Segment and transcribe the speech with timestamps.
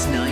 [0.00, 0.29] It's 1999.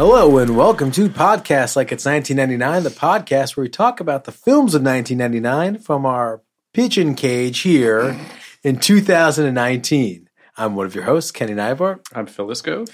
[0.00, 4.32] Hello and welcome to Podcast Like It's 1999, the podcast where we talk about the
[4.32, 6.40] films of 1999 from our
[6.72, 8.18] pigeon cage here
[8.64, 10.30] in 2019.
[10.56, 12.90] I'm one of your hosts, Kenny Nybart, I'm Phil Lisco.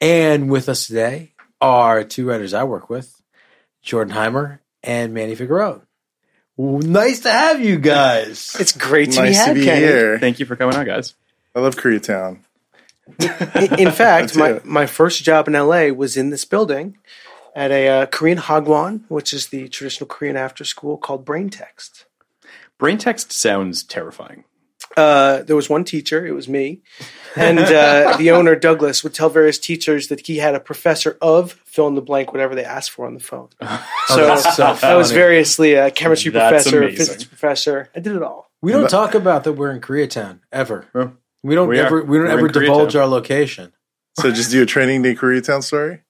[0.00, 3.20] and with us today are two writers I work with,
[3.82, 5.82] Jordan Heimer and Manny Figueroa.
[6.56, 8.56] Nice to have you guys.
[8.58, 9.80] It's great to be nice had, to be Kenny.
[9.80, 10.18] here.
[10.18, 11.14] Thank you for coming on, guys.
[11.54, 12.38] I love Koreatown.
[13.18, 16.98] In, in fact, my, my first job in LA was in this building
[17.54, 22.06] at a uh, Korean Hagwon, which is the traditional Korean after school called Brain Text.
[22.78, 24.44] Brain text sounds terrifying.
[24.96, 26.80] Uh, there was one teacher, it was me,
[27.36, 31.52] and uh, the owner, Douglas, would tell various teachers that he had a professor of
[31.64, 33.48] fill in the blank, whatever they asked for on the phone.
[34.08, 36.96] So, that's so I was variously a chemistry That's professor, a amazing.
[36.96, 37.90] physics professor.
[37.94, 38.50] I did it all.
[38.62, 40.86] we don't talk about that we're in Koreatown ever.
[40.94, 41.12] Well,
[41.42, 41.86] We don't we are.
[41.86, 43.00] ever we don't We're ever divulge Koreatown.
[43.00, 43.72] our location.
[44.18, 46.00] So just do a training day Koreatown story.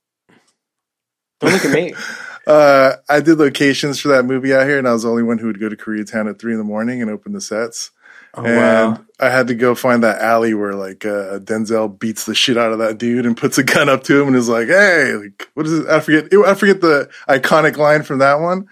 [1.40, 1.94] Don't look at me.
[2.46, 5.36] Uh, I did locations for that movie out here, and I was the only one
[5.36, 7.90] who would go to Koreatown at three in the morning and open the sets.
[8.32, 12.34] Oh, and I had to go find that alley where like uh, Denzel beats the
[12.34, 14.68] shit out of that dude and puts a gun up to him and is like,
[14.68, 15.88] "Hey, like, what is it?
[15.88, 16.32] I forget.
[16.46, 18.66] I forget the iconic line from that one,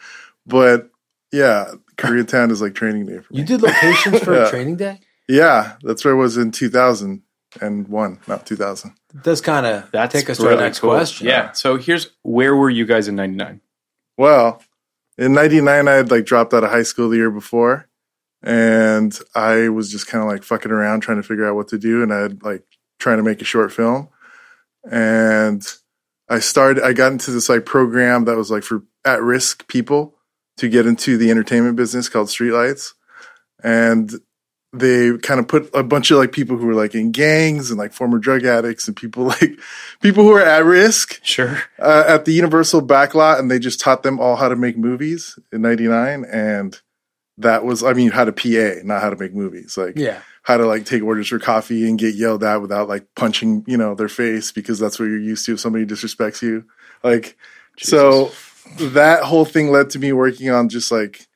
[0.47, 0.89] but
[1.31, 3.41] yeah, Koreatown is like training day for me.
[3.41, 4.47] You did locations for Yeah.
[4.47, 5.01] a training day?
[5.29, 7.23] Yeah, that's where I was in two thousand
[7.61, 8.95] and one, not two thousand.
[9.15, 10.91] It does kind of that take us to our really next cool.
[10.91, 11.27] question.
[11.27, 11.53] Yeah.
[11.53, 13.61] So here's where were you guys in '99?
[14.17, 14.63] Well,
[15.19, 17.89] in '99, I had like dropped out of high school the year before,
[18.43, 21.79] and I was just kind of like fucking around trying to figure out what to
[21.79, 22.65] do, and I had like
[22.99, 24.09] trying to make a short film,
[24.91, 25.67] and
[26.29, 26.85] I started.
[26.85, 30.15] I got into this like program that was like for at risk people
[30.59, 32.93] to get into the entertainment business called Streetlights,
[33.63, 34.13] and
[34.73, 37.79] they kind of put a bunch of like people who were like in gangs and
[37.79, 39.59] like former drug addicts and people like
[40.03, 41.63] people who are at risk Sure.
[41.79, 45.39] uh, at the Universal backlot, and they just taught them all how to make movies
[45.53, 46.79] in '99, and
[47.39, 50.21] that was, I mean, how to PA, not how to make movies, like Yeah.
[50.43, 53.77] how to like take orders for coffee and get yelled at without like punching, you
[53.77, 56.65] know, their face because that's what you're used to if somebody disrespects you,
[57.05, 57.37] like.
[57.79, 58.33] So
[58.79, 61.27] that whole thing led to me working on just like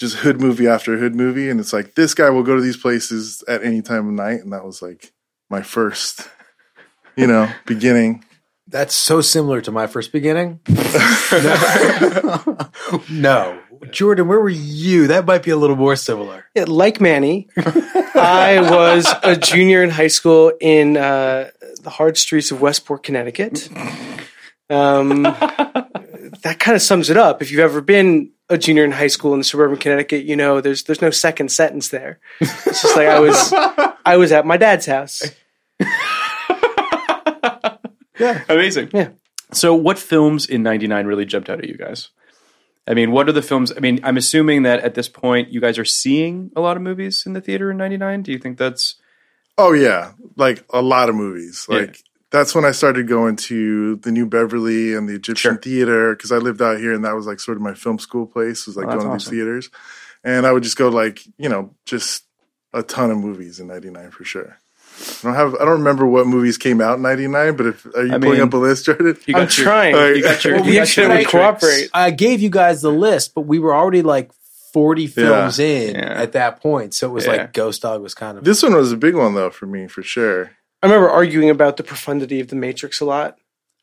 [0.00, 2.78] just hood movie after hood movie, and it's like this guy will go to these
[2.78, 5.12] places at any time of night, and that was like
[5.50, 6.26] my first,
[7.16, 8.24] you know, beginning.
[8.66, 10.60] That's so similar to my first beginning.
[11.32, 12.56] no.
[13.10, 13.60] No.
[13.90, 15.06] Jordan, where were you?
[15.06, 16.44] That might be a little more similar.
[16.54, 21.50] Yeah, like Manny, I was a junior in high school in uh,
[21.82, 23.68] the hard streets of Westport, Connecticut.
[24.68, 25.22] Um,
[26.42, 27.42] that kind of sums it up.
[27.42, 30.84] If you've ever been a junior in high school in suburban Connecticut, you know there's
[30.84, 32.20] there's no second sentence there.
[32.40, 33.52] It's just like I was
[34.04, 35.22] I was at my dad's house.
[38.18, 38.90] yeah, Amazing.
[38.92, 39.10] Yeah.
[39.52, 42.10] So, what films in '99 really jumped out at you guys?
[42.86, 43.72] I mean, what are the films?
[43.76, 46.82] I mean, I'm assuming that at this point you guys are seeing a lot of
[46.82, 48.22] movies in the theater in '99.
[48.22, 48.96] Do you think that's
[49.60, 51.66] Oh yeah, like a lot of movies.
[51.68, 51.80] Yeah.
[51.80, 55.56] Like that's when I started going to the New Beverly and the Egyptian Sure.
[55.60, 58.26] Theater because I lived out here and that was like sort of my film school
[58.26, 58.66] place.
[58.66, 59.30] Was like Oh, that's going to awesome.
[59.32, 59.70] these theaters,
[60.24, 62.24] and I would just go like you know just
[62.72, 64.58] a ton of movies in '99 for sure.
[65.00, 68.04] I don't have I don't remember what movies came out in '99, but if are
[68.06, 69.16] you I pulling mean, up a list, Jordan?
[69.26, 69.94] you I'm got your- trying.
[69.96, 70.54] Like- You got your.
[70.56, 71.90] Well, you we got should your cooperate.
[71.94, 74.30] I gave you guys the list, but we were already like
[74.72, 76.02] 40 films in Yeah.
[76.22, 76.94] at that point.
[76.94, 77.32] So it was Yeah.
[77.32, 78.44] like Ghost Dog was kind of.
[78.44, 80.50] This one was a big one though for me for sure.
[80.82, 83.36] I remember arguing about the profundity of the Matrix a lot.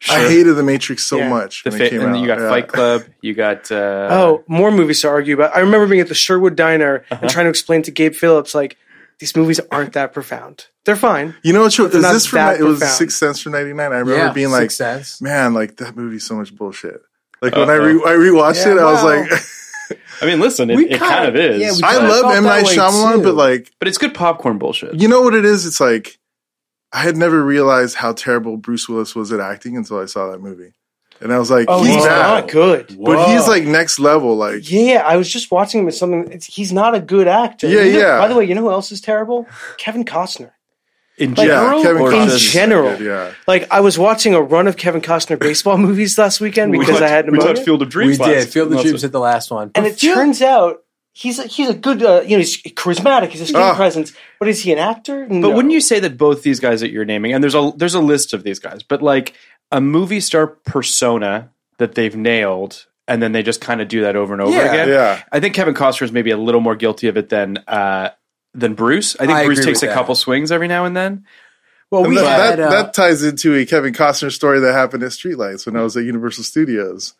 [0.10, 1.30] I hated the Matrix so Yeah.
[1.30, 1.64] much.
[1.64, 2.20] The when fa- it came and out.
[2.22, 2.50] you got Yeah.
[2.50, 3.04] Fight Club.
[3.22, 3.72] You got.
[3.72, 5.56] Uh, oh, more movies to argue about.
[5.56, 8.78] I remember being at the Sherwood Diner and trying to explain to Gabe Phillips like
[9.20, 10.68] these movies aren't that profound.
[10.86, 11.36] They're fine.
[11.42, 11.88] You know what's true?
[11.88, 12.38] They're Is not this from?
[12.38, 12.98] that It was profound.
[12.98, 13.80] Sixth Sense from '99.
[13.92, 15.22] I remember yeah, being like, Sixth Sense.
[15.22, 17.02] man, like that movie's so much bullshit.
[17.42, 18.06] Like when I re- Uh-oh.
[18.08, 21.80] I rewatched Yeah, it, I was like, I mean, listen, it, it kinda- of is.
[21.82, 23.24] yeah, I love felt M that Night way, Shyamalan, too.
[23.24, 24.94] but like, but it's good popcorn bullshit.
[25.00, 25.66] you know what it is?
[25.66, 26.20] It's like
[26.94, 30.40] I had never realized how terrible Bruce Willis was at acting until I saw that
[30.40, 30.74] movie,
[31.20, 32.98] and I was like, Oh, he's he's not good.
[33.04, 34.36] but he's like next level.
[34.38, 36.32] Like, Yeah, I was just watching him as something.
[36.32, 37.68] It's, he's not a good actor.
[37.68, 38.18] Yeah, You know- yeah.
[38.20, 39.48] By the way, you know who else is terrible?
[39.78, 40.52] Kevin Costner.
[41.18, 42.98] in Like, general, yeah, Kevin or in Costner's just- so general.
[42.98, 43.32] good, yeah.
[43.48, 47.02] Like I was watching a run of Kevin Costner baseball movies last weekend We because
[47.02, 47.64] I had we pneumonia.
[47.64, 48.20] Field of Dreams.
[48.20, 48.46] We Dreams.
[48.46, 48.54] did.
[48.54, 49.72] Field of Dreams hit the last one.
[49.76, 50.84] and it turns out
[51.18, 53.30] he's a, he's a good, uh, you know, he's charismatic.
[53.30, 53.76] He's a screen Ah.
[53.76, 54.14] presence.
[54.40, 55.26] But is he an actor?
[55.30, 57.96] But wouldn't you say that both these guys that you're naming, and there's a there's
[57.96, 59.34] a list of these guys, but like
[59.72, 61.50] a movie star persona
[61.80, 64.72] that they've nailed, and then they just kind of do that over and over Yeah.
[64.72, 64.90] again.
[64.90, 65.22] Yeah.
[65.32, 68.10] I think Kevin Costner is maybe a little more guilty of it than uh,
[68.54, 69.16] than Bruce.
[69.20, 69.94] I think I Bruce takes a that.
[69.96, 71.26] couple swings every now and then.
[71.90, 72.60] Well, we that, had.
[72.60, 75.84] that, uh, that ties into a Kevin Costner story that happened at Streetlights when I
[75.84, 77.14] was at Universal Studios,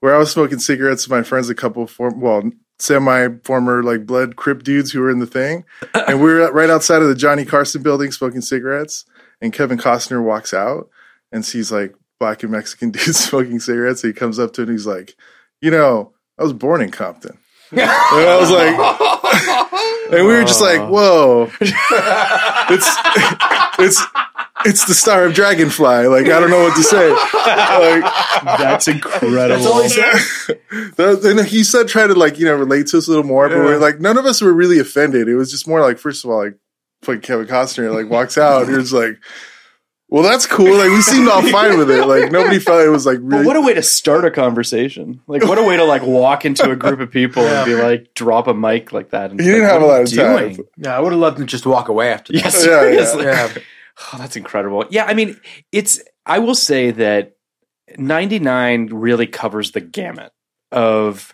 [0.00, 3.82] where I was smoking cigarettes with my friends, a couple of form, well, semi former
[3.82, 5.64] like blood crip dudes who were in the thing,
[5.94, 9.04] and we were right outside of the Johnny Carson building smoking cigarettes,
[9.40, 10.88] and Kevin Costner walks out
[11.32, 14.02] and sees like black and Mexican dudes smoking cigarettes.
[14.04, 15.16] And he comes up to it and he's like,
[15.60, 17.38] you know, I was born in Compton.
[17.72, 20.86] And I was like, and we were just like, uh.
[20.86, 21.50] whoa,
[22.70, 22.88] it's
[23.78, 24.02] it's
[24.66, 26.06] it's the star of Dragonfly.
[26.06, 27.10] Like I don't know what to say.
[27.10, 29.48] Like That's incredible.
[29.48, 31.24] that's all he said.
[31.24, 33.56] and he said try to like you know relate to us a little more, but
[33.56, 33.64] Yeah.
[33.64, 35.28] we're like none of us were really offended.
[35.28, 36.54] It was just more like first of all like
[37.02, 38.62] fucking Kevin Costner like walks out.
[38.68, 39.18] and You're like.
[40.10, 40.74] Well, that's cool.
[40.78, 42.06] Like we seemed all fine with it.
[42.06, 43.46] Like nobody felt it was like But really.
[43.46, 45.20] what a way to start a conversation!
[45.26, 48.14] Like, what a way to like walk into a group of people and be like,
[48.14, 49.30] drop a mic like that.
[49.30, 50.66] And He didn't like, have a lot you of time.
[50.78, 52.38] Yeah, I would have loved him to just walk away after that.
[52.38, 52.50] Yeah, yeah.
[52.50, 53.24] seriously.
[53.24, 53.52] Yeah.
[54.12, 54.84] Oh, that's incredible.
[54.90, 55.40] Yeah, I mean,
[55.72, 56.00] it's.
[56.24, 57.34] I will say that
[57.98, 60.32] '99 really covers the gamut
[60.70, 61.32] of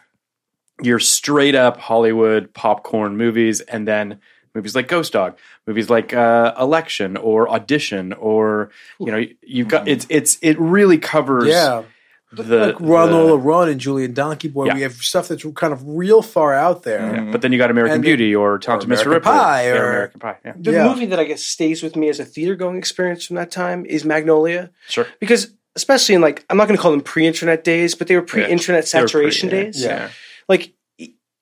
[0.83, 4.21] your straight up Hollywood popcorn movies, and then
[4.55, 5.37] movies like Ghost Dog,
[5.67, 8.71] movies like uh, Election or Audition, or
[9.01, 11.49] you know, you've got it's it's it really covers.
[11.49, 11.83] Yeah.
[12.33, 12.43] The,
[12.75, 14.67] like Run the- Lola Run and Julien Donkey Boy.
[14.67, 14.75] Yeah.
[14.75, 17.15] We have stuff that's kind of real far out there.
[17.15, 19.03] yeah, but then you got American And the- Beauty or Talented Mr.
[19.07, 20.37] American Ripley Pie Yeah, or- American Pie.
[20.45, 20.89] Yeah, the Yeah.
[20.89, 23.87] movie that I guess stays with me as a theater going experience from that time
[23.87, 24.71] is Magnolia.
[24.89, 25.07] sure.
[25.21, 28.23] Because especially in like I'm not going to call them pre-internet days, but they were
[28.23, 29.83] pre-internet They were pretty- saturation yeah, days.
[29.85, 30.09] Yeah.
[30.49, 30.74] Like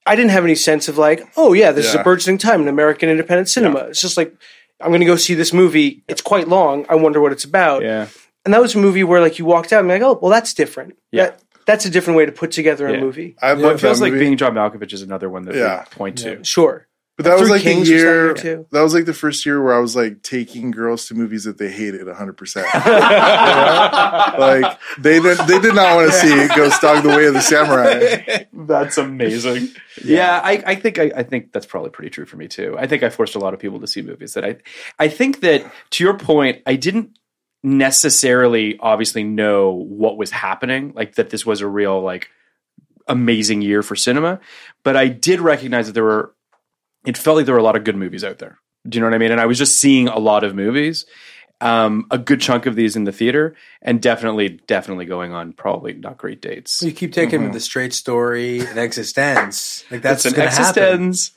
[0.07, 2.01] I didn't have any sense of like, oh yeah, this is Yeah.
[2.01, 3.81] a burgeoning time in American independent cinema.
[3.91, 4.35] It's just like
[4.81, 6.03] I'm going to go see this movie.
[6.09, 6.87] It's quite long.
[6.89, 7.83] I wonder what it's about.
[7.83, 8.09] Yeah.
[8.45, 10.31] And that was a movie where like you walked out and you're like, oh, well,
[10.33, 10.97] that's different.
[11.13, 11.27] Yeah.
[11.27, 13.01] That, that's a different way to put together a Yeah.
[13.01, 13.37] movie.
[13.41, 14.25] I Well, love it feels like movie.
[14.25, 15.85] being John Malkovich is another one that Yeah.
[15.89, 16.43] we point to.
[16.43, 16.89] Sure.
[17.17, 18.25] But that was like Kings the year.
[18.27, 18.67] year, too.
[18.73, 21.59] That was like the first year where I was like taking girls to movies that
[21.59, 22.33] they hated 100.
[22.37, 25.39] percent Like they did.
[25.47, 28.45] They did not want to see Ghost Dog: The Way of the Samurai.
[28.53, 29.69] That's amazing.
[30.03, 32.77] yeah, I, I think I, I think that's probably pretty true for me too.
[32.79, 34.57] I think I forced a lot of people to see movies that I
[34.99, 37.19] I think that to your point, I didn't
[37.63, 42.31] necessarily obviously know what was happening, like that this was a real like
[43.07, 44.41] amazing year for cinema,
[44.83, 46.35] but I did recognize that there were
[47.05, 48.59] it felt like there were a lot of good movies out there.
[48.89, 49.31] Do you know what I mean?
[49.33, 51.07] And I was just seeing a lot of movies.
[51.61, 55.93] Um, a good chunk of these in the theater, and definitely, definitely going on probably
[55.93, 56.83] not great dates.
[56.83, 59.85] You keep taking the straight story and eXistenZ.
[59.93, 61.11] Like that's That's an going to happen.
[61.13, 61.31] eXistenZ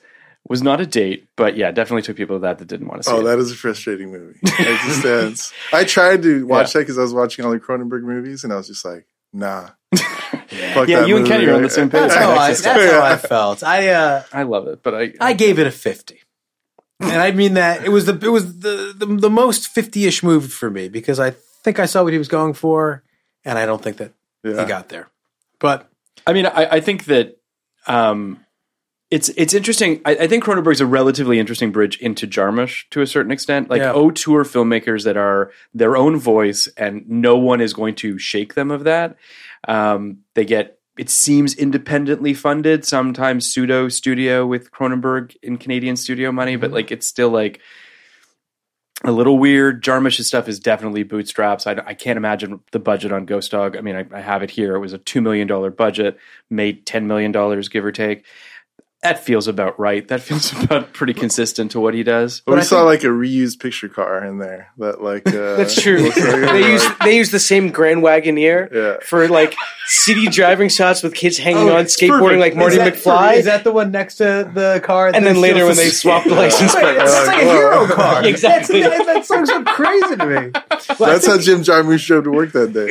[0.50, 3.08] was not a date, but yeah, definitely took people to that that didn't want to
[3.08, 3.24] see Oh, it.
[3.26, 4.40] that is a frustrating movie.
[4.46, 5.54] eXistenZ.
[5.72, 8.56] I tried to watch that because I was watching all the Cronenberg movies, and I
[8.56, 9.06] was just like,
[9.36, 9.70] nah.
[9.96, 12.02] Fuck Yeah, that you and Kenny are on the same page.
[12.10, 13.64] That's how I, that's how I felt.
[13.64, 16.22] I uh, I love it, but I I gave it a fifty,
[17.00, 20.48] and I mean that it was the it was the the, the most fifty-ish movie
[20.48, 23.04] for me because I think I saw what he was going for,
[23.44, 24.12] and I don't think that
[24.44, 24.62] Yeah.
[24.62, 25.10] he got there.
[25.60, 25.90] But
[26.28, 27.38] I mean, I, I think that
[27.88, 28.45] um,
[29.16, 30.02] it's it's interesting.
[30.04, 33.70] I, I think Cronenberg's a relatively interesting bridge into Jarmusch to a certain extent.
[33.70, 33.94] Like Yeah.
[33.94, 38.72] auteur filmmakers that are their own voice, and no one is going to shake them
[38.72, 39.16] of that.
[39.70, 46.34] Um, they get it seems independently funded, sometimes pseudo studio with Cronenberg in Canadian studio
[46.34, 47.62] money, but like it's still like
[49.06, 49.82] a little weird.
[49.82, 51.68] Jarmusch's stuff is definitely bootstraps.
[51.68, 53.78] I, I can't imagine the budget on Ghost Dog.
[53.78, 54.76] I mean, I, I have it here.
[54.76, 56.18] It was a $2 million budget,
[56.50, 57.32] made $10 million,
[57.70, 58.26] give or take.
[59.06, 60.08] That feels about right.
[60.08, 62.42] That feels about pretty consistent to what he does.
[62.46, 66.00] But we saw like a reused picture car in there that like uh, That's true.
[66.00, 68.98] like- they use they use the same Grand Wagoneer Yeah.
[69.06, 69.54] for like
[69.88, 73.38] city driving shots with kids hanging Oh, on it's skateboarding like Marty is that, McFly.
[73.38, 75.12] Is that the one next to the car?
[75.14, 76.98] and then later when they swap the license Wait, plate.
[77.00, 78.26] it's Like, like a hero car.
[78.26, 78.82] Exactly.
[78.82, 80.52] That's, that, that sounds so crazy to me.
[80.98, 82.88] That's how Jim Jarmusch drove to work that day.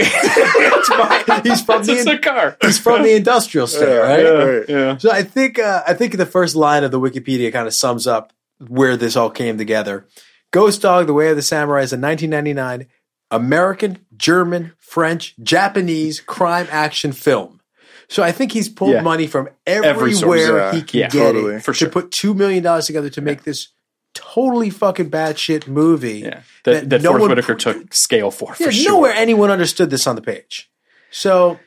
[1.43, 2.57] he's from It's a the car.
[2.61, 4.23] he's from the industrial state, Yeah, right?
[4.23, 4.69] yeah, right.
[4.69, 4.97] Yeah.
[4.99, 8.07] So I think uh, I think the first line of the Wikipedia kind of sums
[8.07, 8.33] up
[8.69, 10.07] where this all came together.
[10.53, 12.87] Ghost Dog: The Way of the Samurai is a 1999
[13.31, 17.61] American, German, French, Japanese crime action film.
[18.09, 19.01] So I think he's pulled Yeah.
[19.03, 20.73] money from Every source, everywhere yeah.
[20.75, 21.55] he can Yeah, get totally.
[21.57, 23.69] it For to put two million dollars together to make this
[24.15, 26.21] totally fucking bad shit movie.
[26.21, 26.41] Yeah.
[26.65, 28.93] That, that, no Forest one Whitaker put- took scale for, for sure.
[28.93, 30.71] nowhere anyone understood this on the page.
[31.11, 31.59] So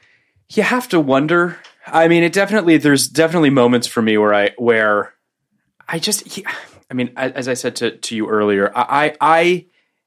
[0.53, 1.58] you have to wonder.
[1.91, 5.13] I mean, it definitely there's definitely moments for me where I where
[5.88, 6.46] I just he,
[6.89, 9.65] I mean, as I said to to you earlier, I I,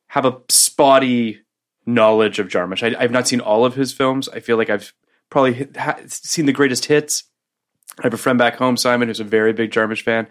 [0.08, 1.40] have a spotty
[1.86, 2.82] knowledge of Jarmusch.
[2.82, 4.28] I, I've not seen all of his films.
[4.28, 4.92] I feel like I've
[5.30, 7.24] probably hit, ha, seen the greatest hits.
[8.00, 10.26] I have a friend back home, Simon, who's a very big Jarmusch fan,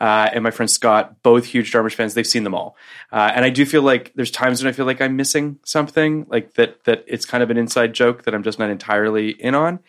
[0.00, 2.14] uh, and my friend Scott, both huge Jarmusch fans.
[2.14, 2.76] They've seen them all,
[3.12, 6.26] uh, and I do feel like there's times when I feel like I'm missing something,
[6.28, 6.82] like that.
[6.84, 9.80] That it's kind of an inside joke that I'm just not entirely in on.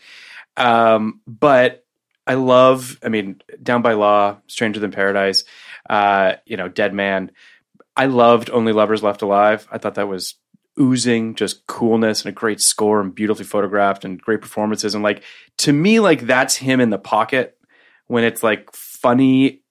[0.58, 1.86] Um, but
[2.27, 2.98] I love.
[3.03, 5.43] I mean, Down by Law, Stranger Than Paradise,
[5.89, 7.31] uh, you know, Dead Man.
[7.96, 9.67] I loved Only Lovers Left Alive.
[9.72, 10.36] I thought that was
[10.79, 15.22] oozing just coolness and a great score and beautifully photographed and great performances and like
[15.58, 17.58] to me like that's him in the pocket
[18.08, 19.62] when it's like funny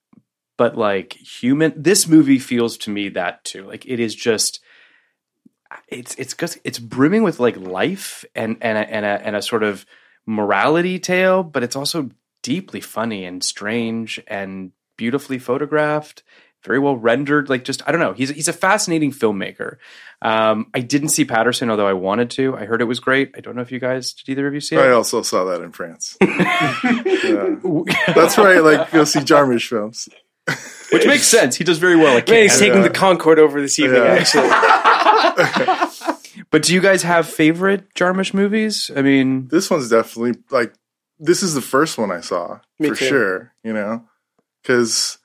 [0.59, 4.61] but like human this movie feels to me that too like it is just
[5.89, 9.63] it's it's it's brimming with like life and and a, and a and a sort
[9.63, 9.87] of
[10.31, 12.09] morality tale but it's also
[12.43, 16.23] deeply funny and strange and beautifully photographed
[16.65, 19.77] very well rendered like just i don't know he's he's a fascinating filmmaker
[20.23, 23.41] um i didn't see patterson although i wanted to i heard it was great i
[23.41, 25.63] don't know if you guys did either of you see it I also saw that
[25.63, 26.17] in France.
[27.21, 27.57] Yeah.
[28.15, 28.63] That's right.
[28.63, 30.09] Like go see Jarmusch films.
[30.93, 32.61] which makes sense he does very well at Man, he's Cannes.
[32.69, 34.03] taking the Concorde over this evening.
[34.03, 34.19] Yeah.
[34.21, 34.49] Actually,
[36.51, 40.73] but do you guys have favorite jarmusch movies i mean This one's definitely like
[41.21, 43.05] this is the first one I saw Me for too.
[43.07, 43.53] sure.
[43.63, 44.05] You know,
[44.63, 45.19] because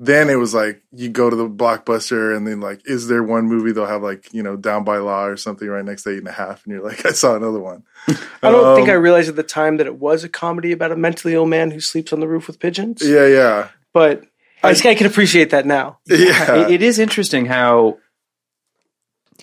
[0.00, 3.44] then it was like you go to the blockbuster and then like, is there one
[3.44, 6.18] movie they'll have like you know Down by Law or something right next to eight
[6.18, 7.84] and a half, and you're like, I saw another one.
[8.08, 10.90] I don't think Um, I realized at the time that it was a comedy about
[10.90, 13.02] a mentally ill man who sleeps on the roof with pigeons.
[13.04, 14.24] Yeah, yeah, But
[14.62, 15.98] I, I can appreciate that now.
[16.06, 16.56] yeah.
[16.56, 17.98] it, it is interesting how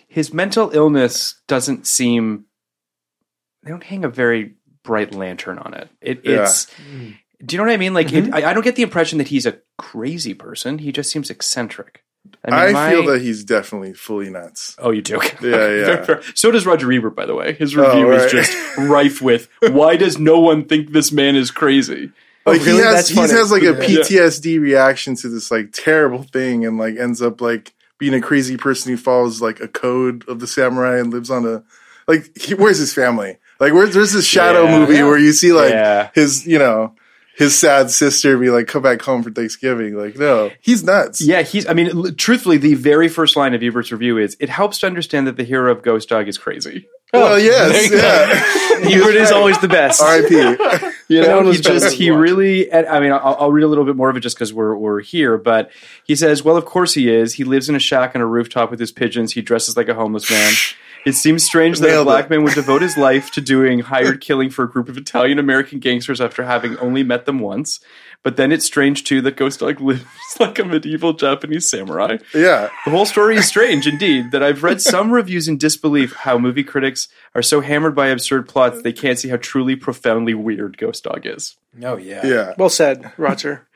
[0.09, 2.45] his mental illness doesn't seem
[3.63, 5.89] they don't hang a very bright lantern on it.
[6.01, 6.41] It Yeah.
[6.43, 6.65] it's
[7.45, 7.93] do you know what I mean?
[7.93, 8.33] Like it, mm-hmm.
[8.35, 10.79] I, I don't get the impression that he's a crazy person.
[10.79, 12.03] He just seems eccentric.
[12.43, 14.75] I, I, my- feel that he's definitely fully nuts.
[14.77, 15.19] Oh, you do?
[15.23, 15.85] Yeah, yeah.
[15.85, 16.21] Fair, fair.
[16.35, 17.53] So does Roger Ebert, by the way.
[17.53, 21.49] His Oh, review is just rife with why does no one think this man is
[21.49, 22.11] crazy?
[22.45, 22.71] Like Oh, really?
[22.71, 24.01] he has, he has like a Yeah.
[24.01, 28.57] PTSD reaction to this like terrible thing, and like ends up like being a crazy
[28.57, 31.63] person who follows like a code of the samurai and lives on a
[32.07, 32.35] like.
[32.35, 33.37] He, where's his family?
[33.59, 34.79] Like, where's there's this shadow Yeah.
[34.79, 36.09] movie where you see like Yeah.
[36.15, 36.95] his you know
[37.37, 39.95] his sad sister be like, come back home for Thanksgiving.
[39.95, 41.21] Like, no, he's nuts.
[41.21, 41.65] Yeah, he's.
[41.67, 44.87] I mean, l- truthfully, the very first line of Ebert's review is, "It helps to
[44.87, 48.87] understand that the hero of Ghost Dog is crazy." Oh, well, yes, yeah.
[48.87, 50.01] Ebert is always the best.
[50.01, 50.89] R.I.P.
[51.09, 52.19] You know, one he just he Watch.
[52.19, 52.71] really.
[52.71, 54.99] I mean, I'll, I'll read a little bit more of it just because we're we're
[55.01, 55.39] here.
[55.39, 55.71] But
[56.03, 57.33] he says, "Well, of course he is.
[57.33, 59.33] He lives in a shack on a rooftop with his pigeons.
[59.33, 60.53] He dresses like a homeless man."
[61.05, 62.29] It seems strange that a black it.
[62.29, 65.79] man would devote his life to doing hired killing for a group of Italian American
[65.79, 67.79] gangsters after having only met them once.
[68.23, 70.03] But then it's strange too that Ghost Dog lives
[70.39, 72.17] like a medieval Japanese samurai.
[72.33, 72.69] Yeah.
[72.85, 74.31] The whole story is strange indeed.
[74.31, 78.47] That I've read some reviews in disbelief how movie critics are so hammered by absurd
[78.49, 81.55] plots they can't see how truly profoundly weird Ghost Dog is.
[81.81, 82.25] Oh yeah.
[82.25, 82.53] Yeah.
[82.57, 83.67] Well said, Roger.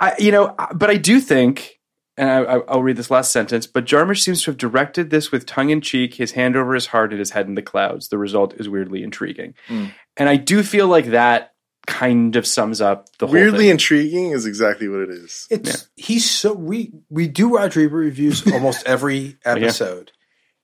[0.00, 1.80] I, you know, but I do think,
[2.16, 3.66] and I, I- I'll read this last sentence.
[3.66, 6.86] But Jarmusch seems to have directed this with tongue in cheek, his hand over his
[6.86, 8.08] heart, and his head in the clouds.
[8.08, 9.86] The result is weirdly intriguing, hmm.
[10.16, 11.52] and I do feel like that
[11.88, 13.70] kind of sums up the whole Weirdly thing.
[13.70, 15.46] intriguing is exactly what it is.
[15.50, 20.12] It's he's so we we do Roger Ebert reviews almost every oh, episode,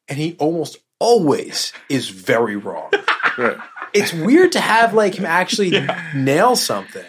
[0.06, 2.90] and he almost always is very wrong.
[3.36, 3.56] Right.
[3.92, 5.72] it's weird to have like him actually
[6.14, 7.02] nail something.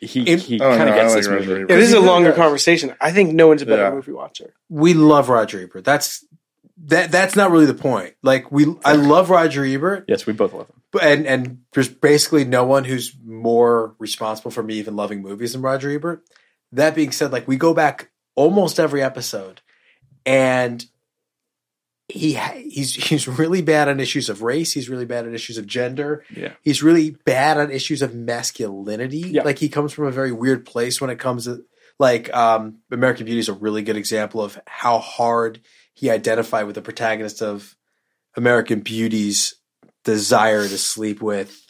[0.00, 1.60] he It- he Oh, kind of I gets like this Roger movie.
[1.72, 2.36] Yeah, this is a longer does.
[2.36, 2.96] conversation.
[3.00, 3.90] I think no one's a better Yeah.
[3.92, 4.54] movie watcher.
[4.68, 5.84] We love Roger Ebert.
[5.84, 6.24] That's
[6.86, 7.10] that.
[7.10, 8.14] That's not really the point.
[8.22, 10.82] Like we, I love Roger Ebert, Yes, we both love him.
[10.92, 15.52] but- and and there's basically no one who's more responsible for me even loving movies
[15.52, 16.22] than Roger Ebert.
[16.72, 19.60] That being said, like we go back almost every episode,
[20.26, 20.84] and
[22.08, 24.72] he he's he's really bad on issues of race.
[24.72, 26.24] He's really bad on issues of gender.
[26.34, 26.52] Yeah.
[26.62, 29.18] He's really bad on issues of masculinity.
[29.18, 29.42] Yeah.
[29.42, 31.64] Like he comes from a very weird place when it comes to
[31.98, 35.60] like um American Beauty is a really good example of how hard
[35.98, 37.76] he identified with the protagonist of
[38.36, 39.54] American Beauty's
[40.04, 41.60] desire to sleep with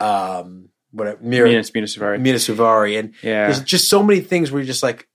[0.00, 2.18] um what Mira, Mina, Mina Suvari.
[2.20, 3.46] Mina Suvari and Yeah.
[3.46, 5.06] there's just so many things where you're just like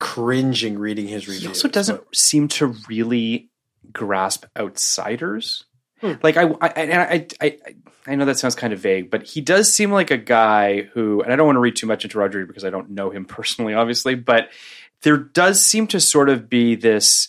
[0.00, 1.42] cringing reading his reviews.
[1.42, 3.50] He also doesn't seem to really
[3.92, 5.64] grasp outsiders.
[6.00, 6.12] Hmm.
[6.22, 7.58] Like I, I, and I, I,
[8.06, 11.20] I know that sounds kind of vague, but he does seem like a guy who,
[11.20, 13.24] and I don't want to read too much into Roger because I don't know him
[13.36, 14.48] personally, obviously, but
[15.02, 17.28] there does seem to sort of be this.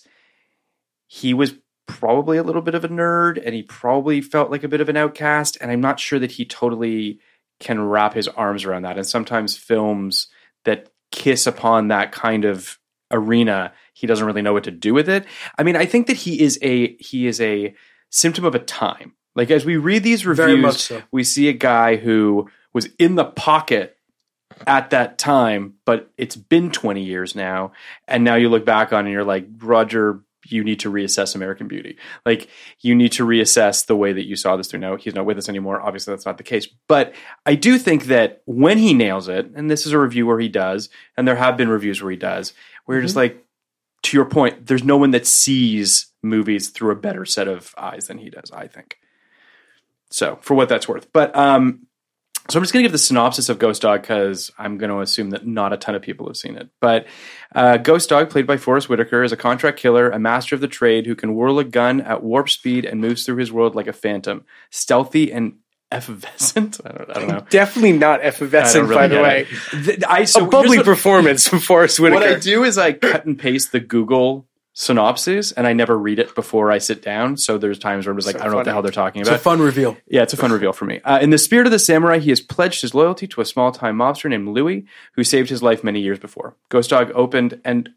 [1.12, 1.56] He was
[1.88, 4.90] probably a little bit of a nerd, and he probably felt like a bit of
[4.90, 7.20] an outcast, and I'm not sure that he totally
[7.60, 8.96] can wrap his arms around that.
[8.96, 10.28] And sometimes films
[10.66, 12.78] that kiss upon that kind of
[13.12, 15.26] arena he doesn't really know what to do with it
[15.58, 17.74] i mean i think that he is a he is a
[18.12, 21.02] symptom of a time like as we read these reviews so.
[21.12, 23.98] we see a guy who was in the pocket
[24.68, 27.72] at that time but it's been 20 years now
[28.08, 31.36] and now you look back on it and you're like roger you need to reassess
[31.36, 31.98] american beauty.
[32.26, 34.80] Like you need to reassess the way that you saw this through.
[34.80, 35.82] Now he's not with us anymore.
[35.82, 36.68] Obviously that's not the case.
[36.88, 37.14] But
[37.46, 40.50] i do think that when he nails it and this is a review where he
[40.50, 42.54] does and there have been reviews where he does
[42.86, 43.44] where you're just like
[44.04, 48.08] to your point there's no one that sees movies through a better set of eyes
[48.08, 48.98] than he does i think.
[50.12, 51.12] So for what that's worth.
[51.14, 51.88] But um
[52.50, 55.00] so I'm just going to give the synopsis of Ghost Dog because I'm going to
[55.00, 56.70] assume that not a ton of people have seen it.
[56.80, 57.06] But
[57.54, 60.68] uh, Ghost Dog, played by Forest Whitaker, is a contract killer, a master of the
[60.68, 63.88] trade who can whirl a gun at warp speed and moves through his world like
[63.88, 65.58] a phantom, stealthy and
[65.92, 66.80] effervescent.
[66.86, 67.46] I don't, I don't know.
[67.50, 69.48] Definitely not effervescent, really by the way.
[69.74, 70.04] it.
[70.08, 72.20] I, so a bubbly what- performance from Forest Whitaker.
[72.22, 74.49] what I do is I cut and paste the Google
[74.80, 77.36] synopses and I never read it before I sit down.
[77.36, 78.94] So there's times where I'm just like, So I don't know what the hell they're
[78.94, 79.34] talking about.
[79.34, 79.98] It's a fun reveal.
[80.08, 81.02] Yeah, it's a fun reveal for me.
[81.02, 83.74] Uh, in the spirit of the samurai, he has pledged his loyalty to a small
[83.74, 86.56] time mobster named Louis, who saved his life many years before.
[86.70, 87.90] Ghost Dog opened, and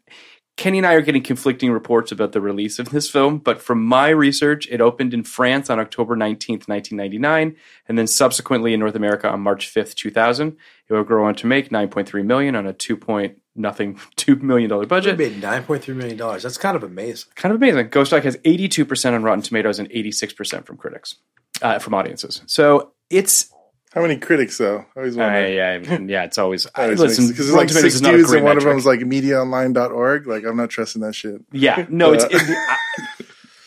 [0.57, 3.81] Kenny and I are getting conflicting reports about the release of this film, but from
[3.85, 7.55] my research, it opened in France on October 19th, 1999,
[7.87, 10.57] and then subsequently in North America on March 5th, 2000.
[10.89, 14.71] It will grow on to make 9.3 million on a 2 point nothing $2 million
[14.71, 15.17] It budget.
[15.17, 16.43] made nine point three million dollars.
[16.43, 17.31] That's kind of amazing.
[17.35, 17.89] Kind of amazing.
[17.89, 21.15] Ghost Dog has 82% on Rotten Tomatoes and 86% from critics,
[21.61, 22.41] uh, from audiences.
[22.47, 23.49] So it's
[23.93, 24.85] How many critics though?
[24.95, 25.49] I always Uh, wonder.
[25.49, 26.65] yeah, yeah, it's always.
[26.73, 28.63] I, Always listen, because Rotten like Tomatoes six is not a dudes and one of
[28.63, 28.73] metric.
[28.73, 30.27] them's like mediaonline.org.
[30.27, 31.41] Like I'm not trusting that shit.
[31.51, 32.23] Yeah, no, it's.
[32.23, 32.77] Uh, It, I,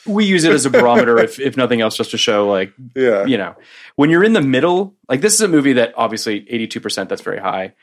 [0.06, 3.24] we use it as a barometer, if if nothing else, just to show like Yeah.
[3.26, 3.54] you know
[3.96, 4.94] when you're in the middle.
[5.08, 7.08] Like this is a movie that obviously 82 percent.
[7.08, 7.74] That's very high.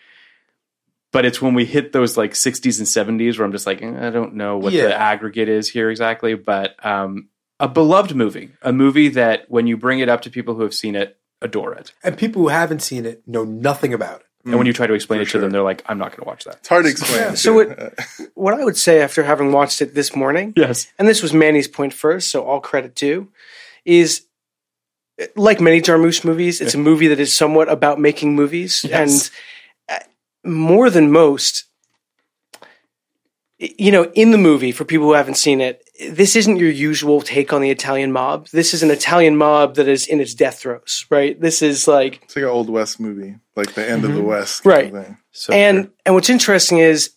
[1.14, 4.08] But it's when we hit those like 60s and 70s where I'm just like eh,
[4.08, 4.88] I don't know what Yeah.
[4.88, 9.78] the aggregate is here exactly, but um, a beloved movie, a movie that when you
[9.78, 12.82] bring it up to people who have seen it, adore it, And people who haven't
[12.82, 14.26] seen it know nothing about it.
[14.46, 16.24] and when you try to explain for it to them, they're like, "I'm not going
[16.24, 17.36] to watch that." It's hard to explain.
[17.38, 18.00] So it-
[18.34, 21.68] what I would say after having watched it this morning, Yes, and this was Manny's
[21.68, 23.30] point first, so all credit due,
[23.86, 24.26] is
[25.36, 29.00] like many Jarmusch movies, it's a movie that is somewhat about making movies, Yes.
[29.30, 29.32] and
[30.44, 31.66] more than most,
[33.58, 37.22] you know, in the movie for people who haven't seen it, this isn't your usual
[37.22, 38.48] take on the Italian mob.
[38.50, 41.40] This is an Italian mob that is in its death throes, right?
[41.40, 44.28] This is like It's like an old west movie, like the end of the mm-hmm.
[44.28, 44.86] west, Right.
[44.86, 45.18] Kind of thing.
[45.32, 47.12] so and and what's interesting is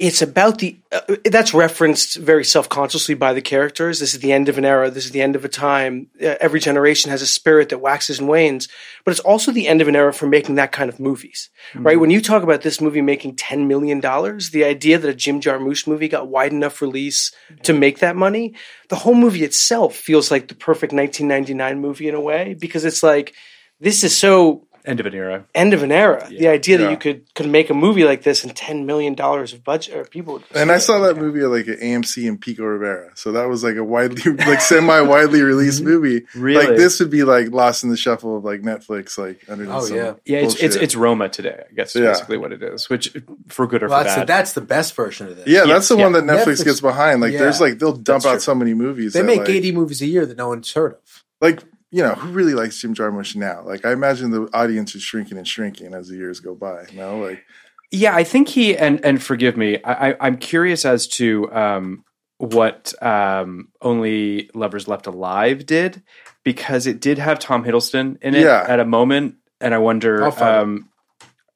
[0.00, 4.00] it's about the uh, that's referenced very self-consciously by the characters.
[4.00, 4.90] This is the end of an era.
[4.90, 6.08] This is the end of a time.
[6.20, 8.68] Uh, every generation has a spirit that waxes and wanes
[9.04, 11.98] but it's also the end of an era for making that kind of movies right?
[11.98, 15.40] When you talk about this movie making 10 million dollars the idea that a jim
[15.40, 17.32] jarmusch movie got wide enough release
[17.62, 18.54] to make that money
[18.88, 23.02] the whole movie itself feels like the perfect 1999 movie in a way because it's
[23.02, 23.34] like
[23.80, 25.44] this is so End of an era.
[25.54, 26.26] end of an era.
[26.28, 29.52] The idea that you could could make a movie like this and ten million dollars
[29.52, 30.34] of budget, or people.
[30.34, 33.10] Would And I saw that movie at like an AMC in Pico Rivera.
[33.14, 35.90] So that was like a widely, like semi widely released mm-hmm.
[35.90, 36.26] movie.
[36.34, 36.66] Really?
[36.66, 39.84] Like this would be like lost in the shuffle of like Netflix, like underneath Oh,
[39.84, 40.14] some yeah.
[40.24, 41.64] Yeah, it's it's, it's Roma today.
[41.70, 42.12] I guess Yeah.
[42.12, 42.88] basically what it is.
[42.88, 43.14] Which
[43.48, 44.26] for good or Well, for that's the, bad.
[44.28, 45.46] that's the best version of this.
[45.46, 46.04] yeah, that's the yeah.
[46.04, 47.20] one that Netflix, Netflix- gets behind.
[47.20, 48.40] Like there's like they'll dump That's out true.
[48.40, 49.12] so many movies.
[49.12, 51.24] They that, make like, 80 movies a year that no one's heard of.
[51.40, 53.62] like you know who really likes Jim Jarmusch now?
[53.64, 56.84] Like I imagine the audience is shrinking and shrinking as the years go by.
[56.90, 57.44] You know, like
[57.90, 59.82] Yeah, I think he and and forgive me.
[59.82, 62.04] I, I, I'm curious as to um,
[62.38, 66.02] what um, Only Lovers Left Alive did
[66.44, 68.64] because it did have Tom Hiddleston in it Yeah.
[68.66, 70.24] at a moment, and I wonder.
[70.24, 70.58] I'll find it.
[70.62, 70.88] Um,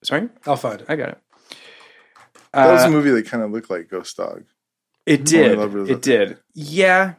[0.03, 0.87] sorry, I'll find it.
[0.91, 1.19] I got it.
[2.53, 4.45] that was Uh, a movie that kind of looked like Ghost Dog.
[5.07, 5.59] It did.
[5.89, 6.39] It did.
[6.55, 7.15] Yeah.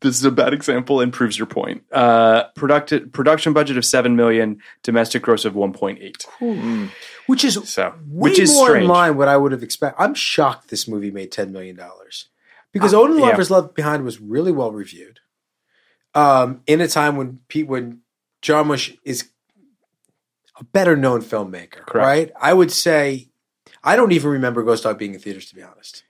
[0.00, 1.82] This is a bad example and proves your point.
[1.92, 6.26] Uh, product, production budget of seven million, domestic gross of one point eight.
[7.26, 8.84] Which is So, way which is more strange.
[8.84, 10.00] in line what I would have expected.
[10.02, 11.78] I'm shocked this movie made $10 million
[12.72, 13.30] because Only yeah.
[13.30, 15.20] Lovers Left Behind was really well reviewed.
[16.14, 18.00] Um, in a time when Pete, when
[18.42, 19.28] John Jarmusch is
[20.58, 21.94] a better known filmmaker, Correct.
[21.94, 22.32] right?
[22.40, 23.28] I would say
[23.84, 26.04] I don't even remember Ghost Dog being in theaters, to be honest.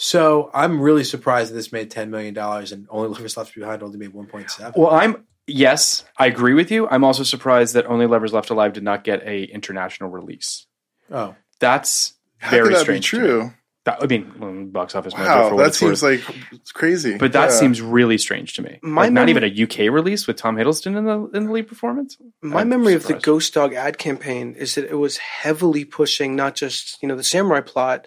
[0.00, 3.98] So I'm really surprised that this made $10 million and Only Lovers Left Behind only
[3.98, 4.76] made 1.7.
[4.76, 6.86] Well, I'm yes, I agree with you.
[6.88, 10.66] I'm also surprised that Only Lovers Left Alive did not get a international release.
[11.10, 13.10] oh, That's How very could that be strange.
[13.10, 13.26] to me.
[13.26, 13.52] true?
[13.86, 15.98] That, I mean, box office mojo Wow, for what that it's worth.
[15.98, 17.16] seems like it's crazy.
[17.18, 17.56] but that Yeah.
[17.56, 18.78] seems really strange to me.
[18.82, 21.66] My Like, not even a UK release with Tom Hiddleston in the in the lead
[21.66, 22.18] performance.
[22.40, 23.14] My I'm memory of the.
[23.14, 27.24] Ghost Dog ad campaign is that it was heavily pushing not just you know the
[27.24, 28.06] samurai plot,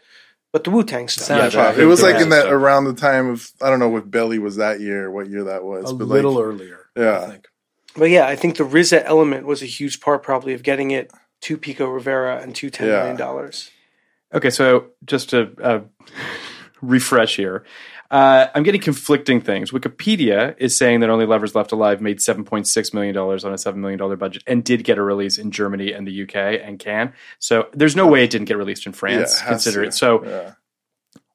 [0.51, 1.27] but the Wu Tang stuff.
[1.27, 1.77] Sound- Yeah, Soundtrack.
[1.77, 4.57] it was like in that around the time of I don't know what Belly was
[4.57, 6.79] that year, what year that was, a but little like, earlier.
[6.95, 7.21] Yeah.
[7.21, 7.47] I think.
[7.95, 11.11] But yeah, I think the RZA element was a huge part probably of getting it
[11.41, 12.97] to Pico Rivera and to ten Yeah.
[12.99, 13.69] million dollars.
[14.33, 15.79] Okay, so just to uh,
[16.81, 17.65] refresh here,
[18.11, 19.71] uh, I'm getting conflicting things.
[19.71, 23.79] Wikipedia is saying that Only Lovers Left Alive made 7.6 million dollars on a seven
[23.79, 27.13] million dollar budget and did get a release in Germany and the UK and can.
[27.39, 29.41] So there's no way it didn't get released in yeah, France.
[29.41, 29.87] it consider to.
[29.87, 29.93] it.
[29.93, 30.53] So yeah.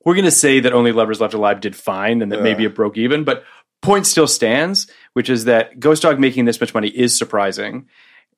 [0.05, 2.43] we're going to say that Only Lovers Left Alive did fine and that Yeah.
[2.45, 3.43] maybe it broke even, but
[3.81, 7.89] point still stands, which is that Ghost Dog making this much money is surprising.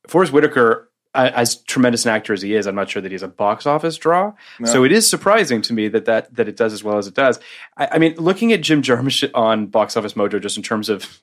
[0.07, 3.29] Forest Whitaker, as tremendous an actor as he is, I'm not sure that he's a
[3.29, 4.33] box office draw.
[4.64, 7.14] So it is surprising to me that that that it does as well as it
[7.14, 7.40] does.
[7.77, 11.21] I, I mean, looking at Jim Jarmusch on Box Office Mojo, just in terms of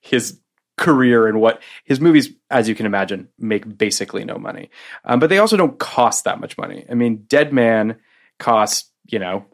[0.00, 0.40] his
[0.76, 4.70] career and what his movies, as you can imagine, make basically no money.
[5.04, 6.86] Um, but they also don't cost that much money.
[6.90, 7.96] I mean, Dead Man
[8.38, 9.44] cost, you know,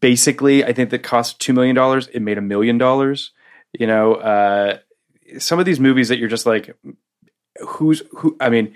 [0.00, 2.02] basically, I think that cost $2 million.
[2.12, 3.32] It made a million dollars.
[3.72, 4.78] You know, uh,
[5.38, 6.76] some of these movies that you're just like,
[7.66, 8.36] who's who?
[8.40, 8.74] I mean,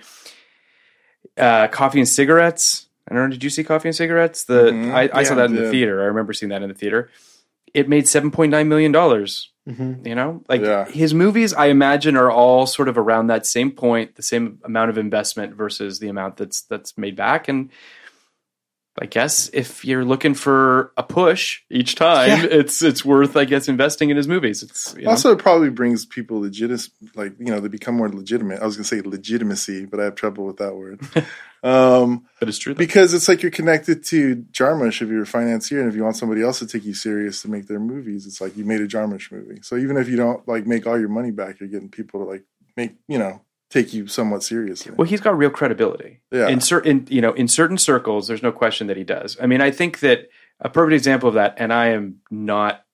[1.37, 2.87] uh, Coffee and Cigarettes.
[3.11, 3.31] I don't know.
[3.31, 4.45] Did you see Coffee and Cigarettes?
[4.45, 4.93] The Mhm.
[4.93, 6.03] I, I saw that in the theater.
[6.03, 7.11] I remember seeing that in the theater.
[7.75, 9.49] It made seven point nine million dollars.
[9.65, 10.87] You know, like Yeah.
[10.87, 14.91] his movies, I imagine, are all sort of around that same point, the same amount
[14.91, 17.47] of investment versus the amount that's that's made back.
[17.49, 17.71] And
[19.01, 23.67] I guess if you're looking for a push each time, it's it's worth, I guess,
[23.67, 24.63] investing in his movies.
[24.63, 25.11] It's you know.
[25.11, 26.71] Also, it probably brings people legit,
[27.15, 28.61] like you know, they become more legitimate.
[28.61, 31.01] I was going to say legitimacy, but I have trouble with that word.
[31.63, 32.75] um, but it's true.
[32.75, 32.79] though.
[32.79, 36.17] because it's like you're connected to Jarmusch if you're a financier, and if you want
[36.17, 38.87] somebody else to take you serious to make their movies, it's like you made a
[38.87, 39.61] Jarmusch movie.
[39.63, 42.31] So even if you don't like make all your money back, you're getting people to
[42.31, 42.45] like
[42.77, 43.41] make you know
[43.73, 44.93] take you somewhat seriously.
[44.97, 46.21] Well, he's got real credibility.
[46.31, 46.49] Yeah.
[46.49, 49.37] In certain, you know, in certain circles, there's no question that he does.
[49.41, 50.29] I mean, I think that
[50.61, 52.85] a perfect example of that, and I am not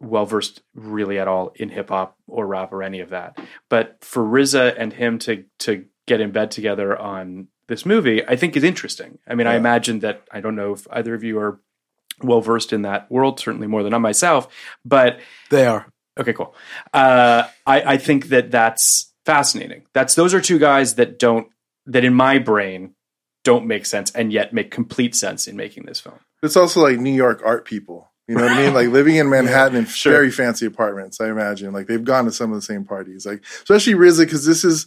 [0.00, 3.98] well versed really at all in hip hop or rap or any of that, but
[4.02, 8.56] for RZA and him to to get in bed together on this movie, I think
[8.56, 9.18] is interesting.
[9.26, 11.60] I mean, I imagine that I don't know if either of you are
[12.22, 14.48] well versed in that world, certainly more than I myself,
[14.84, 15.86] but They are.
[16.18, 16.54] Okay, cool.
[16.92, 19.82] Uh, I, I think that that's fascinating.
[19.92, 21.48] That's those are two guys that don't
[21.86, 22.94] that in my brain
[23.42, 26.18] don't make sense and yet make complete sense in making this film.
[26.42, 28.10] It's also like New York art people.
[28.26, 28.72] You know what I mean?
[28.74, 30.12] Like living in Manhattan in Sure.
[30.12, 31.20] very fancy apartments.
[31.20, 33.26] I imagine like they've gone to some of the same parties.
[33.26, 34.86] Like especially RZA because this is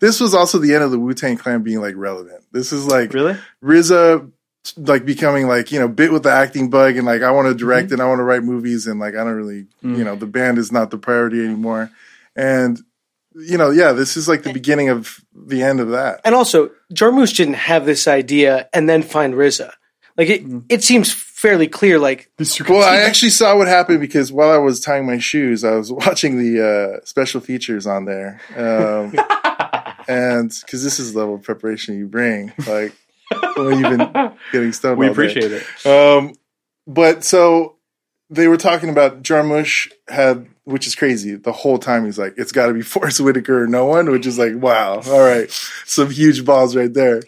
[0.00, 2.44] this was also the end of the Wu Tang Clan being like relevant.
[2.52, 3.38] This is like Really?
[3.62, 4.30] RZA
[4.78, 7.54] like becoming like you know bit with the acting bug and like I want to
[7.54, 9.98] direct and I want to write movies and like I don't really Mm.
[9.98, 11.90] you know the band is not the priority anymore
[12.34, 12.80] and
[13.34, 16.70] you know yeah this is like the beginning of the end of that And also,
[16.92, 19.72] Jarmusch didn't have this idea and then find RZA.
[20.16, 20.58] Like it, Mm-hmm.
[20.68, 21.98] it seems fairly clear.
[21.98, 22.30] Like
[22.68, 25.90] well I actually saw what happened because while I was tying my shoes I was
[26.04, 29.12] watching the uh, special features on there um,
[30.08, 32.94] and because this is the level of preparation you bring like
[33.56, 35.22] when you've been getting stoned We all day.
[35.30, 35.86] appreciate it.
[35.86, 36.34] Um,
[36.86, 37.73] but so
[38.34, 41.34] they were talking about Jarmusch had, which is crazy.
[41.36, 44.26] The whole time he's like, it's got to be Forest Whitaker or no one, which
[44.26, 45.50] is like, wow, all right,
[45.84, 47.22] some huge balls right there.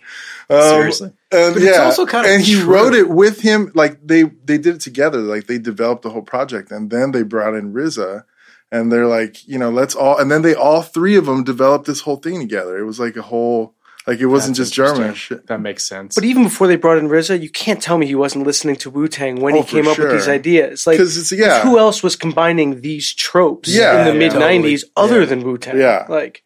[0.49, 1.13] Um, Seriously.
[1.33, 2.73] and yeah, also kind of and he true.
[2.73, 3.73] wrote it with him.
[3.75, 5.19] Like they they did it together.
[5.19, 8.25] Like they developed the whole project, and then they brought in RZA.
[8.73, 11.87] And they're like, you know, let's all, and then they all three of them developed
[11.87, 12.77] this whole thing together.
[12.77, 13.76] It was like a whole,
[14.07, 15.37] like it wasn't That's just interesting.
[15.39, 15.47] Jarmusch.
[15.47, 16.15] That makes sense.
[16.15, 18.91] But even before they brought in RZA, you can't tell me he wasn't listening to
[18.91, 20.87] Wu Tang when Oh, he came up with these ideas.
[20.87, 21.63] Like, it's- yeah.
[21.63, 24.93] who else was combining these tropes Yeah, in the yeah, mid '90s totally.
[24.97, 25.27] other Yeah.
[25.27, 25.79] than Wu Tang?
[25.79, 26.07] Yeah.
[26.09, 26.45] like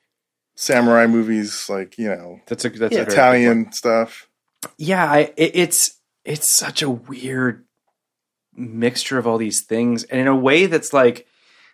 [0.56, 4.28] Samurai movies, like you know, that's a that's a very good Italian stuff.
[4.78, 7.64] yeah I, it, it's it's such a weird
[8.54, 11.26] mixture of all these things and in a way that's like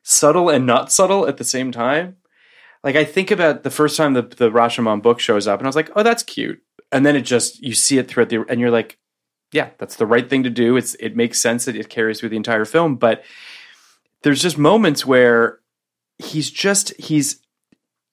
[0.04, 2.16] subtle and not subtle at the same time
[2.86, 5.68] like i think about the first time the, the rashomon book shows up and i
[5.68, 6.62] was like oh that's cute.
[6.92, 8.98] And then it just you see it throughout the and you're like
[9.52, 10.76] yeah that's the right thing to do.
[10.76, 12.96] It's it makes sense that it carries through the entire film.
[12.96, 13.24] But
[14.22, 15.60] there's just moments where
[16.18, 17.40] he's just he's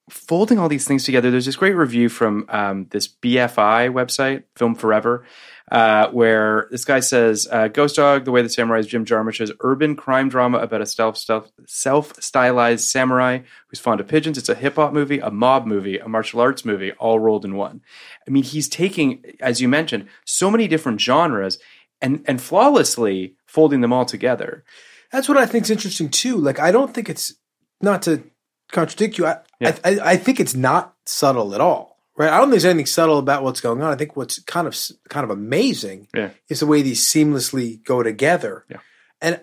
[0.09, 1.31] folding all these things together.
[1.31, 5.25] There's this great review from um, this BFI website, Film Forever,
[5.73, 9.51] uh, where this guy says, uh, "Ghost Dog: The Way the Samurai is Jim Jarmusch's
[9.62, 14.38] urban crime drama about a self stylized samurai who's fond of pigeons.
[14.38, 17.55] It's a hip hop movie, a mob movie, a martial arts movie, all rolled in
[17.55, 17.81] one.
[18.27, 21.57] I mean, he's taking, as you mentioned, so many different genres
[21.99, 24.63] and and flawlessly folding them all together.
[25.12, 26.38] That's what I think is interesting too.
[26.38, 27.33] Like, I don't think it's
[27.81, 28.23] not to
[28.71, 29.25] contradict you.
[29.25, 29.75] I, Yeah.
[29.83, 32.30] I, I, I think it's not subtle at all, right?
[32.30, 33.91] I don't think there's anything subtle about what's going on.
[33.91, 34.78] I think what's kind of
[35.10, 36.30] kind of amazing Yeah.
[36.49, 38.65] is the way these seamlessly go together.
[38.69, 38.78] Yeah.
[39.21, 39.41] And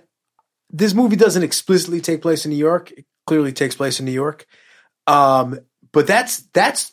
[0.71, 2.93] this movie doesn't explicitly take place in New York.
[2.93, 4.47] It clearly takes place in New York.
[5.07, 5.59] Um,
[5.93, 6.93] but that's that's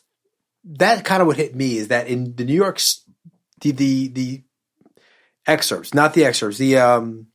[0.66, 3.04] that kind of what hit me is that in the New York's
[3.62, 4.44] the the the
[5.46, 7.28] excerpts, not the excerpts, the um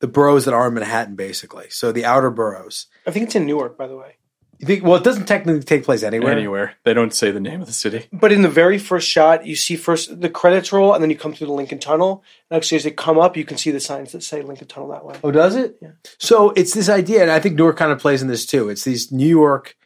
[0.00, 1.66] the boroughs that are in Manhattan, basically.
[1.70, 2.86] So the outer boroughs.
[3.06, 4.17] I think it's in Newark, by the way.
[4.58, 4.84] You think?
[4.84, 6.32] Well, it doesn't technically take place anywhere.
[6.32, 8.08] Anywhere they don't say the name of the city.
[8.12, 11.16] But in the very first shot, you see first the credits roll, and then you
[11.16, 12.24] come through the Lincoln Tunnel.
[12.50, 14.90] And actually, as they come up, you can see the signs that say Lincoln Tunnel
[14.90, 15.16] that way.
[15.22, 15.78] Oh, does it?
[15.80, 15.92] Yeah.
[16.18, 18.68] So it's this idea, and I think Newark kind of plays in this too.
[18.68, 19.76] It's these New York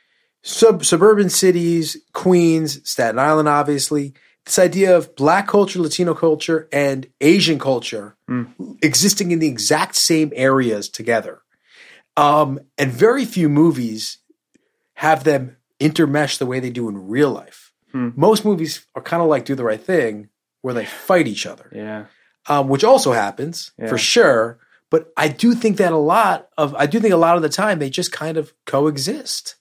[0.43, 4.15] sub suburban cities, Queens, Staten Island, obviously.
[4.45, 8.17] This idea of black culture, Latino culture, and Asian culture
[8.83, 11.43] existing in the exact same areas together.
[12.17, 14.19] Um, and very few movies
[15.03, 17.73] have them intermesh the way they do in real life.
[17.95, 20.29] Most movies are kind of like Do the Right Thing,
[20.62, 22.05] where they fight each other Yeah.
[22.47, 23.88] um, which also happens Yeah.
[23.88, 24.59] for sure.
[24.88, 27.49] But I do think that a lot of I do think a lot of the
[27.62, 29.57] time they just kind of coexist.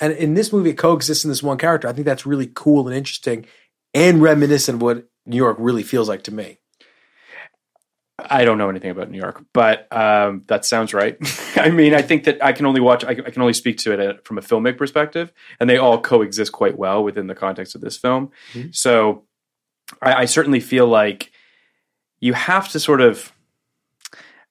[0.00, 1.86] And in this movie, it coexists in this one character.
[1.88, 3.46] I think that's really cool and interesting,
[3.94, 6.58] and reminiscent of what New York really feels like to me.
[8.18, 11.18] I don't know anything about New York, but um, that sounds right.
[11.56, 13.76] I mean, I think that I can only watch, I can, I can only speak
[13.78, 17.34] to it uh, from a filmic perspective, and they all coexist quite well within the
[17.34, 18.30] context of this film.
[18.72, 19.24] So
[20.00, 21.30] I, I certainly feel like
[22.20, 23.32] you have to sort of,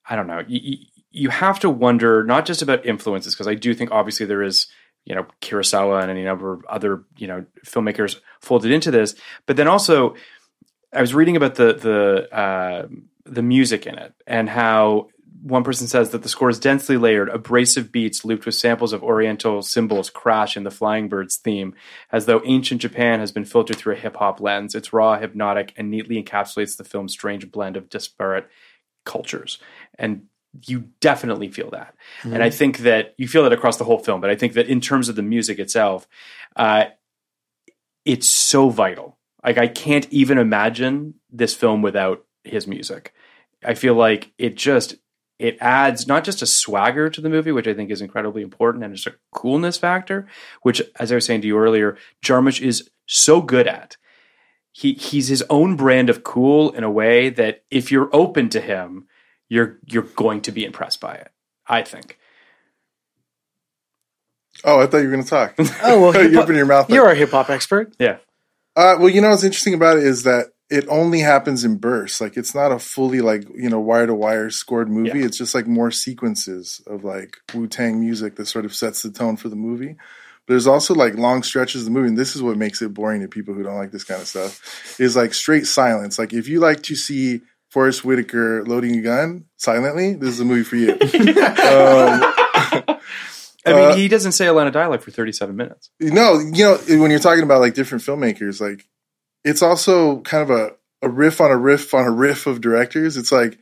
[0.08, 0.78] I don't know, you, you,
[1.12, 4.67] you have to wonder not just about influences, because I do think obviously there is,
[5.06, 9.15] you know, Kurosawa and any number of other, you know, filmmakers folded into this,
[9.47, 10.15] but then also
[10.93, 12.88] I was reading about the the uh,
[13.25, 15.09] the music in it and how
[15.41, 19.03] one person says that the score is densely layered, abrasive beats looped with samples of
[19.03, 21.75] Oriental cymbals crash in the Flying Birds theme,
[22.11, 24.73] as though ancient Japan has been filtered through a hip hop lens.
[24.73, 28.49] It's raw, hypnotic, and neatly encapsulates the film's strange blend of disparate
[29.05, 29.59] cultures.
[29.99, 30.23] And
[30.65, 31.93] you definitely feel that.
[32.23, 34.67] And I think that you feel that across the whole film, but I think that
[34.67, 36.07] in terms of the music itself,
[36.55, 36.85] uh,
[38.03, 39.17] it's so vital.
[39.43, 43.13] Like I can't even imagine this film without his music.
[43.63, 44.95] I feel like it just
[45.38, 48.84] it adds not just a swagger to the movie, which I think is incredibly important,
[48.84, 50.27] and just a coolness factor,
[50.62, 53.97] which, as I was saying to you earlier, Jarmusch is so good at.
[54.71, 58.62] He he's his own brand of cool in a way that if you're open to
[58.62, 59.08] him,
[59.49, 61.31] you're you're going to be impressed by it.
[61.67, 62.17] I think.
[64.63, 65.55] Oh, I thought you were going to talk.
[65.84, 66.89] Oh well, you hip-hop- open your mouth.
[66.89, 67.95] You're a hip hop expert.
[67.99, 68.17] Yeah.
[68.75, 72.19] Uh, well, you know what's interesting about it is that it only happens in bursts.
[72.21, 75.19] Like it's not a fully like you know wire to wire scored movie.
[75.19, 75.25] Yeah.
[75.25, 79.12] It's just like more sequences of like Wu Tang music that sort of sets the
[79.12, 79.95] tone for the movie.
[80.47, 82.93] But there's also like long stretches of the movie, and this is what makes it
[82.93, 84.99] boring to people who don't like this kind of stuff.
[84.99, 86.19] Is like straight silence.
[86.19, 90.45] Like if you like to see Forest Whitaker loading a gun silently, this is a
[90.45, 90.91] movie for you.
[90.91, 90.97] um,
[93.67, 95.89] I mean, Uh, he doesn't say a line of dialogue for 37 minutes.
[95.99, 98.86] no, you know, when you're talking about like different filmmakers, like
[99.45, 103.15] it's also kind of a, a riff on a riff on a riff of directors.
[103.15, 103.58] It's like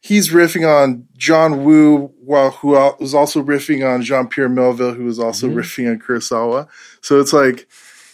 [0.00, 5.04] he's riffing on John Woo, while who was also riffing on Jean Pierre Melville, who
[5.04, 5.58] was also mm-hmm.
[5.58, 6.68] riffing on Kurosawa.
[7.02, 7.68] So it's like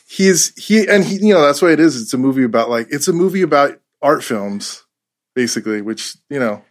[0.07, 2.01] he's he and he, you know, that's what it is.
[2.03, 4.85] It's a movie about like it's a movie about art films,
[5.35, 6.65] basically, which you know,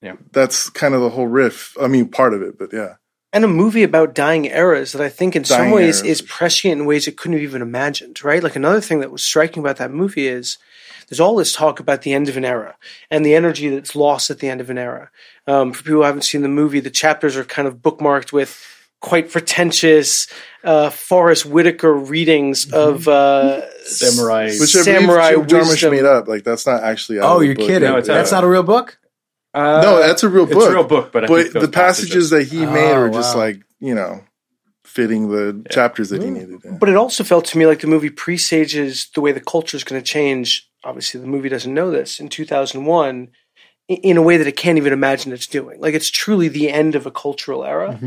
[0.00, 0.16] Yeah.
[0.32, 1.76] that's kind of the whole riff.
[1.80, 2.94] I mean, part of it, but yeah.
[3.32, 6.72] And a movie about dying eras that I think in some ways eras, is prescient
[6.80, 8.42] in ways it couldn't have even imagined, right?
[8.42, 10.56] Like another thing that was striking about that movie is
[11.08, 12.76] there's all this talk about the end of an era
[13.10, 15.10] and the energy that's lost at the end of an era.
[15.46, 18.64] Um, for people who haven't seen the movie, the chapters are kind of bookmarked with
[19.00, 20.26] quite pretentious
[20.64, 22.74] uh, Forest Whitaker readings Mm-hmm.
[22.96, 24.44] of uh, Samurai.
[24.58, 26.28] Which I samurai believe Jim Jarmusch made up.
[26.28, 27.20] Like that's not actually.
[27.20, 27.66] Out Oh, of the you're book.
[27.66, 27.88] kidding.
[27.90, 28.36] No, That's out.
[28.38, 28.98] not a real book?
[29.54, 30.56] Uh, No, that's a real book.
[30.56, 33.10] It's a real book, but I think but the passages, that he made Oh, were
[33.10, 33.42] just wow.
[33.44, 34.22] like you know
[34.84, 36.60] fitting the chapters that he needed.
[36.64, 36.72] yeah.
[36.80, 39.84] But it also felt to me like the movie presages the way the culture is
[39.84, 40.68] going to change.
[40.84, 43.28] Obviously, the movie doesn't know this in 2001
[43.88, 45.80] in a way that it can't even imagine it's doing.
[45.80, 47.98] Like it's truly the end of a cultural era.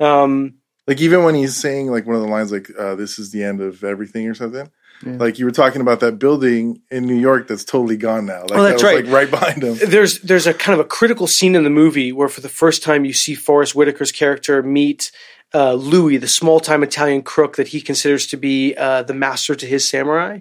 [0.00, 0.54] Um,
[0.86, 3.42] Like even when he's saying like one of the lines like uh, "This is the
[3.44, 4.70] end of everything" or something.
[5.02, 8.42] Like you were talking about that building in New York that's totally gone now.
[8.42, 9.04] Like Oh, that's that was right.
[9.04, 9.90] like right behind him.
[9.90, 12.82] there's there's a kind of a critical scene in the movie where for the first
[12.82, 15.12] time you see Forest Whitaker's character meet
[15.54, 19.54] uh, Louis, the small time Italian crook that he considers to be uh, the master
[19.54, 20.40] to his samurai.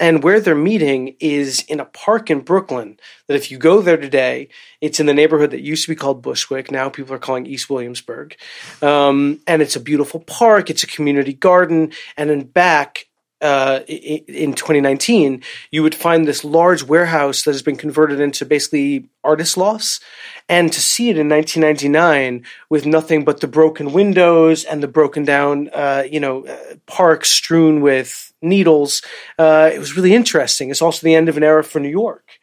[0.00, 2.98] And where they're meeting is in a park in Brooklyn.
[3.28, 4.48] That if you go there today,
[4.80, 6.70] it's in the neighborhood that used to be called Bushwick.
[6.70, 8.34] Now people are calling East Williamsburg.
[8.80, 10.70] Um, and it's a beautiful park.
[10.70, 11.92] It's a community garden.
[12.16, 13.06] And in back,
[13.40, 19.08] uh, in 2019, you would find this large warehouse that has been converted into basically
[19.24, 20.00] artist loss.
[20.48, 25.24] And to see it in 1999 with nothing but the broken windows and the broken
[25.24, 29.02] down, uh, you know, uh, park strewn with needles,
[29.38, 30.70] uh, it was really interesting.
[30.70, 32.38] It's also the end of an era for New York.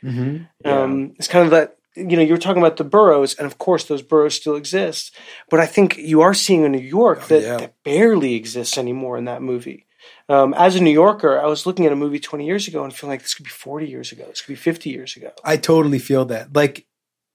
[0.65, 3.85] Um, it's kind of that you know you're talking about the boroughs, and of course
[3.85, 5.15] those boroughs still exist,
[5.49, 7.57] but I think you are seeing a New York that, yeah.
[7.57, 9.86] that barely exists anymore in that movie.
[10.29, 12.93] Um, as a New Yorker, I was looking at a movie 20 years ago and
[12.93, 14.25] feeling like this could be 40 years ago.
[14.27, 15.31] This could be 50 years ago.
[15.43, 16.53] I totally feel that.
[16.53, 16.85] Like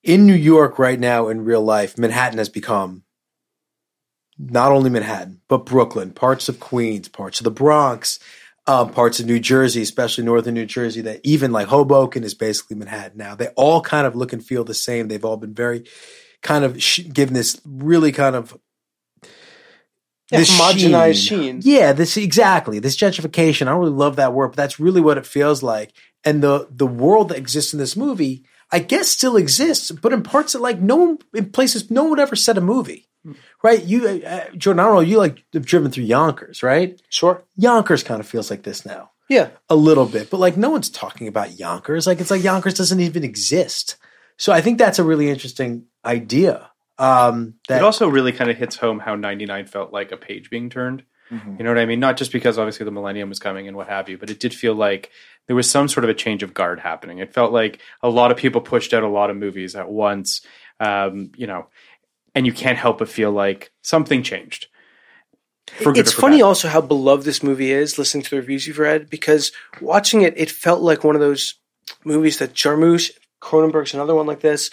[0.02, 3.04] in New York right now, in real life, Manhattan has become
[4.38, 8.18] not only Manhattan, but Brooklyn, parts of Queens, parts of the Bronx,
[8.66, 12.76] um, parts of New Jersey, especially northern New Jersey, that even like Hoboken is basically
[12.76, 13.34] Manhattan now.
[13.34, 15.08] They all kind of look and feel the same.
[15.08, 15.84] They've all been very
[16.42, 18.56] kind of sh- given this really kind of
[20.30, 21.60] this homogenized sheen.
[21.62, 23.62] Yeah, this exactly this gentrification.
[23.66, 25.92] I don't really love that word, but that's really what it feels like.
[26.24, 30.22] And the the world that exists in this movie, I guess, still exists, but in
[30.22, 33.08] parts that like no one in places no one ever set a movie,
[33.62, 33.82] right?
[33.84, 35.00] You, uh, Jordan, I don't know.
[35.00, 37.00] You like have driven through Yonkers, right?
[37.10, 37.44] Sure.
[37.56, 39.50] Yonkers kind of feels like this now, Yeah.
[39.68, 42.06] a little bit, but like no one's talking about Yonkers.
[42.06, 43.96] Like it's like Yonkers doesn't even exist.
[44.38, 46.70] So I think that's a really interesting idea.
[46.98, 50.50] Um, that it also really kind of hits home how 99 felt like a page
[50.50, 51.04] being turned.
[51.56, 51.98] You know what I mean?
[51.98, 54.52] Not just because obviously the millennium was coming and what have you, but it did
[54.54, 55.10] feel like
[55.46, 57.20] there was some sort of a change of guard happening.
[57.20, 60.42] It felt like a lot of people pushed out a lot of movies at once,
[60.78, 61.68] um, you know,
[62.34, 64.66] and you can't help but feel like something changed.
[65.80, 66.44] It's funny bad.
[66.44, 70.34] also how beloved this movie is, listening to the reviews you've read, because watching it,
[70.36, 71.54] it felt like one of those
[72.04, 74.70] movies that Jarmusch, Cronenberg's another one like this.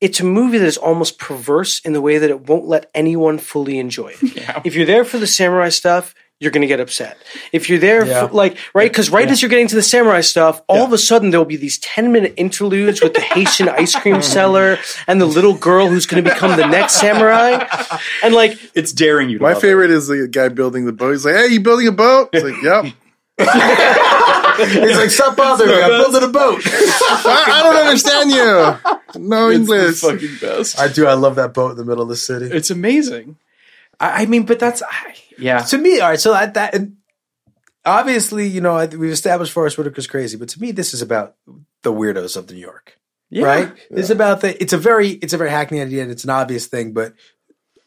[0.00, 3.38] It's a movie that is almost perverse in the way that it won't let anyone
[3.38, 4.62] fully enjoy it.
[4.64, 7.16] If you're there for the samurai stuff, you're going to get upset.
[7.50, 8.26] If you're there, Yeah.
[8.26, 10.98] for, like, right, because right as you're getting to the samurai stuff, all of a
[10.98, 15.18] sudden there will be these 10 minute interludes with the Haitian ice cream seller and
[15.18, 17.64] the little girl who's going to become the next samurai.
[18.22, 21.12] And like, It's daring you to My favorite is the guy building the boat.
[21.12, 22.92] He's like, "Hey, you building a boat?" It's like, "Yep."
[24.56, 25.82] He's like, stop bothering me.
[25.82, 26.62] I'm building a boat.
[26.66, 29.20] I, I don't understand you.
[29.20, 30.00] No It's the English.
[30.00, 30.80] fucking best.
[30.80, 31.06] I do.
[31.06, 32.46] I love that boat in the middle of the city.
[32.46, 33.36] It's amazing.
[34.00, 35.60] I, I mean, but that's I, yeah.
[35.60, 36.20] to me, all right.
[36.20, 36.96] So that, that and
[37.84, 41.36] obviously, you know, we've established Forest Whitaker's crazy, but to me, this is about
[41.82, 42.98] the weirdos of New York,
[43.30, 43.44] Yeah.
[43.46, 43.72] right?
[43.90, 44.60] It's about the.
[44.60, 47.14] It's a very, it's a very hackneyed idea, and it's an obvious thing, but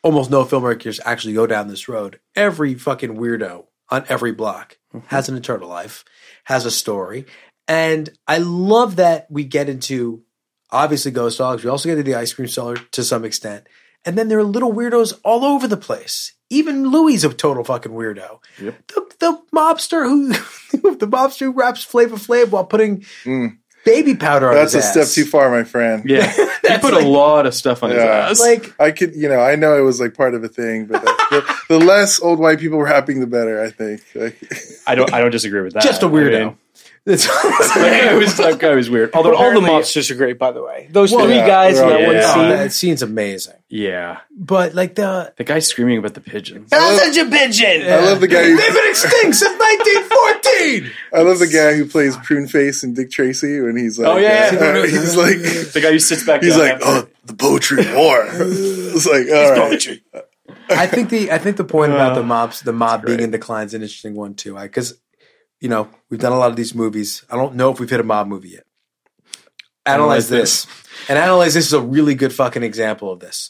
[0.01, 2.19] almost no filmmakers actually go down this road.
[2.35, 5.05] Every fucking weirdo on every block mm-hmm.
[5.07, 6.05] has an eternal life,
[6.49, 7.27] has a story.
[7.67, 10.23] And I love that we get into
[10.71, 11.63] obviously ghost dogs.
[11.63, 13.67] We also get into the ice cream seller to some extent.
[14.03, 16.33] And then there are little weirdos all over the place.
[16.49, 18.39] Even Louis a total fucking weirdo.
[18.57, 20.29] The, the mobster who
[20.95, 23.57] the mobster who raps Flavor Flav while putting mm.
[23.91, 26.03] Baby powder on That's a step too far, my friend.
[26.05, 26.31] Yeah,
[26.67, 28.39] he put a lot of stuff on his ass.
[28.39, 31.01] Like I could, you know, I know it was like part of a thing, but
[31.01, 31.07] the,
[31.67, 33.61] the, the less old white people were rapping, the better.
[33.61, 34.01] I think.
[34.15, 34.37] Like,
[34.87, 35.13] I don't.
[35.13, 35.83] I don't disagree with that.
[35.83, 36.39] just a weirdo.
[36.45, 36.57] mean,
[37.05, 37.25] That's
[37.75, 39.11] that guy was that guy was weird.
[39.13, 40.87] Although But all the monsters are great, by the way.
[40.91, 42.23] Those Well, three yeah, guys in that all one great.
[42.23, 43.55] Oh, that scene's amazing.
[43.69, 46.71] Yeah, But like the the guy screaming about the pigeons.
[46.71, 47.83] That's such a pigeon.
[47.83, 48.43] I love the guy.
[48.43, 50.91] Who, They've been extinct since 1914.
[51.13, 54.17] I love the guy who plays Prune Face and Dick Tracy when he's like, Oh,
[54.17, 54.59] yeah, yeah.
[54.59, 55.37] uh, he's like,
[55.73, 56.41] The guy who sits back.
[56.43, 58.25] he's down like, after- oh, the poetry of war.
[58.29, 60.01] it's like, all right,
[60.71, 63.31] I think the I think the point about Uh, the mobs, the mob being in
[63.31, 64.55] decline, is an interesting one too.
[64.55, 64.99] Because
[65.59, 67.23] you know we've done a lot of these movies.
[67.29, 68.65] I don't know if we've hit a mob movie yet.
[69.85, 70.67] Analyze, Analyze this.
[71.07, 73.49] and analyze this is a really good fucking example of this.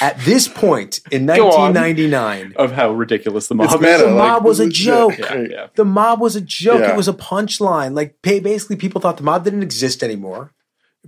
[0.00, 1.74] At this point in Go on.
[1.74, 3.94] 1999, of how ridiculous the it's mob meta.
[3.94, 4.00] is.
[4.00, 5.18] the like, mob was a yeah, joke.
[5.18, 5.50] Yeah, great.
[5.52, 5.66] yeah.
[5.76, 6.80] The mob was a joke.
[6.80, 6.90] Yeah.
[6.90, 7.94] It was a punchline.
[7.94, 10.52] Like basically, people thought the mob didn't exist anymore.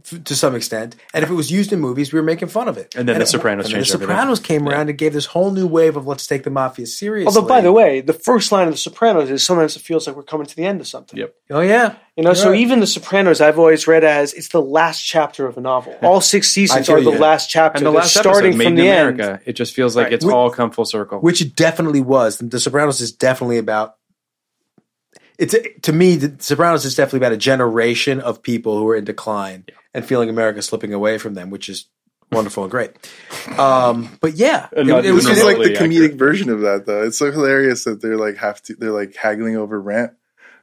[0.04, 2.66] F- To some extent, and if it was used in movies, we were making fun
[2.68, 2.94] of it.
[2.96, 4.16] And then The it- Sopranos and then changed The everything.
[4.16, 7.26] Sopranos came around and gave this whole new wave of let's take the mafia seriously.
[7.26, 10.16] Although, by the way, the first line of The Sopranos is sometimes it feels like
[10.16, 11.18] we're coming to the end of something.
[11.18, 11.34] Yep.
[11.50, 12.60] oh yeah, You know, so Right.
[12.60, 15.94] even The Sopranos, I've always read as it's the last chapter of a novel.
[16.02, 17.18] All six seasons are the you.
[17.18, 17.78] last chapter.
[17.78, 19.40] And the last starting episode, Made from in the America, end.
[19.46, 20.12] it just feels like Right.
[20.14, 21.18] it's We- all come full circle.
[21.20, 22.38] which it definitely was.
[22.38, 23.94] The Sopranos is definitely about.
[25.42, 29.04] It's to me, The Sopranos is definitely about a generation of people who are in
[29.04, 29.64] decline
[29.94, 31.86] and feeling America slipping away from them, which is
[32.30, 32.90] wonderful and great.
[33.58, 36.14] Um, but yeah, it, it was just like the comedic accurate.
[36.18, 37.02] version of that, though.
[37.04, 40.12] It's so hilarious that they're like have to, they're like haggling over rent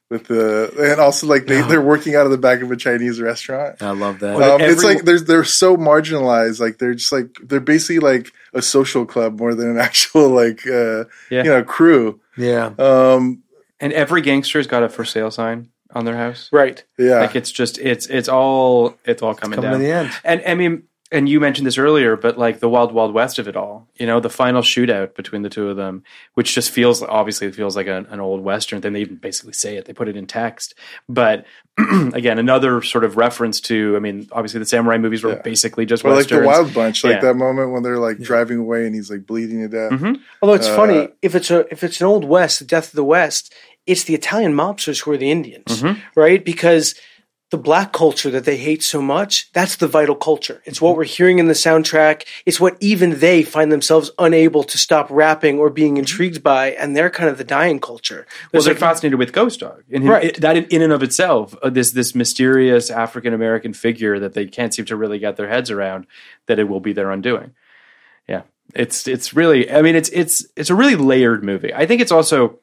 [0.10, 3.22] with the, and also like they, they're working out of the back of a Chinese
[3.22, 3.80] restaurant.
[3.82, 4.36] I love that.
[4.38, 6.60] Well, Um, it's like they're they're so marginalized.
[6.60, 10.66] Like they're just like they're basically like a social club more than an actual like
[10.66, 11.44] uh, Yeah.
[11.44, 12.20] you know crew.
[12.38, 13.44] yeah, Um,
[13.80, 16.50] and every gangster's got a for sale sign on their house.
[16.52, 16.84] Right.
[16.98, 19.80] yeah, Like it's just it's it's all it's all coming, coming down.
[19.80, 20.12] to the end.
[20.24, 23.48] And I mean, and you mentioned this earlier, but like the wild wild west of
[23.48, 26.04] it all, you know, the final shootout between the two of them,
[26.36, 28.82] which just feels obviously it feels like an, an old western.
[28.82, 30.76] Then they even basically say it; they put it in text.
[31.08, 31.46] But
[32.14, 35.42] again, another sort of reference to, I mean, obviously the samurai movies were Yeah.
[35.42, 37.22] basically just or like the Wild Bunch, like Yeah.
[37.22, 40.00] that moment when they're like driving away and he's like bleeding to death.
[40.00, 40.20] Mhm.
[40.42, 42.96] Although it's Uh, funny, if it's a if it's an old West, the death of
[42.96, 43.54] the West,
[43.88, 45.84] it's the Italian mobsters who are the Indians,
[46.16, 46.44] right?
[46.46, 46.94] Because
[47.52, 50.62] the black culture that they hate so much, that's the vital culture.
[50.66, 52.26] It's what we're hearing in the soundtrack.
[52.46, 56.96] It's what even they find themselves unable to stop rapping or being intrigued by, and
[56.96, 58.28] they're kind of the dying culture.
[58.54, 60.26] Well, they're like- fascinated with Ghost Dog, and Right.
[60.26, 64.34] it- that in, in and of itself, uh, this this mysterious African American figure that
[64.36, 66.06] they can't seem to really get their heads around,
[66.46, 67.56] that it will be their undoing.
[68.28, 68.44] Yeah,
[68.76, 71.74] it's it's really, I mean, it's it's it's a really layered movie.
[71.74, 72.60] I think it's also,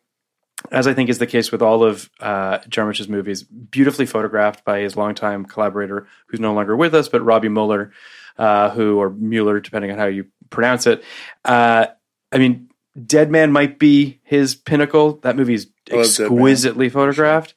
[0.70, 4.80] as I think is the case with all of uh, Jarmusch's movies, beautifully photographed by
[4.80, 7.92] his longtime collaborator, who's no longer with us, but Robby Mueller,
[8.38, 11.02] uh, who or Mueller, depending on how you pronounce it.
[11.44, 11.86] Uh,
[12.32, 12.70] I mean,
[13.04, 15.18] Dead Man might be his pinnacle.
[15.22, 16.04] That movie I love Dead Man.
[16.04, 17.54] exquisitely photographed.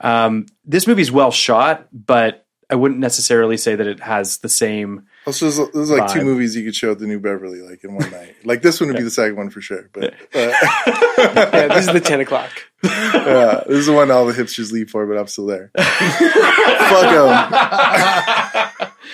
[0.00, 5.06] Um, this movie's well shot, but I wouldn't necessarily say that it has the same.
[5.26, 7.94] Also, there's, there's like two movies you could show at the New Beverly like in
[7.94, 8.36] one night.
[8.44, 11.92] Like this one would be the second one for sure, but uh, yeah, this is
[11.92, 12.50] the ten o'clock.
[12.82, 15.70] yeah, this is the one all the hipsters leave for, but I'm still there.
[15.76, 17.02] Fuck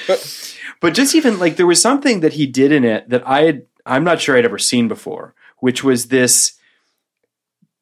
[0.07, 0.19] them.
[0.81, 3.67] But just even like there was something that he did in it that I had,
[3.85, 6.53] I'm not sure I'd ever seen before, which was this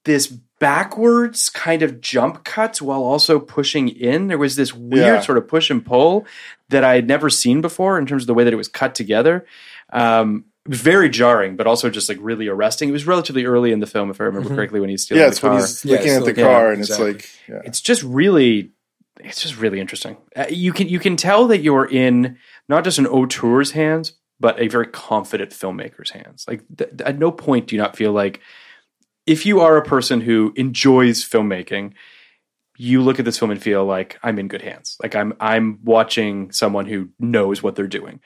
[0.04, 0.32] this
[0.68, 4.28] backwards kind of jump cuts while also pushing in.
[4.28, 5.20] There was this weird Yeah.
[5.20, 6.26] sort of push and pull
[6.70, 8.94] that I had never seen before in terms of the way that it was cut
[8.94, 9.44] together.
[9.92, 12.88] Um, very jarring, but also just like really arresting.
[12.88, 15.26] It was relatively early in the film, if I remember correctly, when he's stealing Yeah,
[15.26, 15.50] the it's car.
[15.50, 17.10] when he's looking it's at the like- yeah, car and exactly.
[17.10, 17.60] it's like, yeah.
[17.68, 18.70] it's just really
[19.20, 22.36] it's just really interesting uh, you can you can tell that you're in
[22.68, 27.30] not just an auteur's hands but a very confident filmmaker's hands like th- at no
[27.30, 28.40] point do you not feel like
[29.26, 31.92] if you are a person who enjoys filmmaking
[32.76, 35.78] you look at this film and feel like i'm in good hands like i'm i'm
[35.84, 38.20] watching someone who knows what they're doing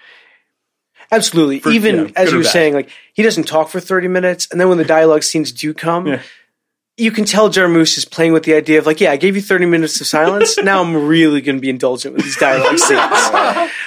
[1.11, 1.61] Absolutely.
[1.61, 2.53] For- Even you know, as you were bad.
[2.53, 5.73] saying, like he doesn't talk for thirty minutes, and then when the dialogue scenes do
[5.73, 6.21] come, Yeah.
[6.99, 9.41] you can tell Jarmusch is playing with the idea of like, yeah, I gave you
[9.41, 10.59] thirty minutes of silence.
[10.63, 13.01] now I'm really going to be indulgent with these dialogue scenes.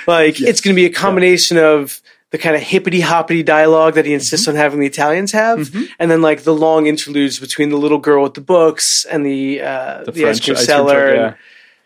[0.07, 2.01] like it's going to be a combination of
[2.32, 4.55] the kind of hippity hoppity dialogue that he insists Mm-hmm.
[4.57, 5.69] on having the Italians have,
[5.99, 9.61] and then like the long interludes between the little girl with the books and the
[9.61, 11.13] uh, the, ice cream French seller.
[11.15, 11.36] truck, and-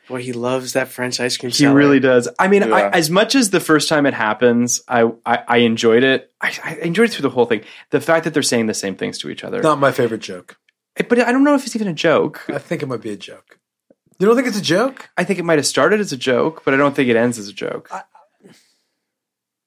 [0.07, 1.49] Boy, he loves that French ice cream.
[1.49, 1.75] He salad.
[1.75, 2.29] really does.
[2.37, 6.03] I mean, I, as much as the first time it happens, I I, I enjoyed
[6.03, 6.31] it.
[6.39, 7.61] I, I enjoyed it through the whole thing.
[7.89, 10.59] The fact that they're saying the same things to each other, Not my favorite joke.
[10.95, 12.45] but I don't know if it's even a joke.
[12.49, 13.57] I think it might be a joke.
[14.19, 15.09] You don't think it's a joke?
[15.17, 17.39] I think it might have started as a joke, but I don't think it ends
[17.39, 17.89] as a joke.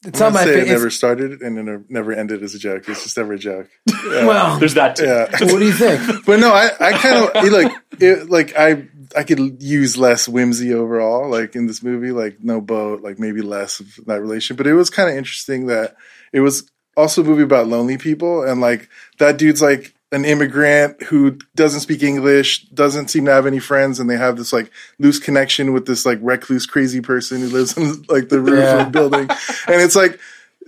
[0.04, 2.58] It's I'm not my gonna say it never started and it never ended as a
[2.58, 2.88] joke.
[2.88, 3.68] It's just never a joke.
[4.08, 5.04] Well, There's that too.
[5.04, 5.28] Yeah.
[5.30, 6.24] what do you think?
[6.24, 10.72] but no, I, I kind of like it, like I I could use less whimsy
[10.72, 14.56] overall, like in this movie, like no boat, like maybe less of that relation.
[14.56, 15.96] But it was kind of interesting that
[16.32, 18.88] it was also a movie about lonely people, and like
[19.18, 24.00] that dude's like an immigrant who doesn't speak English, doesn't seem to have any friends,
[24.00, 27.76] and they have this like loose connection with this like recluse crazy person who lives
[27.76, 28.80] on like the roof Yeah.
[28.82, 30.18] of a building, and it's like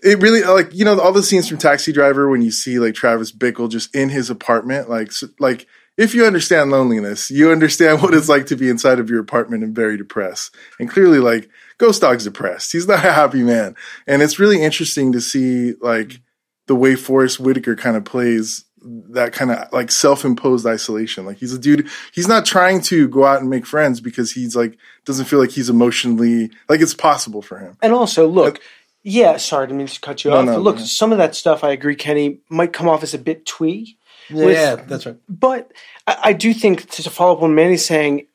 [0.02, 2.94] it really like you know all the scenes from Taxi Driver when you see like
[2.94, 5.66] Travis Bickle just in his apartment, like s like
[5.96, 9.62] if you understand loneliness, you understand what it's like to be inside of your apartment
[9.64, 10.54] and very depressed.
[10.78, 12.72] And clearly, like Ghost Dog's depressed.
[12.72, 13.74] He's not a happy man,
[14.06, 16.20] and it's really interesting to see like
[16.66, 21.26] the way Forest Whitaker kind of plays that kind of like self-imposed isolation.
[21.26, 24.56] Like he's a dude, he's not trying to go out and make friends because he's
[24.56, 27.76] like doesn't feel like he's emotionally like it's possible for him.
[27.82, 28.60] And also, look,
[29.02, 30.46] yeah, sorry, I didn't mean to cut you No, off.
[30.46, 30.84] no, look, no.
[30.84, 33.96] some of that stuff, I agree, Kenny, might come off as a bit twee.
[34.28, 35.16] yeah, that's right.
[35.28, 35.72] But
[36.06, 38.26] I, I do think, to, to follow up on Manny's saying,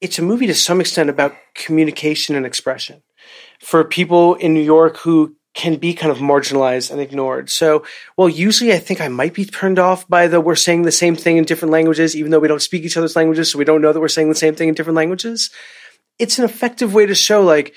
[0.00, 3.02] it's a movie to some extent about communication and expression
[3.60, 7.50] for people in New York who can be kind of marginalized and ignored.
[7.50, 7.84] So,
[8.16, 11.16] well, usually I think I might be turned off by the we're saying the same
[11.16, 13.82] thing in different languages, even though we don't speak each other's languages, so we don't
[13.82, 15.50] know that we're saying the same thing in different languages.
[16.18, 17.74] It's an effective way to show like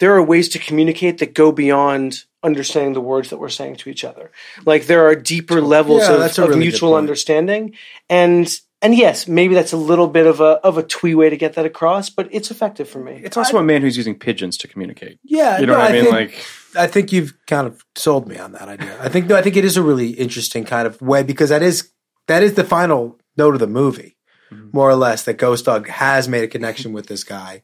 [0.00, 3.88] there are ways to communicate that go beyond understanding the words that we're saying to
[3.88, 4.30] each other.
[4.66, 7.74] Like there are deeper levels Yeah, of, that's of really mutual understanding.
[8.10, 8.52] And
[8.82, 11.54] and yes, maybe that's a little bit of a of a twee way to get
[11.54, 13.22] that across, but it's effective for me.
[13.24, 15.18] It's also a man who's using pigeons to communicate.
[15.24, 16.02] Yeah, You know no, what I mean?
[16.04, 16.44] think, Like-
[16.76, 18.96] I think you've kind of sold me on that idea.
[19.00, 21.62] I think no, I think it is a really interesting kind of way because that
[21.62, 21.90] is
[22.26, 24.16] that is the final note of the movie,
[24.52, 24.70] Mm-hmm.
[24.76, 25.24] more or less.
[25.24, 27.62] That Ghost Dog has made a connection with this guy,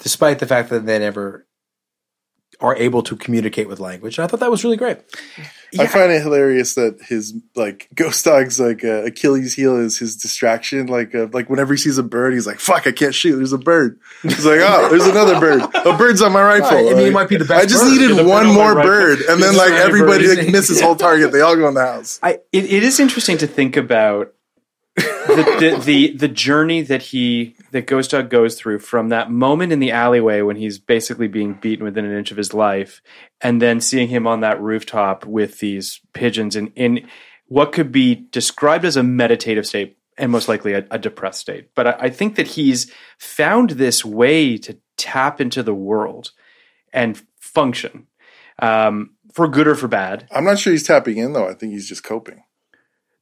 [0.00, 1.46] despite the fact that they never
[2.60, 4.18] are able to communicate with language.
[4.18, 4.98] And I thought that was really great.
[5.78, 10.16] I find it hilarious that his like Ghost Dog's like uh, Achilles heel is his
[10.16, 10.86] distraction.
[10.86, 13.36] Like uh, like whenever he sees a bird, he's like, "Fuck, I can't shoot.
[13.36, 15.62] There's a bird." He's like, "Oh, there's another bird.
[15.74, 17.82] A bird's on my rifle." Right, I mean, it might be the best I just
[17.82, 18.00] bird.
[18.00, 18.82] Needed one more rifle.
[18.90, 21.32] bird, and then like everybody like misses whole target.
[21.32, 22.20] They all go in the house.
[22.22, 24.32] I it, it is interesting to think about
[25.26, 29.72] the, the the the journey that he that Ghost Dog goes through from that moment
[29.72, 33.02] in the alleyway when he's basically being beaten within an inch of his life,
[33.40, 37.08] and then seeing him on that rooftop with these pigeons in in
[37.46, 41.74] what could be described as a meditative state and most likely a, a depressed state.
[41.74, 46.32] But I, I think that he's found this way to tap into the world
[46.92, 48.06] and function
[48.58, 50.26] um, for good or for bad.
[50.30, 51.48] I'm not sure he's tapping in though.
[51.48, 52.42] I think he's just coping.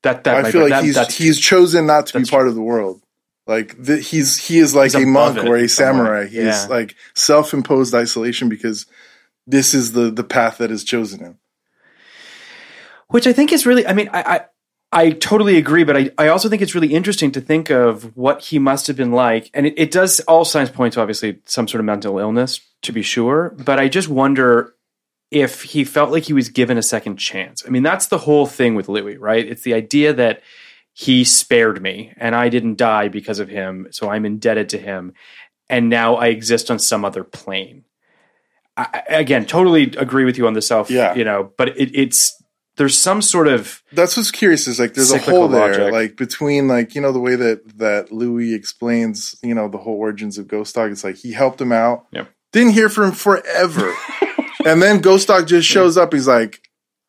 [0.04, 2.46] That that I might feel be- like that- he's he's chosen not to be part
[2.48, 3.02] of the world.
[3.46, 6.24] Like the, he's he is like He's a monk or a samurai.
[6.26, 6.66] He's Yeah.
[6.70, 8.86] like self-imposed isolation because
[9.46, 11.38] this is the the path that has chosen him.
[13.08, 13.86] which I think is really.
[13.86, 14.40] I mean, I I,
[15.06, 18.40] I totally agree, but I, I also think it's really interesting to think of what
[18.42, 20.20] he must have been like, and it, it does.
[20.20, 23.54] All signs point to obviously some sort of mental illness, to be sure.
[23.58, 24.74] But I just wonder
[25.34, 27.62] if he felt like he was given a second chance.
[27.66, 29.46] I mean, that's the whole thing with Louis, right?
[29.46, 30.40] It's the idea that
[30.92, 35.12] he spared me and I didn't die because of him, so I'm indebted to him,
[35.68, 37.84] and now I exist on some other plane.
[38.76, 41.14] I, again, totally agree with you on the self, Yeah.
[41.14, 42.40] you know, but it, it's
[42.76, 45.92] there's some sort of That's what's curious is like there's a hole there, logic.
[45.92, 49.94] like between like you know the way that that Louis explains you know the whole
[49.96, 50.90] origins of Ghost Dog.
[50.90, 52.28] It's like he helped him out, Yep.
[52.52, 53.94] didn't hear from him forever,
[54.64, 56.12] and then Ghost Dog just shows up.
[56.12, 56.60] He's like,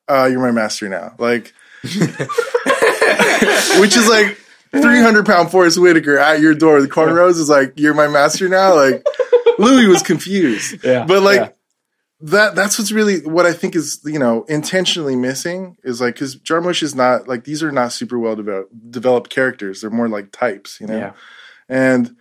[0.07, 1.53] uh, "You're my master now," like,
[3.79, 4.37] which is like.
[4.71, 6.81] 300 pound Forest Whitaker at your door.
[6.81, 8.75] The cornrows is like, you're my master now.
[8.75, 9.05] Like,
[9.57, 10.83] Louis was confused.
[10.83, 11.49] Yeah, But like, yeah.
[12.19, 16.35] that that's what's really what I think is you know intentionally missing is like because
[16.35, 19.79] Jarmusch is not like these are not super well developed developed characters.
[19.79, 20.97] They're more like types, you know.
[20.97, 21.13] Yeah.
[21.69, 22.17] And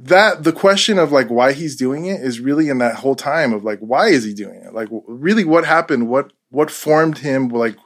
[0.00, 3.52] that the question of like why he's doing it is really in that whole time
[3.52, 4.74] of like why is he doing it?
[4.74, 6.08] Like really what happened?
[6.08, 7.48] What what formed him?
[7.48, 7.76] Like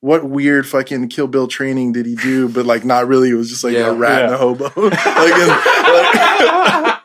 [0.00, 2.48] what weird fucking Kill Bill training did he do?
[2.48, 3.30] But like not really.
[3.30, 3.88] It was just like Yeah.
[3.88, 4.36] a rat and Yeah.
[4.36, 4.64] a hobo.
[4.76, 7.00] like, in, like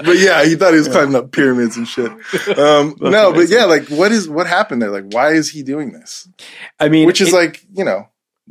[0.04, 2.10] but yeah, he thought he was climbing up pyramids and shit.
[2.58, 4.90] Um, no, but yeah, like what is what happened there?
[4.90, 6.28] Like why is he doing this?
[6.78, 8.08] I mean, Which is it- like you know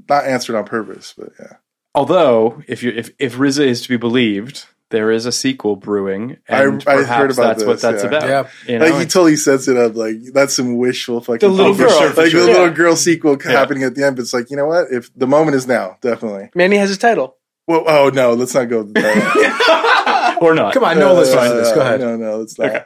[0.07, 1.53] not answered on purpose, but yeah.
[1.95, 6.37] Although if you if if RZA is to be believed, there is a sequel brewing,
[6.47, 8.07] I- and I heard perhaps about that's what that's yeah.
[8.09, 8.27] about.
[8.27, 8.47] Yeah.
[8.73, 11.73] You know, like he totally sets it up like that's some wishful fucking The little
[11.73, 11.87] thing.
[11.87, 11.99] girl.
[11.99, 12.73] like For the little Yeah.
[12.73, 14.15] girl sequel happening at the end.
[14.15, 14.87] But it's like you know what?
[14.91, 16.49] If the moment is now, definitely.
[16.55, 17.37] Manny has his title.
[17.67, 18.79] Well, oh no, let's not go.
[18.83, 20.37] With that.
[20.41, 20.73] or not.
[20.73, 21.71] Come on, no, let's Uh, find this.
[21.71, 21.99] Go ahead.
[21.99, 22.67] No, no, let's not.
[22.69, 22.83] Okay.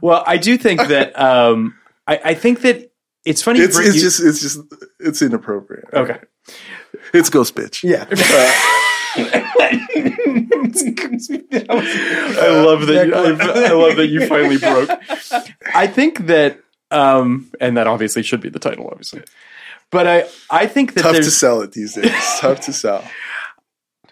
[0.00, 1.74] Well, I do think that um,
[2.06, 2.90] I, I think that
[3.24, 3.60] it's funny.
[3.60, 4.58] It's it's you- just it's just
[5.00, 5.84] it's inappropriate.
[5.92, 6.18] okay.
[7.12, 7.82] It's ghost bitch.
[7.82, 8.06] Yeah.
[11.58, 13.06] I love that.
[13.06, 14.90] You, I, I love that you finally broke.
[15.74, 19.22] I think that, um, and that obviously should be the title, obviously.
[19.90, 22.12] But I, I think that Tough to sell it these days.
[22.40, 23.04] Tough to sell.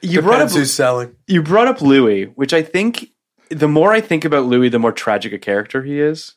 [0.01, 1.17] you brought up who's selling.
[1.27, 3.11] you brought up Louis, which I think
[3.51, 6.35] the more I think about Louis, the more tragic a character he is.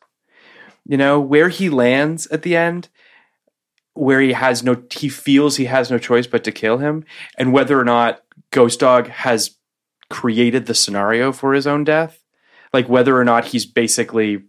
[0.85, 2.87] You know where he lands at the end,
[3.97, 7.03] where he has no, he feels he has no choice but to kill him,
[7.37, 8.21] and whether or not
[8.51, 9.55] Ghost Dog has
[10.09, 12.23] created the scenario for his own death,
[12.73, 14.43] like whether or not he's basically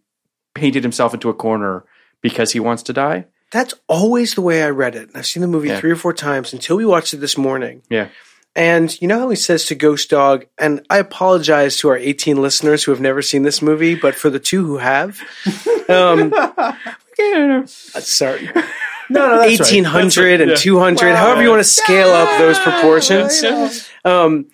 [0.55, 1.85] painted himself into a corner
[2.23, 3.25] because he wants to die.
[3.51, 5.09] That's always the way I read it.
[5.15, 5.81] I've seen the movie Yeah.
[5.81, 7.83] three or four times until we watched it this morning.
[7.91, 8.09] Yeah.
[8.55, 12.43] And you know how he says to Ghost Dog, and I apologize to our 18
[12.43, 15.21] listeners who have never seen this movie, but for the two who have,
[15.89, 16.35] um,
[17.67, 18.51] sorry,
[19.11, 19.61] No, no, that's right.
[19.61, 20.57] 1800 and yeah.
[20.57, 23.89] 200, however you want to scale up those proportions.
[24.05, 24.47] Um,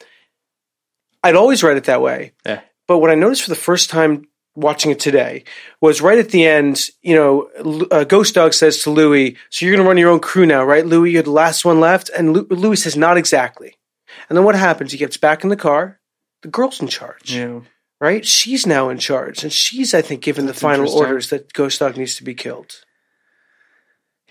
[1.23, 2.33] I'd always write it that way.
[2.47, 2.61] Yeah.
[2.87, 5.45] But what I noticed for the first time watching it today
[5.81, 9.75] was right at the end, you know, uh, Ghost Dog says to Louis, So you're
[9.75, 10.85] going to run your own crew now, right?
[10.87, 12.11] Louis, you're the last one left.
[12.17, 13.75] And Lu- Louis says, Not exactly.
[14.29, 14.93] And then what happens?
[14.93, 15.99] He gets back in the car.
[16.43, 17.61] The girl's in charge, Yeah.
[18.01, 18.25] right?
[18.25, 19.43] She's now in charge.
[19.43, 22.83] And she's, I think, given the final orders that Ghost Dog needs to be killed.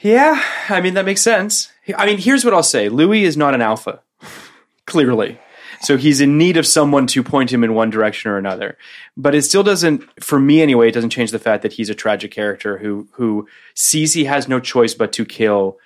[0.04, 1.72] Yeah, I mean that makes sense.
[1.98, 4.02] I mean, here's what I'll say: Louis is not an alpha,
[4.86, 5.40] clearly.
[5.82, 8.78] So he's in need of someone to point him in one direction or another.
[9.18, 11.96] But it still doesn't, for me anyway, it doesn't change the fact that he's a
[11.96, 15.78] tragic character who who sees he has no choice but to kill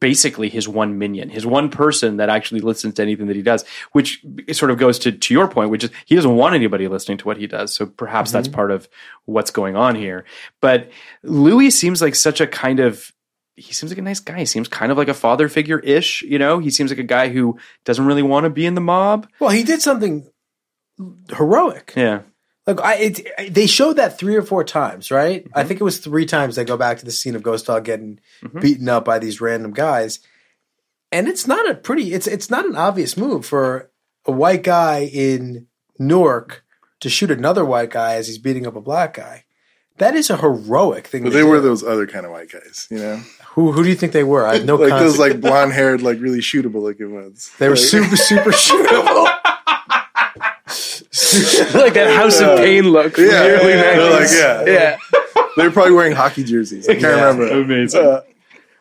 [0.00, 3.64] basically his one minion, his one person that actually listens to anything that he does,
[3.92, 7.18] which sort of goes to to your point, which is he doesn't want anybody listening
[7.18, 7.74] to what he does.
[7.74, 8.54] So perhaps that's mm-hmm.
[8.54, 8.88] part of
[9.26, 10.24] what's going on here.
[10.60, 10.90] But
[11.22, 13.12] Louis seems like such a kind of
[13.56, 14.38] he seems like a nice guy.
[14.38, 16.58] He seems kind of like a father figure ish, you know?
[16.58, 19.28] He seems like a guy who doesn't really want to be in the mob.
[19.38, 20.28] Well, he did something
[21.30, 21.92] heroic.
[21.96, 22.22] Yeah.
[22.66, 25.46] Like I, it, they showed that three or four times, right?
[25.54, 25.68] I mm-hmm.
[25.68, 28.20] think it was three times they go back to the scene of Ghost Dog getting
[28.42, 28.58] mm-hmm.
[28.58, 30.20] beaten up by these random guys,
[31.12, 32.14] and it's not a pretty.
[32.14, 33.90] It's it's not an obvious move for
[34.24, 35.66] a white guy in
[35.98, 36.64] Newark
[37.00, 39.44] to shoot another white guy as he's beating up a black guy.
[39.98, 41.22] That is a heroic thing.
[41.22, 41.48] But to they do.
[41.48, 43.20] were those other kind of white guys, you know,
[43.54, 44.46] Who who do you think they were?
[44.46, 47.50] I have no like those like blonde haired, like really shootable looking ones.
[47.58, 49.24] they were Like- super super shootable.
[51.74, 53.14] like that House of Pain look.
[53.14, 54.30] from Yeah, the early yeah, like,
[54.66, 54.72] yeah.
[54.72, 54.96] yeah.
[55.56, 56.88] They're probably wearing hockey jerseys.
[56.88, 57.24] I can't Yeah.
[57.28, 57.48] remember.
[57.60, 58.04] Amazing.
[58.06, 58.20] Uh,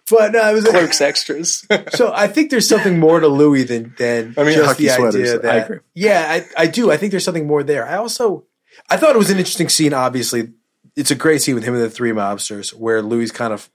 [0.10, 1.66] But no, it was Clerks extras.
[1.94, 4.94] So I think there's something more to Louis than than I mean, just hockey the
[4.94, 5.16] sweaters.
[5.16, 5.66] idea I that.
[5.66, 5.80] agree.
[5.94, 6.26] Yeah,
[6.58, 6.92] I, I do.
[6.92, 7.88] I think there's something more there.
[7.88, 8.46] I also
[8.90, 9.94] I thought it was an interesting scene.
[9.94, 10.52] Obviously,
[10.96, 13.70] it's a great scene with him and the three mobsters where Louis kind of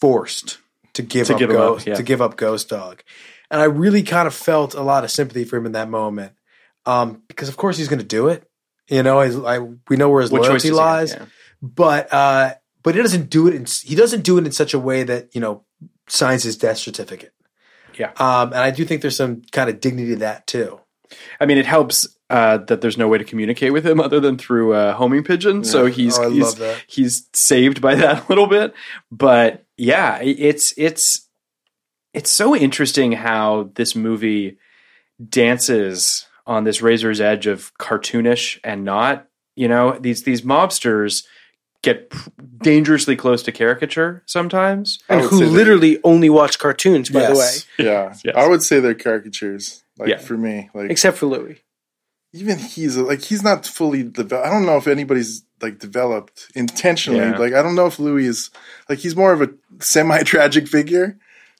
[0.00, 0.58] forced
[0.94, 1.94] to give To up give him up, Ghost yeah.
[1.94, 3.02] to give up Ghost Dog,
[3.50, 6.32] and I really kind of felt a lot of sympathy for him in that moment
[6.86, 8.48] um, because of course he's going to do it.
[8.88, 10.76] You know, I, we know where his What loyalty does he have?
[10.76, 11.26] lies Yeah.
[11.60, 13.54] but uh, but he doesn't do it.
[13.54, 15.64] In, he doesn't do it in such a way that you know
[16.08, 17.32] signs his death certificate.
[17.98, 18.12] Yeah.
[18.16, 20.80] um, and I do think there's some kind of dignity to that too.
[21.40, 24.38] I mean, it helps uh, that there's no way to communicate with him other than
[24.38, 25.64] through uh, homing pigeon.
[25.64, 28.72] So he's Oh, he's, he's saved by that a little bit.
[29.10, 31.26] But yeah, it's it's
[32.12, 34.58] it's so interesting how this movie
[35.28, 39.26] dances on this razor's edge of cartoonish and not.
[39.56, 41.24] You know, these these mobsters
[41.82, 42.28] get pr-
[42.62, 44.98] dangerously close to caricature sometimes.
[45.08, 47.66] And who say that- literally only watch cartoons, by the way, Yes.
[47.78, 48.34] Yeah, Yes.
[48.36, 49.82] I would say they're caricatures.
[49.98, 50.18] Like Yeah.
[50.18, 51.60] for me, like except for Louis.
[52.32, 54.46] Even he's like he's not fully developed.
[54.46, 57.20] I don't know if anybody's like developed intentionally.
[57.20, 57.38] Yeah.
[57.38, 58.50] Like I don't know if Louis is
[58.88, 59.48] like he's more of a
[59.80, 61.18] semi tragic figure,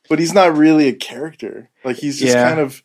[0.08, 1.70] but he's not really a character.
[1.84, 2.48] Like he's just Yeah.
[2.48, 2.82] kind of.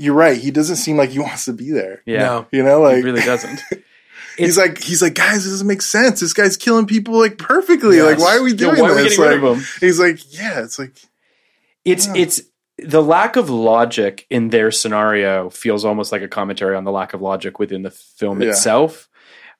[0.00, 0.36] You're right.
[0.38, 2.02] He doesn't seem like he wants to be there.
[2.06, 2.46] Yeah, No.
[2.52, 3.60] You know, like it really doesn't.
[4.38, 6.20] he's like he's like guys, this doesn't make sense.
[6.20, 7.96] This guy's killing people like perfectly.
[7.96, 8.06] Yes.
[8.06, 9.16] Like why are we Yeah, doing why are we this?
[9.16, 9.64] getting rid of him?
[9.80, 10.62] He's like yeah.
[10.62, 10.92] It's like
[11.84, 12.42] It's it's
[12.78, 17.12] the lack of logic in their scenario feels almost like a commentary on the lack
[17.14, 18.50] of logic within the film Yeah.
[18.50, 19.08] itself.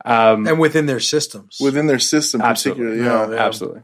[0.04, 2.84] Um, And within their systems, within their system, Absolutely.
[2.98, 3.18] particularly.
[3.20, 3.26] Yeah.
[3.26, 3.46] No, yeah.
[3.46, 3.82] absolutely.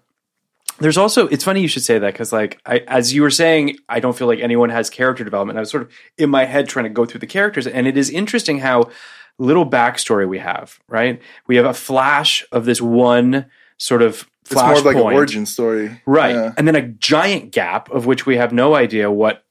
[0.78, 3.76] there's also it's funny you should say that because like I, as you were saying
[3.88, 6.68] i don't feel like anyone has character development i was sort of in my head
[6.68, 8.90] trying to go through the characters and it is interesting how
[9.38, 13.46] little backstory we have right we have a flash of this one
[13.78, 16.00] sort of It's more of like an origin story.
[16.06, 16.52] right Yeah.
[16.56, 19.44] and then a giant gap of which we have no idea what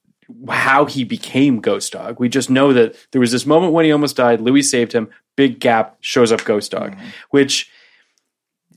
[0.49, 3.91] how he became ghost dog we just know that there was this moment when he
[3.91, 7.07] almost died louis saved him big gap shows up ghost dog Mm-hmm.
[7.32, 7.69] which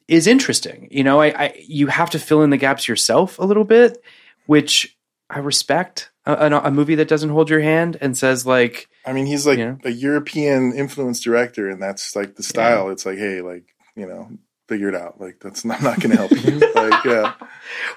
[0.08, 3.44] is interesting you know I, I you have to fill in the gaps yourself a
[3.44, 4.02] little bit
[4.46, 4.96] which
[5.30, 9.12] i respect a, a, a movie that doesn't hold your hand and says like I
[9.12, 9.76] mean, he's like Yeah.
[9.84, 12.90] a European influence director, and that's like the style.
[12.90, 13.62] It's like, hey, like
[13.94, 14.28] you know,
[14.68, 15.20] figure it out.
[15.20, 16.58] Like that's not, I'm not going to help you.
[16.74, 17.34] like yeah,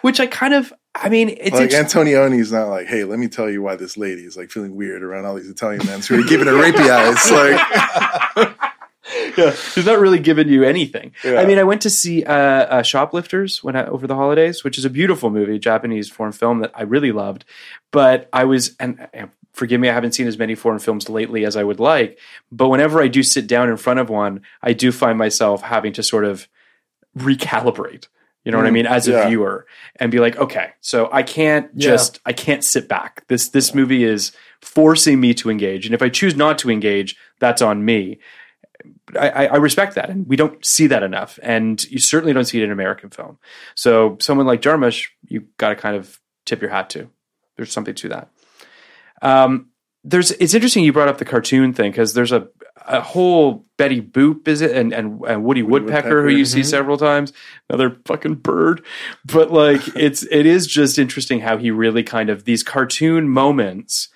[0.01, 3.49] which i kind of i mean it's like Antonioni's not like, hey, let me tell
[3.49, 6.01] you why this lady is like feeling weird around all these Italian men.
[6.01, 7.31] So we're giving her rapey eyes.
[7.31, 8.55] Like
[9.37, 11.13] yeah, he's not really giving you anything.
[11.23, 11.39] Yeah.
[11.39, 14.77] I mean, I went to see uh, uh, Shoplifters when I, over the holidays, which
[14.77, 17.45] is a beautiful movie, Japanese foreign film that I really loved.
[17.91, 21.45] But I was, and, and forgive me, I haven't seen as many foreign films lately
[21.45, 22.19] as I would like.
[22.51, 25.93] But whenever I do sit down in front of one, I do find myself having
[25.93, 26.47] to sort of
[27.17, 28.07] recalibrate.
[28.45, 29.27] You know what I Mm, mean, as a yeah.
[29.27, 31.91] viewer, and be like, okay, so I can't Yeah.
[31.91, 33.25] just, I can't sit back.
[33.27, 34.31] This this movie is
[34.61, 38.19] forcing me to engage, and if I choose not to engage, that's on me.
[39.19, 42.45] I, I I respect that, and we don't see that enough, and you certainly don't
[42.45, 43.37] see it in American film.
[43.75, 47.09] So someone like Jarmusch, you got to kind of tip your hat to.
[47.57, 48.29] There's something to that.
[49.21, 49.67] Um,
[50.05, 52.47] there's it's interesting you brought up the cartoon thing because there's a
[52.89, 56.67] a whole Betty Boop is it and and, and Woody, Woodpecker, who you see mm-hmm.
[56.67, 57.31] several times
[57.69, 58.85] another fucking bird
[59.25, 64.09] but like it's it is just interesting how he really kind of these cartoon moments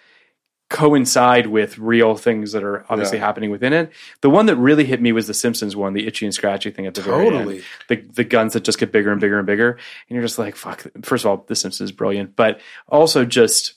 [0.73, 3.25] coincide with real things that are obviously Yeah.
[3.25, 3.91] happening within it.
[4.21, 6.87] The one that really hit me was the Simpsons one, the itchy and scratchy thing
[6.87, 7.63] at the very end.
[7.89, 10.55] The the guns that just get bigger and bigger and bigger, and you're just like,
[10.55, 10.83] fuck.
[11.03, 13.75] First of all, the Simpsons is brilliant, but also just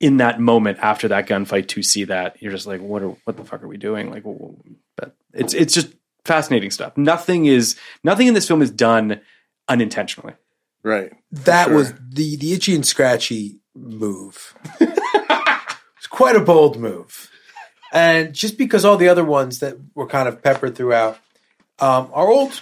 [0.00, 3.36] in that moment after that gunfight to see that, you're just like, what are what
[3.36, 4.10] the fuck are we doing?
[4.10, 5.88] Like, wh- wh- but it's it's just
[6.24, 6.96] fascinating stuff.
[6.96, 9.20] Nothing is nothing in this film is done
[9.68, 10.34] unintentionally.
[10.82, 11.12] right.
[11.32, 11.74] That Sure.
[11.76, 14.54] was the the itchy and scratchy move.
[14.80, 17.30] it's quite a bold move,
[17.92, 21.18] and just because all the other ones that were kind of peppered throughout
[21.78, 22.60] um, are old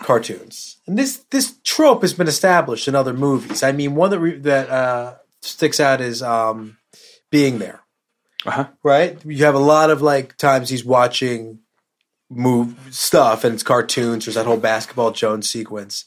[0.00, 3.62] cartoons, and this this trope has been established in other movies.
[3.62, 5.14] I mean, one that re- that uh,
[5.44, 6.78] sticks out is um,
[7.30, 7.80] being there.
[8.46, 8.68] Uh-huh.
[8.82, 11.60] Right, you have a lot of like times he's watching
[12.30, 14.24] move stuff and it's cartoons.
[14.24, 16.04] There's that whole basketball Jones sequence.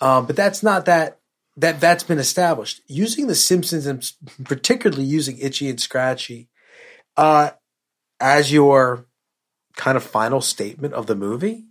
[0.00, 1.18] Um, but that's not that
[1.56, 2.80] that that's been established.
[2.86, 4.10] Using the Simpsons and
[4.44, 6.48] particularly using Itchy and Scratchy
[7.16, 7.50] uh,
[8.18, 9.06] as your
[9.76, 11.66] kind of final statement of the movie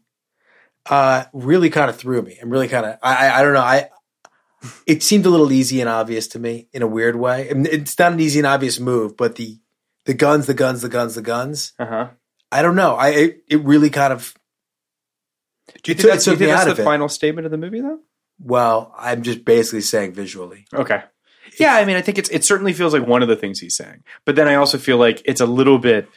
[0.89, 3.61] uh, really kind of threw me and really kind of I, I I don't know
[3.61, 3.89] I
[4.86, 7.49] it seemed a little easy and obvious to me in a weird way.
[7.49, 9.59] And it's not an easy and obvious move, but the
[10.05, 11.74] the guns, the guns, the guns, the guns.
[11.80, 12.09] Uh huh.
[12.51, 12.95] I don't know.
[12.95, 14.34] I it, it really kind of
[15.82, 17.99] Do you think that's, you think that's the final statement of the movie, though?
[18.39, 18.93] well.
[18.97, 20.66] I'm just basically saying visually.
[20.74, 21.03] Okay.
[21.59, 23.76] Yeah, I mean, I think it's it certainly feels like one of the things he's
[23.76, 26.09] saying, but then I also feel like it's a little bit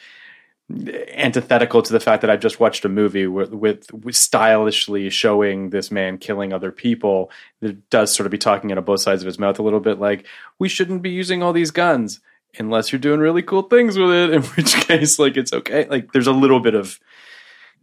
[0.69, 5.69] antithetical to the fact that I've just watched a movie with, with, with stylishly showing
[5.69, 7.31] this man killing other people.
[7.61, 9.79] That does sort of be talking out of both sides of his mouth a little
[9.79, 10.25] bit, like
[10.59, 12.19] we shouldn't be using all these guns
[12.59, 14.29] unless you're doing really cool things with it.
[14.33, 15.87] In which case, like it's okay.
[15.87, 16.99] Like there's a little bit of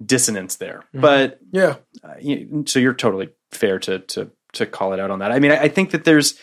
[0.04, 1.76] dissonance there, but Yeah.
[2.02, 5.32] uh, you, so you're totally fair to to to call it out on that.
[5.32, 6.38] I mean, I, I think that there's,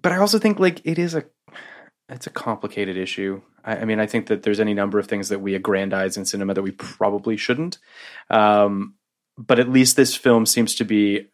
[0.00, 1.24] but I also think like it is a
[2.08, 3.42] it's a complicated issue.
[3.64, 6.24] I, I mean, I think that there's any number of things that we aggrandize in
[6.24, 7.78] cinema that we probably shouldn't.
[8.30, 8.94] Um,
[9.38, 11.28] but at least this film seems to be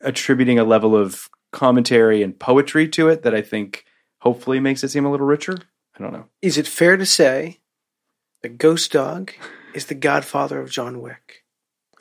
[0.00, 3.84] attributing a level of commentary and poetry to it that I think
[4.20, 5.56] hopefully makes it seem a little richer.
[5.98, 6.26] I don't know.
[6.42, 7.60] Is it fair to say
[8.42, 9.32] that Ghost Dog
[9.74, 11.44] is the godfather of John Wick?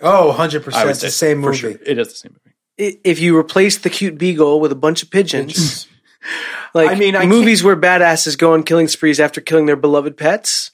[0.02, 0.86] Oh, 100 I percent.
[0.86, 1.58] would It's the same movie.
[1.58, 1.72] sure.
[1.72, 3.00] It is the same movie.
[3.06, 5.88] If you replace the cute beagle with a bunch of pigeons,
[6.74, 10.18] like I mean, I movies where badasses go on killing sprees after killing their beloved
[10.18, 10.72] pets,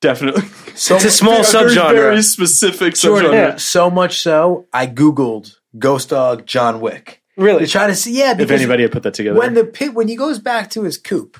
[0.00, 0.42] Definitely.
[0.76, 1.92] So it's a small Very, subgenre.
[1.92, 3.34] Very specific Jordan, subgenre.
[3.34, 3.56] Yeah.
[3.56, 7.66] so much so I googled Ghost Dog John Wick Really?
[7.66, 8.18] to try to see.
[8.18, 10.84] Yeah, If anybody had put that together, when the pit when he goes back to
[10.84, 11.36] his coop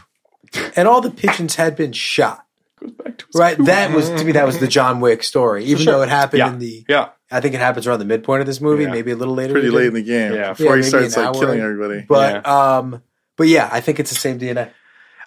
[0.76, 2.44] and all the pigeons had been shot.
[2.80, 5.64] goes back to Right, cool- that was to me that was the John Wick story.
[5.64, 5.94] Even sure.
[5.94, 6.52] though it happened Yeah.
[6.52, 7.08] in the, yeah.
[7.30, 8.90] I think it happens around the midpoint of this movie, Yeah.
[8.90, 9.52] maybe a little later.
[9.54, 10.34] Pretty late in the game.
[10.34, 10.50] Yeah.
[10.52, 11.34] Before Yeah, he starts like hour.
[11.34, 12.04] killing everybody.
[12.08, 13.02] But um,
[13.40, 14.70] but yeah, I think it's the same DNA.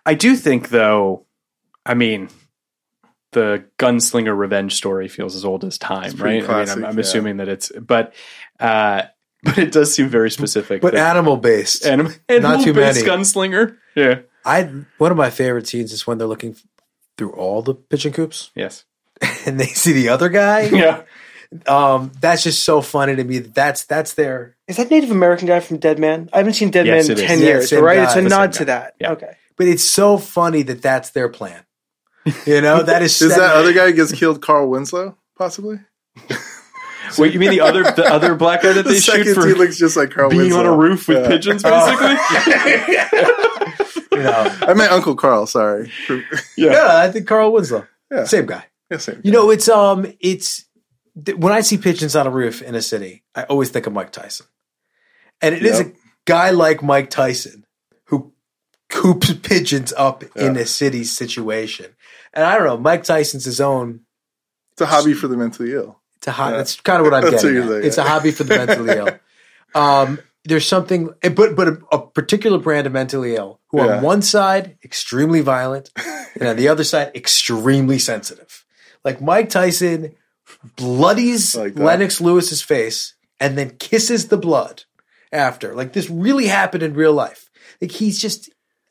[0.05, 1.25] I do think, though,
[1.83, 2.29] I mean,
[3.31, 6.69] the gunslinger revenge story feels as old as time, pretty right?
[6.69, 7.01] I mean, I'm, I'm yeah.
[7.01, 8.13] assuming that it's, but
[8.59, 9.01] uh,
[9.43, 10.79] but it does seem very specific.
[10.79, 11.87] but animal based.
[11.87, 13.23] anim- not too animal-based many.
[13.23, 13.77] gunslinger.
[13.95, 14.19] Yeah.
[14.45, 14.61] I
[14.99, 16.55] one of my favorite scenes is when they're looking
[17.17, 18.85] through all the pigeon coops Yes.
[19.47, 20.65] and they see the other guy.
[20.65, 21.01] Yeah.
[21.67, 23.39] Um, that's just so funny to me.
[23.39, 24.55] That's that's their.
[24.67, 26.29] Is that Native American guy from Dead Man?
[26.33, 27.95] I haven't seen Dead Yes, Man in ten Yeah, years, same right?
[27.97, 28.03] guy.
[28.05, 28.95] It's a The nod to that.
[28.99, 29.11] Yeah.
[29.13, 29.35] Okay.
[29.57, 31.61] But it's so funny that that's their plan.
[32.45, 35.79] You know that is Is that other guy who gets killed Carl Winslow, possibly?
[37.17, 39.53] Wait, you mean the other the other black guy that The they shoot for he
[39.53, 40.59] looks just like Carl being Winslow.
[40.61, 41.27] on a roof with Yeah.
[41.27, 42.15] pigeons, basically?
[44.11, 45.91] You know, I meant Uncle Carl, sorry.
[46.55, 48.23] yeah, I think Carl Winslow, Yeah.
[48.25, 48.65] same guy.
[48.91, 49.21] Yeah, same.
[49.23, 50.67] You know, it's um, it's th-
[51.15, 54.11] when I see pigeons on a roof in a city, I always think of Mike
[54.11, 54.47] Tyson,
[55.41, 55.87] and it is Yep.
[55.87, 55.91] a
[56.25, 57.65] guy like Mike Tyson
[58.05, 58.33] who
[58.89, 61.95] coops pigeons up in a city situation.
[62.33, 64.01] And I don't know, Mike Tyson's his own.
[64.71, 65.99] It's a hobby for the mentally ill.
[66.17, 66.57] It's a hobby.
[66.57, 67.67] That's kind of what I'm getting.
[67.67, 68.05] what It's yeah.
[68.05, 69.09] a hobby for the mentally ill.
[69.75, 73.97] Um, there's something, but but a, a particular brand of mentally ill who Yeah.
[73.97, 75.89] on one side extremely violent,
[76.39, 78.63] and on the other side extremely sensitive.
[79.03, 80.13] Like Mike Tyson
[80.75, 81.77] bloodies like.
[81.77, 84.83] Lennox Lewis's face and then kisses the blood
[85.31, 85.73] after.
[85.73, 87.49] Like this really happened in real life.
[87.81, 88.49] Like he's just,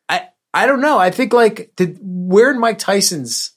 [0.09, 0.99] I I don't know.
[0.99, 3.53] I think like did where in Mike Tyson's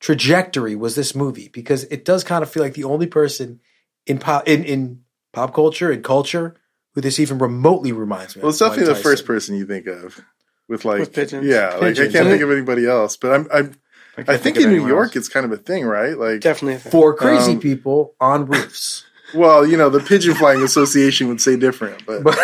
[0.00, 3.60] trajectory was this movie because it does kind of feel like the only person
[4.06, 5.00] in pop in, in
[5.32, 6.56] pop culture and culture
[6.94, 8.42] who this even remotely reminds me.
[8.42, 10.20] Well, of it's definitely Mike the first person you think of
[10.68, 11.46] with like With pigeons.
[11.46, 13.16] Yeah, like I can't think of anybody else.
[13.16, 13.76] But I'm, I'm
[14.16, 15.16] I, think, of in New York else.
[15.16, 16.16] it's kind of a thing, right?
[16.18, 16.90] Like, Definitely.
[16.90, 19.04] for crazy Um, people on roofs.
[19.34, 22.36] well, you know, the Pigeon Flying Association would say different, but like,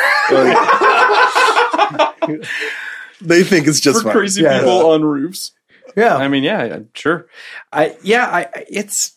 [3.21, 4.59] they think it's just for crazy Yeah.
[4.61, 5.53] people on roofs.
[5.97, 7.27] Yeah, I mean, yeah, yeah, sure.
[7.73, 9.15] I yeah, I I- it's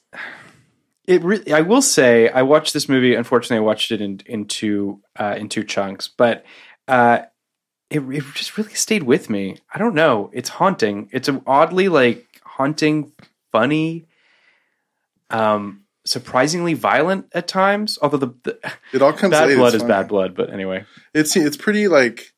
[1.06, 1.54] it really.
[1.54, 3.14] I will say, I watched this movie.
[3.14, 6.44] Unfortunately, I watched it in in two uh, in two chunks, but
[6.88, 7.20] uh,
[7.92, 9.58] it it just really stayed with me.
[9.74, 10.32] I don't know.
[10.34, 11.10] It's haunting.
[11.12, 12.33] It's an oddly like
[12.64, 13.12] haunting,
[13.52, 14.06] funny,
[15.30, 17.98] um, surprisingly violent at times.
[18.02, 21.36] Although the, the It all comes bad late, blood is bad blood, but anyway, It's
[21.36, 22.32] it's pretty like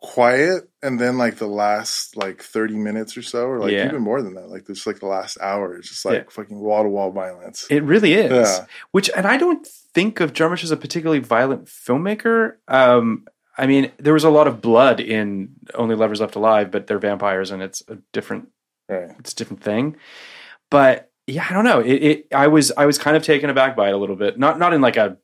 [0.00, 3.86] quiet, and then like the last like thirty minutes or so, or like Yeah.
[3.86, 6.30] even more than that, like just like the last hour, is just like Yeah.
[6.30, 7.66] fucking wall to wall violence.
[7.70, 8.30] It really is.
[8.30, 8.66] Yeah.
[8.90, 12.56] Which, and I don't think of Jarmusch as a particularly violent filmmaker.
[12.68, 16.86] Um, I mean, there was a lot of blood in Only Lovers Left Alive, but
[16.86, 18.48] they're vampires, and it's a different,
[18.92, 19.16] Right.
[19.18, 19.96] it's a different thing.
[20.70, 21.80] But yeah, I don't know.
[21.80, 24.38] It, it, I was, I was kind of taken aback by it a little bit.
[24.38, 25.18] Not, not in like a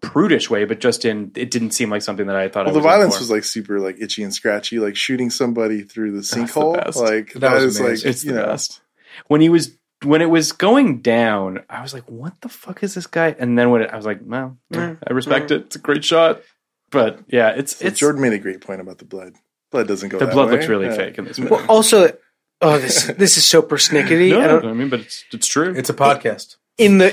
[0.00, 2.66] prudish way, but just in, it didn't seem like something that I thought.
[2.66, 5.30] Well, I the was in violence was like super like itchy and scratchy, like shooting
[5.30, 6.76] somebody through the the sinkhole.
[6.84, 6.98] best.
[6.98, 8.80] like That that was is like it's you the know, best.
[9.26, 12.94] When he was when it was going down, I was like, "What the fuck is
[12.94, 14.98] this guy?" And then when it, I was like, "Well, yeah, mm.
[15.04, 15.56] I respect mm.
[15.56, 15.62] it.
[15.62, 16.42] It's a great shot."
[16.90, 19.34] But yeah, it's So it's Jordan made a great point about the blood.
[19.70, 20.18] Blood doesn't go.
[20.18, 20.52] the that blood way.
[20.54, 20.96] looks really Yeah.
[20.96, 21.50] fake in this movie.
[21.50, 22.16] Well, also,
[22.60, 24.28] oh, this this is so persnickety.
[24.36, 25.72] I no, don't- I mean, but it's it's true.
[25.76, 26.56] it's a podcast.
[26.78, 27.08] in the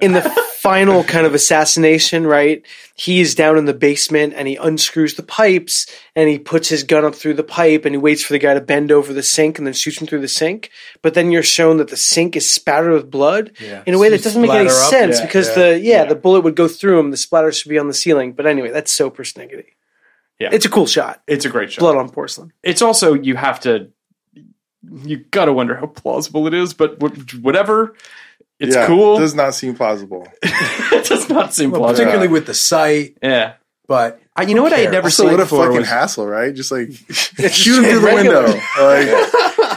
[0.00, 0.22] in the
[0.62, 2.64] final kind of assassination, right?
[2.94, 6.84] He is down in the basement and he unscrews the pipes and he puts his
[6.84, 9.22] gun up through the pipe and he waits for the guy to bend over the
[9.24, 10.70] sink and then shoots him through the sink.
[11.02, 13.82] But then you're shown that the sink is spattered with blood Yeah.
[13.86, 16.04] in a way that doesn't make any up, sense yeah, because yeah, the yeah, yeah.
[16.04, 17.10] the bullet would go through him.
[17.10, 18.32] The splatter should be on the ceiling.
[18.32, 19.64] But anyway, that's so persnickety.
[20.38, 20.50] Yeah.
[20.52, 21.22] It's a cool shot.
[21.26, 21.80] it's a great shot.
[21.80, 22.52] Blood on porcelain.
[22.62, 23.90] It's also you have to
[25.04, 27.94] you got to wonder how plausible it is, but wh- whatever.
[28.58, 29.18] It's Yeah, cool.
[29.18, 30.26] Does not seem plausible.
[30.42, 32.04] it does not seem Well, plausible.
[32.04, 33.54] particularly with the site, Yeah.
[33.88, 34.92] but I, you know what I had cares?
[34.92, 36.54] never Also, seen what a fucking was- hassle, right?
[36.54, 36.90] Just like
[37.50, 38.42] shoot him through the window.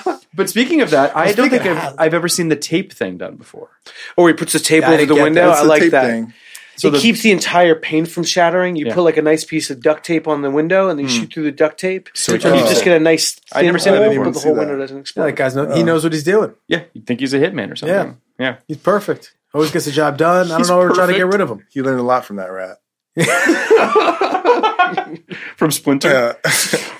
[0.06, 3.18] Like, But speaking of that, I don't think I've, I've ever seen the tape thing
[3.18, 3.70] done before.
[4.18, 5.42] Or he puts the tape I over the window.
[5.42, 5.48] that.
[5.48, 6.06] that's I the like tape that.
[6.08, 6.34] thing.
[6.78, 8.76] So it the- keeps the entire pane from shattering.
[8.76, 8.94] You Yeah.
[8.94, 11.34] put like a nice piece of duct tape on the window, and then you shoot
[11.34, 12.10] through the duct tape.
[12.14, 13.40] So So you just get a nice.
[13.54, 14.26] I've never seen that before.
[14.26, 14.60] But the See whole that.
[14.68, 15.26] window doesn't yeah, explode.
[15.26, 16.54] that guy's no, he knows what he's doing.
[16.68, 18.18] Yeah, you think he's a hitman or something.
[18.40, 18.46] Yeah.
[18.46, 18.56] yeah.
[18.68, 19.34] He's perfect.
[19.54, 20.48] Always gets the job done.
[20.48, 20.80] I don't He's know.
[20.80, 21.66] We're trying to get rid of him.
[21.72, 22.78] He learned a lot from that rat.
[25.58, 26.36] From Splinter.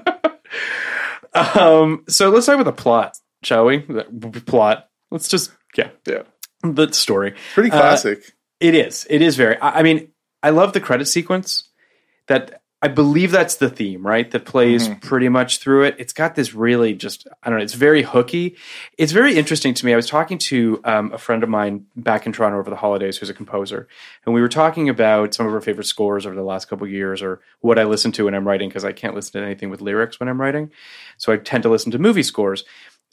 [1.34, 3.78] Um, so let's start with the plot, shall we?
[3.88, 4.90] The plot.
[5.12, 6.24] Let's just yeah, yeah.
[6.64, 7.36] The story.
[7.54, 8.34] Pretty Uh, classic.
[8.60, 9.08] It is.
[9.10, 9.58] It is very.
[9.58, 10.10] I, I mean,
[10.44, 11.70] I love the credit sequence.
[12.28, 14.30] That I believe that's the theme, right?
[14.32, 15.96] That plays pretty much through it.
[16.00, 17.28] It's got this really just.
[17.44, 17.64] I don't know.
[17.64, 18.58] It's very hooky.
[18.98, 19.94] It's very interesting to me.
[19.94, 23.18] I was talking to um, a friend of mine back in Toronto over the holidays,
[23.18, 23.88] who's a composer,
[24.26, 26.92] and we were talking about some of our favorite scores over the last couple of
[26.92, 29.70] years, or what I listen to when I'm writing, because I can't listen to anything
[29.70, 30.72] with lyrics when I'm writing.
[31.18, 32.64] So I tend to listen to movie scores,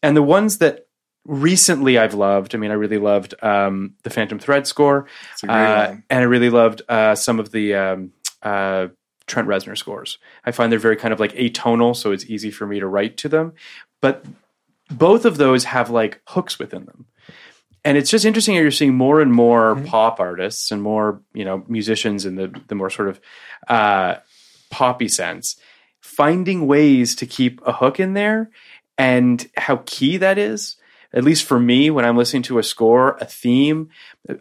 [0.03, 0.88] and the ones that
[1.25, 2.55] recently I've loved.
[2.55, 6.21] I mean, I really loved um, the Phantom Thread score, It's a great uh, and
[6.21, 8.13] I really loved uh, some of the um,
[8.43, 8.89] uh,
[9.27, 10.19] Trent Reznor scores.
[10.45, 13.17] I find they're very kind of like atonal, so it's easy for me to write
[13.19, 13.53] to them.
[14.01, 14.25] But
[14.91, 17.07] both of those have like hooks within them.
[17.85, 21.45] And it's just interesting how you're seeing more and more pop artists and more, you
[21.45, 23.21] know, musicians in the the more sort of
[23.69, 24.17] uh,
[24.71, 25.57] poppy sense,
[26.01, 28.51] finding ways to keep a hook in there
[28.97, 30.77] and how key that is.
[31.13, 33.89] At least for me, when I'm listening to a score, a theme,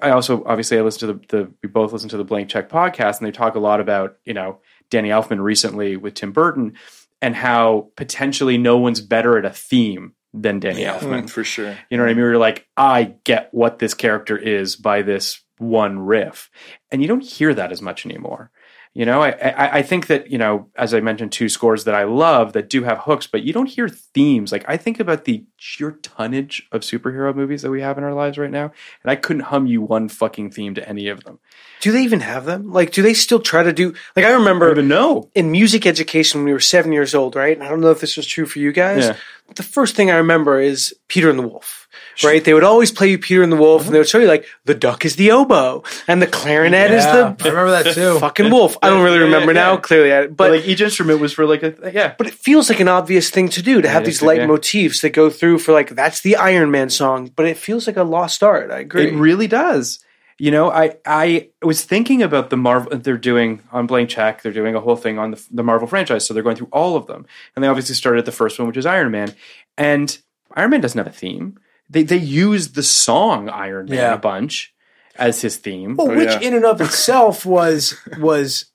[0.01, 2.69] I also obviously I listen to the, the we both listen to the Blank Check
[2.69, 4.59] podcast, and they talk a lot about you know
[4.89, 6.73] Danny Elfman recently with Tim Burton
[7.21, 11.23] and how potentially no one's better at a theme than Danny Elfman.
[11.23, 11.75] Mm, for sure.
[11.89, 12.23] You know what I mean?
[12.23, 16.51] You're like, I get what this character is by this one riff,
[16.91, 18.51] and you don't hear that as much anymore.
[18.97, 21.93] You know, I, I I think that you know, as I mentioned, two scores that
[21.93, 24.51] I love that do have hooks, but you don't hear themes.
[24.51, 28.15] Like I think about the sheer tonnage of superhero movies that we have in our
[28.15, 28.71] lives right now,
[29.03, 31.37] and I couldn't hum you one fucking theme to any of them.
[31.79, 32.71] Do they even have them?
[32.71, 33.93] Like, do they still try to do?
[34.15, 35.29] Like, I remember don't know.
[35.35, 37.55] in music education when we were seven years old, right?
[37.55, 39.05] And I don't know if this was true for you guys.
[39.05, 39.15] Yeah.
[39.53, 41.86] The first thing I remember is Peter and the Wolf,
[42.23, 42.43] right?
[42.43, 44.45] They would always play you Peter and the Wolf, and they would show you like
[44.65, 48.19] the duck is the oboe and the clarinet Yeah, is I remember that too.
[48.19, 48.77] fucking wolf.
[48.81, 51.33] I don't really Yeah, yeah, remember now clearly, I- But but like each instrument was
[51.33, 52.15] for like a yeah.
[52.17, 54.27] but it feels like an obvious thing to do to have Yeah, these yeah.
[54.29, 57.97] leitmotifs that go through for like that's the Iron Man song, but it feels like
[57.97, 58.71] a lost art.
[58.71, 59.07] I agree.
[59.07, 59.99] It really does.
[60.39, 62.95] You know, I I was thinking about the Marvel.
[62.95, 64.43] They're doing on Blank Check.
[64.43, 66.95] They're doing a whole thing on the, the Marvel franchise, so they're going through all
[66.95, 67.25] of them.
[67.55, 69.33] And they obviously started at the first one, which is Iron Man.
[69.79, 70.15] And
[70.55, 71.57] Iron Man doesn't have a theme.
[71.89, 74.13] They they use the song Iron Man Yeah.
[74.13, 74.73] a bunch
[75.15, 75.95] as his theme.
[75.95, 76.39] Well, Oh, which yeah.
[76.41, 78.65] in and of itself was was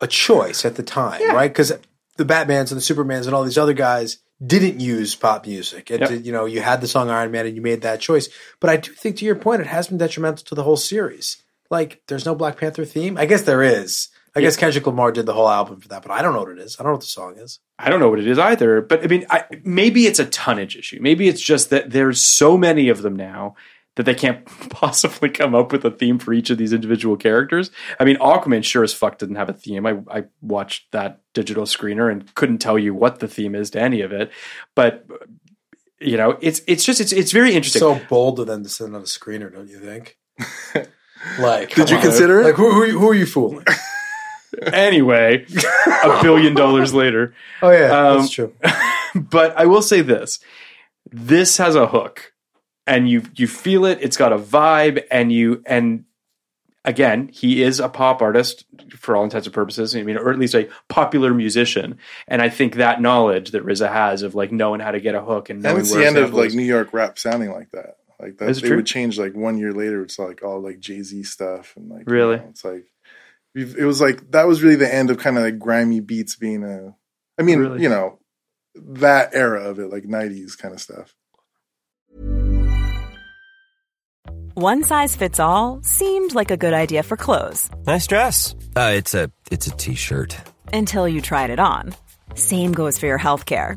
[0.00, 1.50] a choice at the time, right?
[1.50, 1.72] Because
[2.16, 5.90] the Batmans and the Supermans and all these other guys didn't use pop music.
[5.90, 6.24] It, Yep.
[6.24, 8.28] You know, you had the song Iron Man and you made that choice.
[8.60, 11.42] But I do think, to your point, it has been detrimental to the whole series.
[11.70, 13.18] Like, there's no Black Panther theme.
[13.18, 14.08] I guess there is.
[14.36, 16.52] I guess Kendrick Lamar did the whole album for that, but I don't know what
[16.52, 16.76] it is.
[16.78, 17.58] I don't know what the song is.
[17.78, 20.76] I don't know what it is either, but I mean, I, maybe it's a tonnage
[20.76, 20.98] issue.
[21.00, 23.56] Maybe it's just that there's so many of them now
[23.96, 27.70] that they can't possibly come up with a theme for each of these individual characters.
[27.98, 29.84] I mean, Aquaman sure as fuck didn't have a theme.
[29.84, 33.80] I, I watched that digital screener and couldn't tell you what the theme is to
[33.80, 34.30] any of it,
[34.76, 35.06] but
[35.98, 37.80] you know, it's it's just it's it's very interesting.
[37.80, 40.16] So bold of them to send on a screener, don't you think?
[41.38, 42.02] like, Did you on.
[42.02, 42.44] consider it?
[42.44, 43.64] Like, who, who, are you- who are you fooling?
[44.72, 45.46] anyway,
[46.04, 47.34] a billion dollars later.
[47.62, 48.54] Oh yeah, Um, that's true.
[49.14, 50.40] but I will say this:
[51.10, 52.32] this has a hook,
[52.86, 53.98] and you you feel it.
[54.00, 56.04] It's got a vibe, and you and
[56.84, 58.64] again, he is a pop artist
[58.96, 59.94] for all intents and purposes.
[59.94, 61.98] I mean, or at least a popular musician.
[62.26, 65.20] And I think that knowledge that RZA has of like knowing how to get a
[65.20, 67.50] hook and knowing And it's where the end of sample like New York rap sounding
[67.52, 67.96] like that.
[68.18, 68.76] Like that, Is it they true?
[68.78, 70.02] would change like one year later.
[70.02, 72.36] It's like all like Jay Z stuff and like you Really?
[72.36, 72.86] know, it's like
[73.54, 76.36] we've- it was like that was really the end of kind of like grimy beats
[76.36, 76.94] being a.
[77.38, 77.82] I mean, Really?
[77.82, 78.18] you know,
[78.74, 81.14] that era of it, like '90s kind of stuff.
[84.54, 88.54] One size fits all seemed like a good idea for clothes Nice dress.
[88.76, 90.36] Uh, it's a it's a t-shirt.
[90.72, 91.94] until you tried it on.
[92.34, 93.76] Same goes for your healthcare.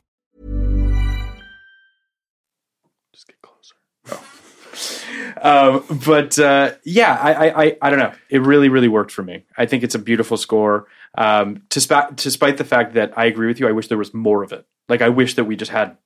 [5.41, 8.13] Um, but uh, yeah, I, I, I, I don't know.
[8.29, 9.43] It really, really worked for me.
[9.57, 10.87] I think it's a beautiful score.
[11.17, 14.13] Um, to spa- despite the fact that I agree with you, I wish there was
[14.13, 14.65] more of it.
[14.87, 15.97] Like I wish that we just had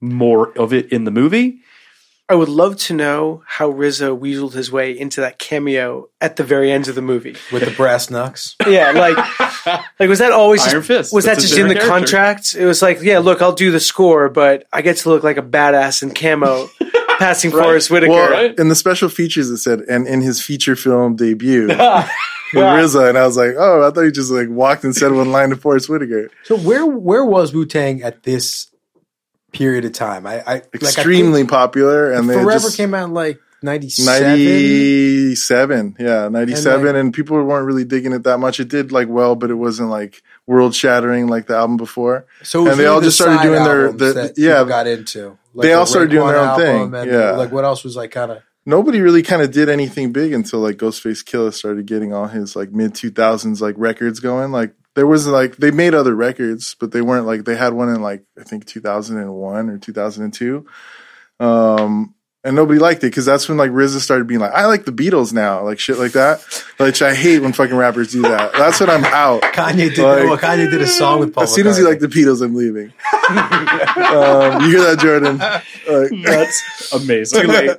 [0.00, 1.60] more of it in the movie.
[2.28, 6.44] I would love to know how RZA weaseled his way into that cameo at the
[6.44, 7.34] very end of the movie.
[7.50, 8.54] With the brass knucks.
[8.68, 9.16] Yeah, like,
[9.98, 11.12] like was that always Iron just, Fist.
[11.12, 12.16] Was That's that just in the different character.
[12.16, 12.54] contract?
[12.54, 15.38] It was like, yeah, look, I'll do the score, but I get to look like
[15.38, 16.68] a badass in camo,
[17.20, 18.12] passing Forest Whitaker.
[18.12, 18.58] Well, right?
[18.58, 21.68] in the special features, it said, and in his feature film debut.
[22.52, 25.12] with RZA, and I was like, oh, I thought he just like walked and said
[25.12, 26.30] one line to Forest Whitaker.
[26.42, 28.74] So where where was Wu Tang at this
[29.52, 30.26] period of time?
[30.26, 34.38] I, I Extremely popular, and like, I they Forever just came out like ninety seven.
[34.38, 38.60] 97 yeah 97 and, like- people weren't really digging it that much.
[38.60, 42.26] It did like well but it wasn't like world shattering like the album before.
[42.42, 44.64] So and they all the just started doing their albums the, that yeah.
[44.64, 45.38] got into.
[45.54, 47.32] Like they all the started doing their own thing and, yeah.
[47.32, 50.60] like what else was like kind of nobody really kind of did anything big until
[50.60, 54.52] like Ghostface Killah started getting all his like mid 2000s like records going.
[54.52, 57.88] Like there was like they made other records but they weren't like they had one
[57.88, 60.66] in like I think 2001 or 2002
[61.38, 64.84] um and nobody liked it because that's when like RZA started being like I like
[64.84, 66.40] the Beatles now like shit like that
[66.78, 69.98] which I hate when fucking rappers do that that's when I'm out Kanye did.
[69.98, 71.44] Like- well, Kanye did a song with Paul.
[71.44, 71.88] as soon as you McCartney.
[71.88, 72.92] like the Beatles I'm leaving
[73.30, 77.42] um, you hear that Jordan like, That's amazing.
[77.42, 77.70] too late.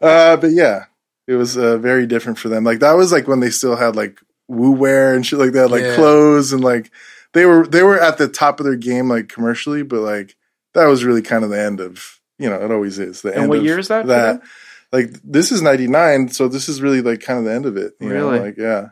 [0.00, 0.84] Uh, but yeah,
[1.26, 2.64] it was uh, very different for them.
[2.64, 5.70] Like that was like when they still had like Wu Wear and shit like that,
[5.70, 5.94] like Yeah.
[5.94, 6.90] clothes and like
[7.32, 10.36] they were they were at the top of their game like commercially, but like
[10.74, 13.42] that was really kind of the end of you know it always is the And
[13.42, 13.48] end.
[13.48, 14.48] what of year is that That them?
[14.92, 17.76] like this is ninety nine, so this is really like kind of the end of
[17.76, 17.94] it.
[18.00, 18.38] You Really?
[18.38, 18.44] know?
[18.44, 18.88] like yeah.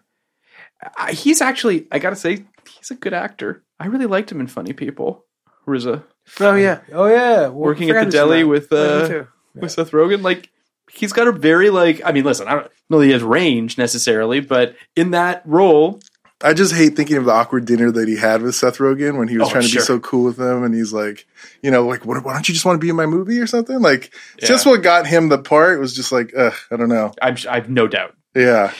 [0.96, 3.62] I- he's actually, I gotta say, he's a good actor.
[3.78, 5.24] I really liked him in Funny People.
[5.66, 6.02] RZA
[6.40, 6.80] Oh yeah.
[6.92, 8.48] oh yeah, Well, working at the deli name.
[8.48, 9.26] with uh, too.
[9.54, 10.22] with Seth Rogen.
[10.22, 10.50] Like
[10.90, 12.00] he's got a very like.
[12.04, 16.00] I mean, listen, I don't know that he has range necessarily, but in that role,
[16.42, 19.28] I just hate thinking of the awkward dinner that he had with Seth Rogen when
[19.28, 19.82] he was Oh, trying to sure.
[19.82, 21.26] be so cool with him, and he's like,
[21.62, 23.80] you know, like, why don't you just want to be in my movie or something?
[23.80, 24.48] Like, Yeah.
[24.48, 27.12] just what got him the part was just like, ugh, I don't know.
[27.22, 28.14] I'm, I've no doubt.
[28.34, 28.72] Yeah,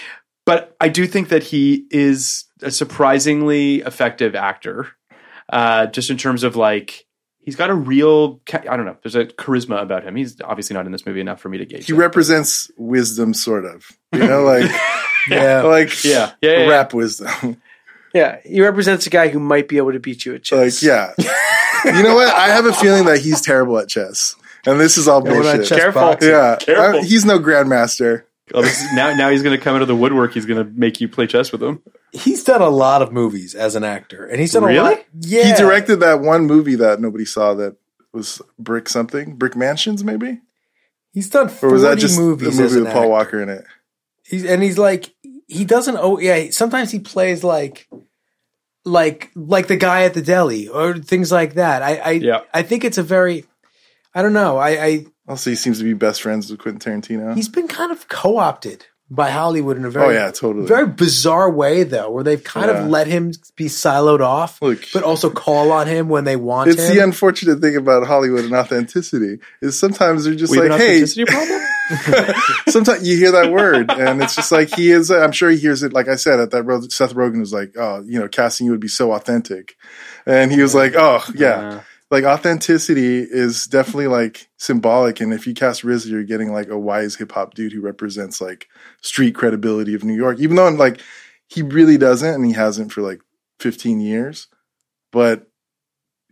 [0.45, 4.89] But I do think that he is a surprisingly effective actor,
[5.53, 7.07] uh, just in terms of like.
[7.45, 8.97] He's got a real i don't know.
[9.03, 10.15] There's a charisma about him.
[10.15, 11.87] He's obviously not in this movie enough for me to gauge.
[11.87, 11.99] he that.
[11.99, 13.85] represents wisdom, sort of.
[14.13, 14.71] You know, like,
[15.29, 15.63] yeah.
[15.63, 16.67] like Yeah, yeah, yeah, yeah.
[16.69, 17.61] rap wisdom.
[18.15, 20.83] Yeah, he represents a guy who might be able to beat you at chess.
[20.83, 21.13] like, yeah.
[21.87, 22.29] you know what?
[22.29, 24.37] I have a feeling that he's terrible at chess,
[24.67, 25.67] and this is all Yeah, what bullshit.
[25.67, 26.17] chess Careful.
[26.21, 27.01] Yeah, Careful.
[27.01, 28.25] I- he's no grandmaster.
[28.55, 30.35] Oh, this now, now he's going to come out of the woodwork.
[30.35, 31.83] He's going to make you play chess with him.
[32.13, 34.79] He's done a lot of movies as an actor, and he's done Really?
[34.79, 35.05] a lot.
[35.21, 37.77] Yeah, He directed that one movie that nobody saw that
[38.13, 40.41] was Brick something, Brick Mansions, maybe,
[41.15, 43.11] He's done or forty was that just movies a as movie an with Paul actor.
[43.11, 43.65] Walker in it?
[44.25, 45.15] He's and he's like
[45.47, 45.97] he doesn't.
[45.99, 47.87] Oh yeah, sometimes he plays like
[48.85, 51.83] like like the guy at the deli or things like that.
[51.83, 52.41] I I Yeah.
[52.55, 53.45] I think it's a very
[54.15, 54.57] I don't know.
[54.59, 57.35] I, I Also, he seems to be best friends with Quentin Tarantino.
[57.35, 60.67] he's been kind of co opted by Hollywood in a very oh yeah, totally.
[60.67, 62.83] very bizarre way though, where they've kind Yeah.
[62.85, 66.71] of let him be siloed off, Look, but also call on him when they want
[66.71, 66.97] it's him.
[66.97, 70.87] the unfortunate thing about Hollywood and authenticity is sometimes they're just We have like, an
[70.87, 71.61] hey, authenticity problem?
[72.69, 75.11] sometimes you hear that word and it's just like he is.
[75.11, 75.93] I'm sure he hears it.
[75.93, 78.71] Like I said, at that Ro- Seth Rogen was like, oh, you know, casting you
[78.73, 79.77] would be so authentic,
[80.27, 81.83] and he was like, oh yeah.
[82.13, 86.79] Like authenticity is definitely like symbolic and if you cast RZA you're getting like a
[86.79, 88.69] wise hip hop dude who represents like
[89.01, 91.01] street credibility of New York even though like
[91.49, 93.21] he really doesn't and he hasn't for like
[93.61, 94.47] 15 years
[95.11, 95.47] but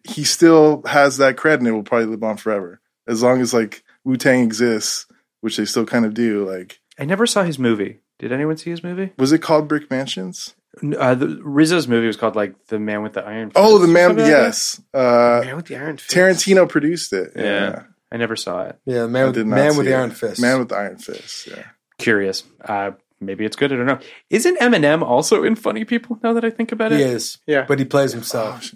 [0.07, 3.55] he still has that cred and it will probably live on forever as long as
[3.55, 5.07] like Wu-Tang exists
[5.41, 8.01] which they still kind of do like I never saw his movie.
[8.19, 9.15] Did anyone see his movie?
[9.17, 13.15] was it called Brick Mansions Uh, the, RZA's movie was called like The Man with
[13.15, 13.51] the Iron.
[13.57, 14.43] oh the man something like that?
[14.45, 16.11] yes uh Man with the Iron Fist.
[16.17, 17.83] Tarantino produced it Yeah.
[18.13, 18.79] I never saw it.
[18.87, 19.97] yeah, I man, with, man with the it.
[19.97, 20.41] iron fist.
[20.41, 21.65] man with the iron fist yeah
[21.99, 22.45] Curious.
[22.65, 23.73] Uh, maybe it's good.
[23.73, 23.99] I don't know.
[24.31, 26.19] Isn't Eminem also in Funny People?
[26.23, 27.37] Now that I think about it, he is.
[27.47, 27.67] Yeah.
[27.69, 28.73] but he plays himself.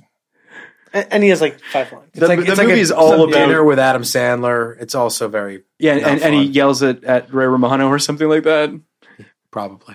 [0.92, 2.11] and, and he has like five lines.
[2.12, 4.03] It's like, The- it's the like movie a, is all some about- dinner with Adam
[4.03, 4.76] Sandler.
[4.80, 8.28] It's also very yeah, and, and, and he yells at, at Ray Romano or something
[8.28, 8.78] like that.
[9.51, 9.95] probably.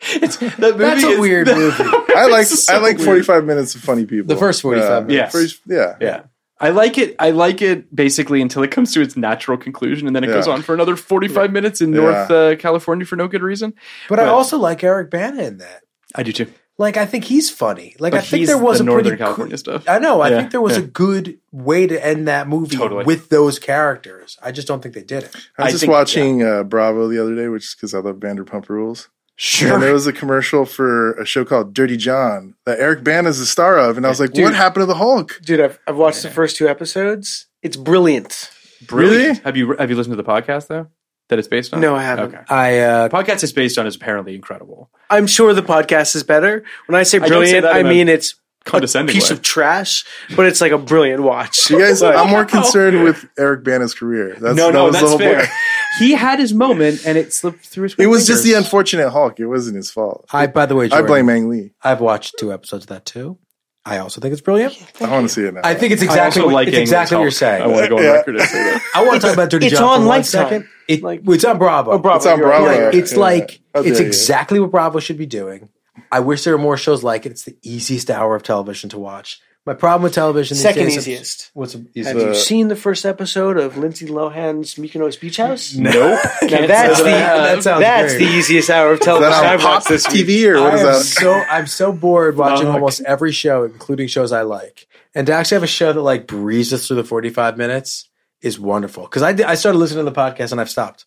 [0.00, 1.84] It's, that movie That's a is- weird movie.
[2.16, 3.06] I like so I like weird.
[3.26, 4.26] 45 minutes of funny people.
[4.34, 5.00] The first 45 Yeah.
[5.00, 5.12] minutes.
[5.14, 5.32] Yes.
[5.32, 5.96] First- yeah.
[6.00, 6.22] Yeah.
[6.60, 7.14] I like it.
[7.20, 10.48] I like it basically until it comes to its natural conclusion, and then it goes
[10.48, 12.00] on for another forty-five minutes in Yeah.
[12.00, 13.74] North uh, California for no good reason.
[14.08, 15.82] But I also like Eric Bana in that.
[16.16, 16.52] I do too.
[16.76, 17.94] Like I think he's funny.
[18.00, 19.84] Like But I think he's there was the a Northern pretty California cool- stuff.
[19.88, 20.20] I know.
[20.20, 20.82] I Yeah, think there was yeah.
[20.82, 23.04] a good way to end that movie Totally.
[23.04, 24.36] with those characters.
[24.42, 25.36] I just don't think they did it.
[25.58, 27.98] I was I just think- watching uh, Bravo the other day, which is because I
[28.00, 29.08] love Vanderpump Rules.
[29.40, 29.74] Sure.
[29.74, 33.38] And there was a commercial for a show called Dirty John that Eric Bana is
[33.38, 34.42] the star of, and I was like, Dude.
[34.42, 37.46] "What happened to the Hulk?" Dude, I've, I've watched the first two episodes.
[37.62, 38.50] It's brilliant.
[38.86, 39.22] Brilliant.
[39.22, 39.40] Really?
[39.44, 40.88] Have you have you listened to the podcast though?
[41.28, 41.80] That it's based on?
[41.80, 42.34] No, I haven't.
[42.34, 42.44] Okay.
[42.48, 44.90] I uh, The podcast it's based on is apparently incredible.
[45.08, 46.64] I'm sure the podcast is better.
[46.86, 48.34] When I say I say brilliant, I in a mean it's
[48.66, 49.36] a condescending piece way.
[49.36, 50.04] of trash,
[50.34, 51.70] but it's like a brilliant watch.
[51.70, 54.36] You guys, Like- I'm more concerned with Eric Bana's career.
[54.40, 55.48] That's, no, that no, was the that's whole fair.
[55.98, 56.08] point.
[56.08, 57.94] he had his moment, and it slipped through his.
[57.98, 59.38] It was just the unfortunate Hulk.
[59.40, 60.26] It wasn't his fault.
[60.32, 61.72] I, by the way, I Jordan, blame Ang Lee.
[61.82, 63.38] I've watched two episodes of that too.
[63.84, 64.76] I also think it's brilliant.
[65.00, 65.62] I want to see it now.
[65.64, 67.62] I think it's exactly what, like it's exactly what you're saying.
[67.62, 68.10] I want to go on Yeah.
[68.10, 68.82] record and say that.
[68.94, 70.24] I want to talk about Dirty It's John on for one Lifetime.
[70.48, 70.68] second.
[70.88, 71.92] It, Like- it's on Bravo.
[71.92, 72.16] Oh, Bravo.
[72.18, 72.58] It's on you're right.
[72.66, 72.84] Bravo.
[72.86, 73.18] Like, it's Yeah.
[73.18, 74.08] like oh, How it's dare you.
[74.08, 75.70] exactly what Bravo should be doing.
[76.12, 77.32] I wish there were more shows like it.
[77.32, 79.40] It's the easiest hour of television to watch.
[79.68, 81.50] My problem with television these Second days is- easiest.
[81.52, 82.18] What's the Have easiest?
[82.18, 85.74] The- you seen the first episode of Lindsay Lohan's Mykonos Beach House?
[85.76, 85.92] Nope.
[86.42, 88.24] Now that's the That sounds that's great.
[88.26, 90.26] the easiest hour of Is that television on I've Pop watched this week.
[90.26, 91.00] TV or what I is am that?
[91.02, 92.74] so I'm so bored watching Fuck.
[92.76, 94.86] almost every show, including shows I like.
[95.14, 98.08] And to actually have a show that like breezes through the 45 minutes
[98.40, 99.02] is wonderful.
[99.04, 101.04] Because I did- I started listening to the podcast and I've stopped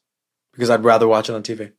[0.54, 1.72] because I'd rather watch it on TV.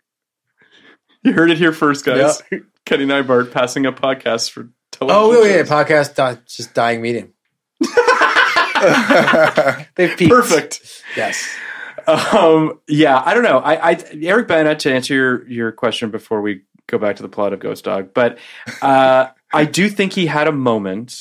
[1.22, 2.42] You heard it here first, guys.
[2.84, 4.72] Kenny Nybart passing up podcasts for television.
[5.10, 5.68] Oh, yeah, yeah, shows.
[5.68, 7.32] podcast di- just dying medium.
[9.96, 10.30] They've peaked.
[10.30, 11.02] Perfect.
[11.16, 11.44] Yes.
[12.06, 13.58] Um, yeah, I don't know.
[13.58, 17.28] I, I Eric Bana to answer your your question before we go back to the
[17.28, 18.38] plot of Ghost Dog, but
[18.80, 21.16] uh, I do think he had a moment.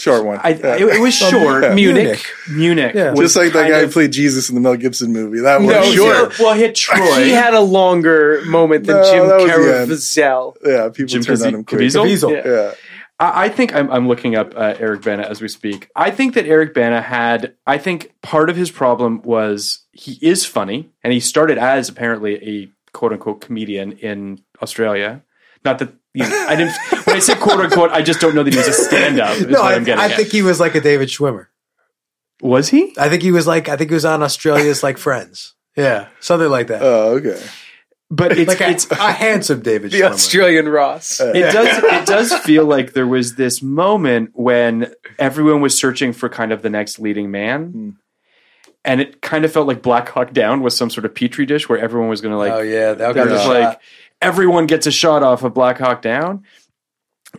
[0.00, 0.40] Short one.
[0.42, 0.76] I, Yeah.
[0.76, 1.62] it, it was short.
[1.62, 1.74] Yeah.
[1.74, 2.94] Munich, Munich.
[2.94, 3.14] Yeah.
[3.14, 5.40] Just like that guy of- who played Jesus in the Mel Gibson movie.
[5.40, 6.38] That No, was short.
[6.38, 7.24] Well, hit Troy.
[7.24, 9.36] He had a longer moment than No, Jim that
[9.88, 10.52] was the end.
[10.64, 11.80] Yeah, people Jim turned on him quick.
[11.80, 12.04] Caviezel?
[12.06, 12.44] Caviezel.
[12.44, 12.50] Yeah.
[12.52, 12.74] Yeah.
[13.18, 15.90] I I think I'm, I'm looking up uh, Eric Bana as we speak.
[15.94, 17.54] I think that Eric Bana had.
[17.66, 22.36] I think part of his problem was he is funny, and he started as apparently
[22.42, 25.22] a quote unquote comedian in Australia.
[25.64, 26.74] Not that you know, I didn't.
[27.06, 29.38] when I say quote unquote, I just don't know that he was a stand up.
[29.48, 30.16] No, I, I'm getting I at.
[30.16, 31.46] think he was like a David Schwimmer.
[32.42, 32.94] was he.
[32.98, 35.54] I think he was like I think he was on Australia's like Friends.
[35.76, 36.82] Yeah, something like that.
[36.82, 37.40] Oh, okay.
[38.12, 40.10] But it's like a, it's a handsome David The Schwimmer.
[40.10, 41.20] Australian Ross.
[41.20, 46.28] it does it does feel like there was this moment when everyone was searching for
[46.28, 47.66] kind of the next leading man.
[47.70, 47.90] Hmm.
[48.84, 51.68] And it kind of felt like Black Hawk Down was some sort of petri dish
[51.68, 53.80] where everyone was going to like oh yeah, that They're got just a like shot.
[54.22, 56.44] Everyone gets a shot off of Black Hawk Down,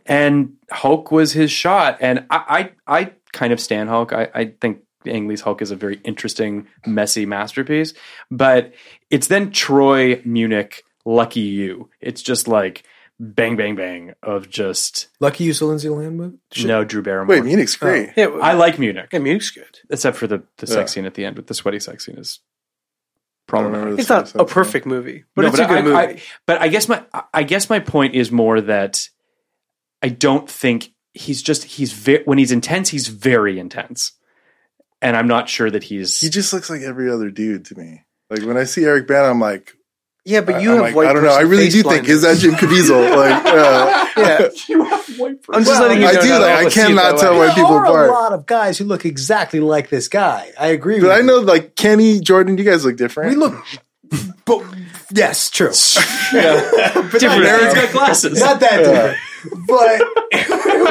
[0.06, 1.98] and Hulk was his shot.
[2.02, 4.14] And I, I, I kind of stand Hulk.
[4.14, 7.94] I, I think Ang Lee's Hulk is a very interesting, messy masterpiece.
[8.30, 8.74] But
[9.10, 11.90] it's then Troy Munich, Lucky You.
[11.99, 12.84] It's just like
[13.20, 16.38] bang, bang, bang of just Lucky you, saw Lindsay Lohan movie.
[16.66, 17.36] no Drew Barrymore.
[17.36, 18.10] Wait, Munich's great.
[18.10, 18.14] Oh.
[18.16, 19.80] Yeah, I like Munich, yeah, Munich's good.
[19.90, 20.94] except for the the sex Yeah.
[20.95, 22.51] scene at the end with the sweaty sex scene is I don't
[23.52, 23.99] problematic.
[23.99, 24.48] It's not a episode.
[24.49, 25.95] perfect movie, but No, it's a good I, movie.
[25.95, 27.03] I- but I guess my
[27.34, 29.07] I guess my point is more that
[30.02, 34.14] I don't think he's just he's ve- when he's intense he's very intense,
[35.02, 38.03] and I'm not sure that he's He just looks like every other dude to me.
[38.32, 39.76] Like when I see Eric Bana, I'm like,
[40.26, 41.07] yeah, but you I'm have like, white.
[41.07, 41.30] I don't know.
[41.34, 42.11] I really face do think blindness.
[42.11, 43.15] is that Jim Caviezel?
[43.15, 46.19] like, uh, Yeah, you have white I'm just letting you I know.
[46.19, 47.39] I do, not like, I of us see it cannot that tell way.
[47.39, 48.10] why There people are apart.
[48.10, 50.52] a lot of guys who look exactly like this guy.
[50.60, 50.99] I agree.
[50.99, 51.23] but with I you.
[51.26, 53.30] know like Kenny, Jordan, you guys look different.
[53.31, 53.56] we look.
[54.45, 54.64] But
[55.14, 55.72] yes, true.
[56.34, 56.69] yeah.
[56.93, 57.43] But different.
[57.43, 58.39] not Aaron's got glasses.
[58.39, 59.18] Not that different.
[59.68, 59.99] But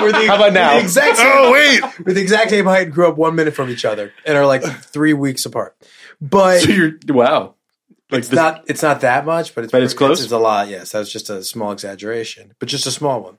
[0.02, 0.70] we're the, How about now?
[0.74, 3.35] we're the exact same, oh wait, we're the exact same height and grew up one
[3.35, 5.77] minute from each other and are like three weeks apart.
[6.20, 7.55] But So you're wow.
[8.11, 10.23] Like it's this- not it's not that much, but it's But it's close?
[10.23, 10.69] It's, a lot.
[10.69, 13.39] Yes, that was just a small exaggeration, but just a small one.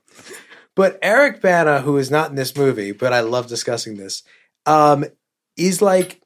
[0.74, 4.22] But Eric Bana, who is not in this movie, but I love discussing this,
[4.64, 5.04] um,
[5.56, 6.22] is like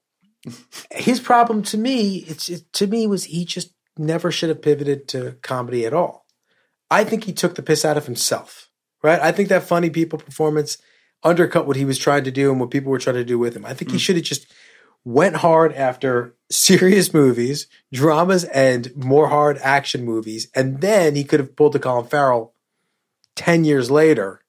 [0.93, 2.19] his problem to me.
[2.29, 6.27] It's it, to me was he just never should have pivoted to comedy at all.
[6.91, 8.71] I think he took the piss out of himself.
[9.03, 9.21] Right?
[9.21, 10.79] I think that funny people performance
[11.23, 13.55] undercut what he was trying to do and what people were trying to do with
[13.57, 13.65] him.
[13.65, 14.53] I think he should have just
[15.07, 21.39] went hard after serious movies, dramas, and more hard action movies, and then he could
[21.41, 22.53] have pulled the Colin Farrell
[23.37, 24.43] ten years later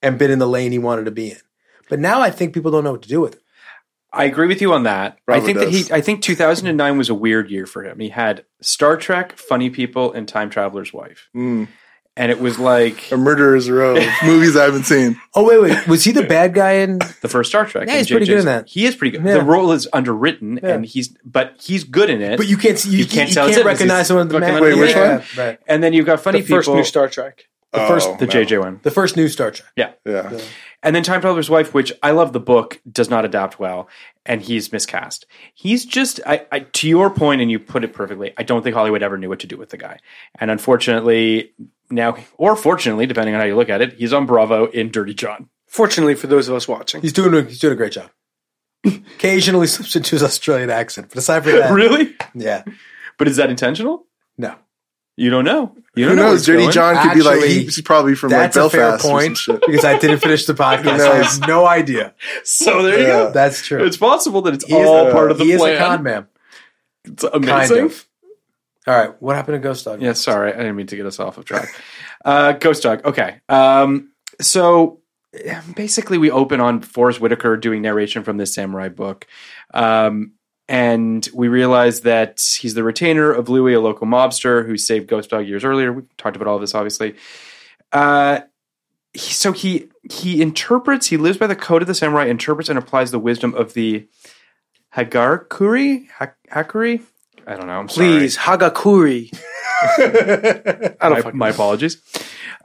[0.00, 1.40] and been in the lane he wanted to be in.
[1.90, 3.40] But now I think people don't know what to do with him.
[4.12, 5.18] I agree with you on that.
[5.26, 7.98] I Robert think that he I think 2009 was a weird year for him.
[7.98, 11.66] He had Star Trek, Funny People, and Time Traveler's Wife, Mm.
[12.16, 15.20] And it was like a murderer's row of movies I haven't seen.
[15.34, 16.98] Oh wait, wait, was he the bad guy in?
[17.20, 17.86] the first Star Trek.
[17.86, 18.68] Yeah, and he's pretty good in that.
[18.68, 19.26] He is pretty good.
[19.26, 19.34] Yeah.
[19.34, 20.70] The role is underwritten, Yeah.
[20.74, 22.36] and he's but he's good in it.
[22.36, 24.28] But you can't see, you, You can't you tell it's can't recognize he's him on
[24.28, 24.62] the looking map.
[24.62, 25.24] Wait, which Yeah, one?
[25.36, 25.58] Right.
[25.66, 27.46] and then you've got funny the first new Star Trek.
[27.72, 28.32] The first, Oh, the no.
[28.32, 28.78] JJ one.
[28.84, 29.68] the first new Star Trek.
[29.76, 29.90] Yeah.
[30.06, 30.38] Yeah.
[30.84, 33.88] And then Time Traveler's Wife, which I love the book, does not adapt well,
[34.24, 35.26] and he's miscast.
[35.54, 38.76] He's just, I, I, to your point, and you put it perfectly, I don't think
[38.76, 39.98] Hollywood ever knew what to do with the guy.
[40.38, 41.52] And unfortunately,
[41.90, 45.14] now, or fortunately, depending on how you look at it, he's on Bravo in Dirty
[45.14, 45.48] John.
[45.66, 48.10] Fortunately for those of us watching, He's doing a, he's doing a great job.
[48.84, 52.14] Occasionally slips into his Australian accent, but aside from that, really?
[52.34, 52.62] yeah,
[53.18, 54.06] But is that intentional?
[54.36, 54.54] no.
[55.16, 55.76] You don't know.
[55.96, 56.22] You Who don't know.
[56.30, 56.38] knows?
[56.40, 56.72] it's Dirty going.
[56.72, 59.04] John could be like Actually, he's probably from like That's a fair Belfast
[59.46, 61.00] point because I didn't finish the podcast.
[61.00, 62.14] I have no idea.
[62.42, 63.12] So there you Yeah.
[63.26, 63.32] go.
[63.32, 63.84] That's true.
[63.84, 65.72] It's possible that it's He all a- part of the he plan.
[65.74, 66.26] is a con man.
[67.04, 67.76] It's amazing.
[67.76, 68.06] Kind of.
[68.86, 70.02] All right, what happened to Ghost Dog?
[70.02, 71.68] Yeah, sorry, I didn't mean to get us off of track.
[72.24, 73.02] uh, Ghost Dog.
[73.06, 74.10] Okay, um,
[74.42, 75.00] so
[75.74, 79.26] basically, we open on Forest Whitaker doing narration from this samurai book,
[79.72, 80.32] um,
[80.68, 85.30] and we realize that he's the retainer of Louis, a local mobster who saved Ghost
[85.30, 85.92] Dog years earlier.
[85.92, 87.16] We talked about all this, obviously.
[87.92, 88.40] Uh,
[89.12, 91.06] he, so he he interprets.
[91.06, 92.26] He lives by the code of the samurai.
[92.26, 94.08] Interprets and applies the wisdom of the
[94.96, 96.08] Hagarkuri.
[96.10, 97.02] Ha- Hakuri.
[97.46, 97.78] I don't know.
[97.78, 98.08] I'm sorry.
[98.08, 99.30] Please, Hagakure.
[101.00, 102.00] I don't my, my apologies.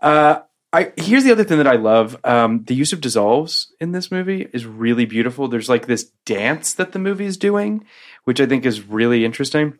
[0.02, 0.40] Uh,
[0.72, 2.16] I here's the other thing that I love.
[2.24, 5.48] Um, the use of dissolves in this movie is really beautiful.
[5.48, 7.86] There's like this dance that the movie is doing,
[8.26, 9.74] which I think is really interesting.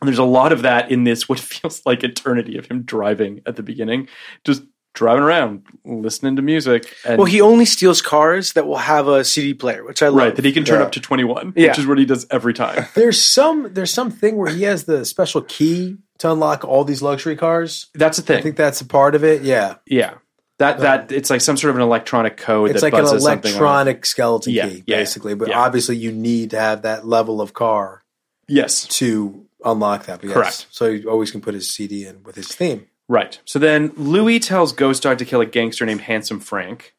[0.00, 3.42] And there's a lot of that in this what feels like eternity of him driving
[3.46, 4.08] at the beginning,
[4.44, 4.62] just
[4.92, 6.92] driving around, listening to music.
[7.04, 10.16] And, Well, he only steals cars that will have a CD player, which I love.
[10.18, 10.86] right that he can turn Yeah.
[10.86, 11.68] up to 21, Yeah.
[11.68, 12.86] which is what he does every time.
[12.94, 17.02] There's some there's some thing where he has the special key to unlock all these
[17.02, 17.86] luxury cars.
[17.94, 18.38] That's the thing.
[18.38, 19.42] I think that's a part of it.
[19.42, 20.14] Yeah, yeah,
[20.58, 22.70] that that it's like some sort of an electronic code.
[22.70, 23.56] it's that like an buzzes something off.
[23.56, 25.34] electronic skeleton Yeah, key, yeah, basically.
[25.34, 25.58] But yeah.
[25.60, 28.02] obviously, you need to have that level of car
[28.46, 30.20] Yes, to unlock that.
[30.20, 30.66] But yes, Correct.
[30.70, 32.86] So he always can put his CD in with his theme.
[33.08, 33.38] Right.
[33.44, 36.94] So then Louis tells Ghost Dog to kill a gangster named Handsome Frank,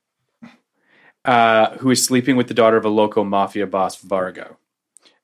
[1.23, 4.55] uh, who is sleeping with the daughter of a local mafia boss, Vargo.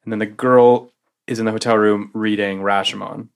[0.04, 0.92] And then the girl
[1.28, 3.28] is in the hotel room reading Rashomon.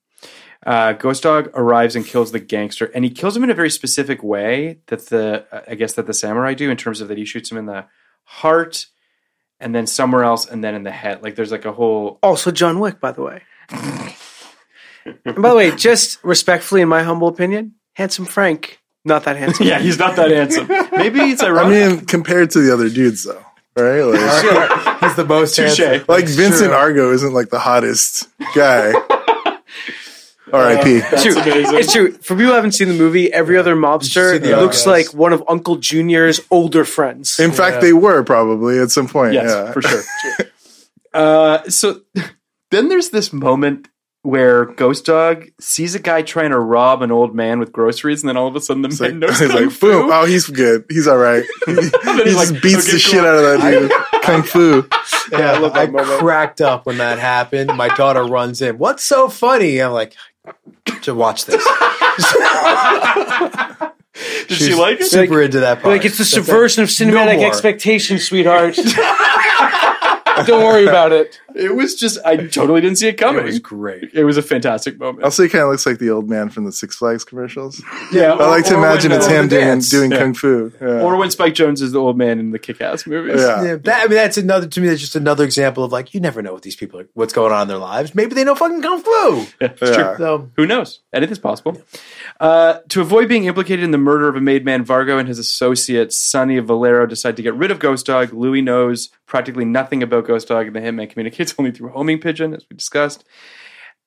[0.66, 3.70] Uh, Ghost Dog arrives and kills the gangster, and he kills him in a very
[3.70, 7.26] specific way that the I guess that the samurai do in terms of that he
[7.26, 7.86] shoots him in the
[8.24, 8.88] heart,
[9.60, 11.22] and then somewhere else, and then in the head.
[11.22, 13.44] Like there's like a whole Also, John Wick, by the way.
[13.70, 19.66] and by the way, just respectfully, in my humble opinion, handsome Frank, not that handsome.
[19.68, 19.80] yeah.
[19.80, 20.68] He's not that handsome.
[20.98, 21.84] Maybe it's ironic.
[21.84, 23.44] I mean, compared to the other dudes, though,
[23.78, 24.02] right?
[24.02, 25.78] Like, He's the most Touche.
[25.78, 26.06] handsome.
[26.08, 28.94] like Vincent Argo isn't like the hottest guy.
[30.56, 31.02] R.I.P.
[31.12, 31.34] It's true.
[31.38, 32.12] It's true.
[32.14, 34.88] For people who haven't seen the movie, every other mobster see looks guys.
[34.88, 37.40] like one of Uncle Junior's older friends.
[37.40, 39.34] In fact, they were probably at some point.
[39.34, 40.02] Yes, yeah, for sure.
[41.14, 42.02] uh, so
[42.72, 43.88] then there's this moment
[44.22, 48.30] where Ghost Dog sees a guy trying to rob an old man with groceries, and
[48.30, 49.88] then all of a sudden the It's man like, knows he's kung like, fu.
[49.92, 50.10] boom!
[50.12, 50.86] Oh, he's good.
[50.90, 51.44] He's all right.
[51.68, 53.92] he he's just like, beats okay, the shit out of that dude.
[54.24, 54.84] Kung fu.
[55.32, 57.76] Yeah, I love that I cracked up when that happened.
[57.78, 58.80] My daughter runs in.
[58.80, 59.80] What's so funny?
[59.80, 60.16] I'm like,
[61.02, 61.64] to watch this.
[64.48, 65.06] Did she like it?
[65.06, 65.96] Super into that part.
[65.96, 67.48] like it's the subversion of cinematic more.
[67.48, 68.76] expectation, sweetheart.
[70.46, 71.40] Don't worry about it.
[71.56, 73.18] It was just I totally didn't see it it.
[73.18, 73.44] coming.
[73.44, 74.12] It was great.
[74.14, 75.24] It was a fantastic moment.
[75.24, 77.82] Also, he kind of looks like the old man from the Six Flags commercials.
[78.12, 80.18] yeah, I like to imagine when, it's uh, him doing, doing Yeah.
[80.20, 80.72] kung fu.
[80.82, 81.02] Yeah.
[81.02, 83.40] Or when Spike Jonze is the old man in the Kick-Ass movies.
[83.42, 83.64] Yeah.
[83.64, 84.88] Yeah, that, I mean, that's another to me.
[84.88, 87.52] That's just another example of like you never know what these people are, what's going
[87.54, 88.14] on in their lives.
[88.14, 89.12] Maybe they know fucking kung fu.
[89.12, 89.96] Yeah, it's Yeah.
[89.96, 90.16] true.
[90.18, 91.00] So Who knows?
[91.14, 91.82] Anything's possible.
[92.40, 95.40] Uh, to avoid being implicated in the murder of a made man, Vargo and his
[95.40, 98.34] associate Sonny Valerio decide to get rid of Ghost Dog.
[98.34, 101.08] Louis knows practically nothing about Ghost Dog, and the hitman
[101.54, 103.24] communicates only through homing pigeon, as we discussed.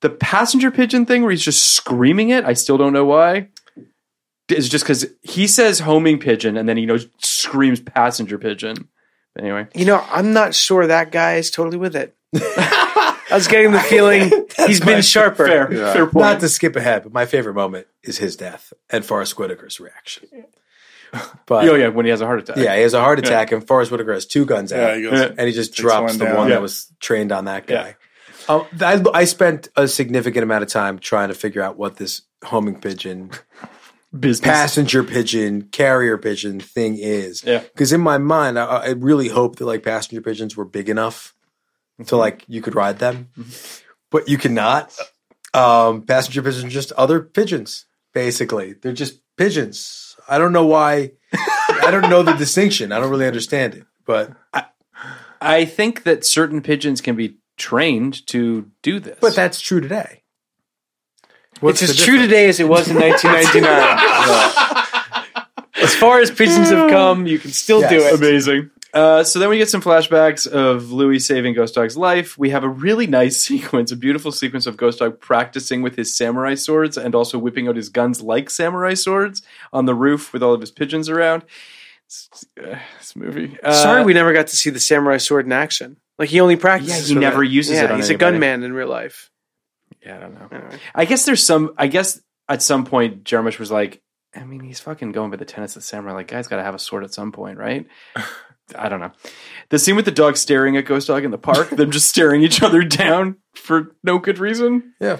[0.00, 3.48] The passenger pigeon thing, where he's just screaming it, I still don't know why.
[4.48, 8.88] Is just because he says homing pigeon, and then he knows screams passenger pigeon.
[9.38, 12.16] Anyway, You know, I'm not sure that guy is totally with it.
[12.34, 14.30] I was getting the feeling
[14.66, 15.46] he's been sharper.
[15.46, 15.92] fair, Yeah.
[15.92, 16.14] fair point.
[16.24, 20.28] not to skip ahead, but my favorite moment is his death and Forest Whitaker's reaction.
[21.46, 22.56] But oh yeah, when he has a heart attack.
[22.58, 24.78] yeah, he has a heart attack, and Forest Whitaker has two guns out.
[24.90, 26.36] Yeah, he goes, and he just drops one the down.
[26.36, 26.56] one Yeah.
[26.56, 27.96] that was trained on that guy.
[28.48, 32.22] Um, I, I spent a significant amount of time trying to figure out what this
[32.44, 33.30] homing pigeon,
[34.18, 34.46] business.
[34.46, 37.44] passenger pigeon, carrier pigeon thing is.
[37.44, 37.58] Yeah.
[37.60, 41.34] Because in my mind, I, I really hoped that like passenger pigeons were big enough
[42.06, 43.28] to like you could ride them,
[44.10, 44.96] but you cannot.
[45.54, 48.74] Um, passenger pigeons are just other pigeons, basically.
[48.74, 50.07] They're just pigeons.
[50.28, 51.12] I don't know why.
[51.32, 52.92] I don't know the distinction.
[52.92, 54.32] I don't really understand it, but
[55.40, 59.18] I think that certain pigeons can be trained to do this.
[59.20, 60.22] but that's true today.
[61.62, 64.84] it's as true today as it was in 1999.
[65.82, 68.14] as far as pigeons have come, you can still do it.
[68.14, 68.70] amazing.
[68.94, 72.38] Uh, so then we get some flashbacks of Louis saving Ghost Dog's life.
[72.38, 76.16] We have a really nice sequence, a beautiful sequence of Ghost Dog practicing with his
[76.16, 79.42] samurai swords and also whipping out his guns like samurai swords
[79.72, 81.42] on the roof with all of his pigeons around.
[82.06, 83.58] It's- uh, this movie.
[83.62, 85.98] Uh, Sorry, we never got to see the samurai sword in action.
[86.18, 87.10] Like he only practices.
[87.10, 87.50] Yeah, he never it.
[87.50, 88.14] uses yeah, it on He's anybody.
[88.14, 89.30] a gunman in real life.
[90.04, 90.48] Yeah, I don't know.
[90.50, 90.78] Anyway.
[90.94, 91.74] I guess there's some.
[91.76, 94.00] I guess at some point, Jarmusch was like,
[94.34, 96.14] I mean, he's fucking going by the tenets of samurai.
[96.14, 97.86] Like, guy's got to have a sword at some point, right?
[98.74, 99.12] I don't know.
[99.70, 102.42] The scene with the dog staring at Ghost Dog in the park, them just staring
[102.42, 104.94] each other down for no good reason.
[105.00, 105.18] Yeah.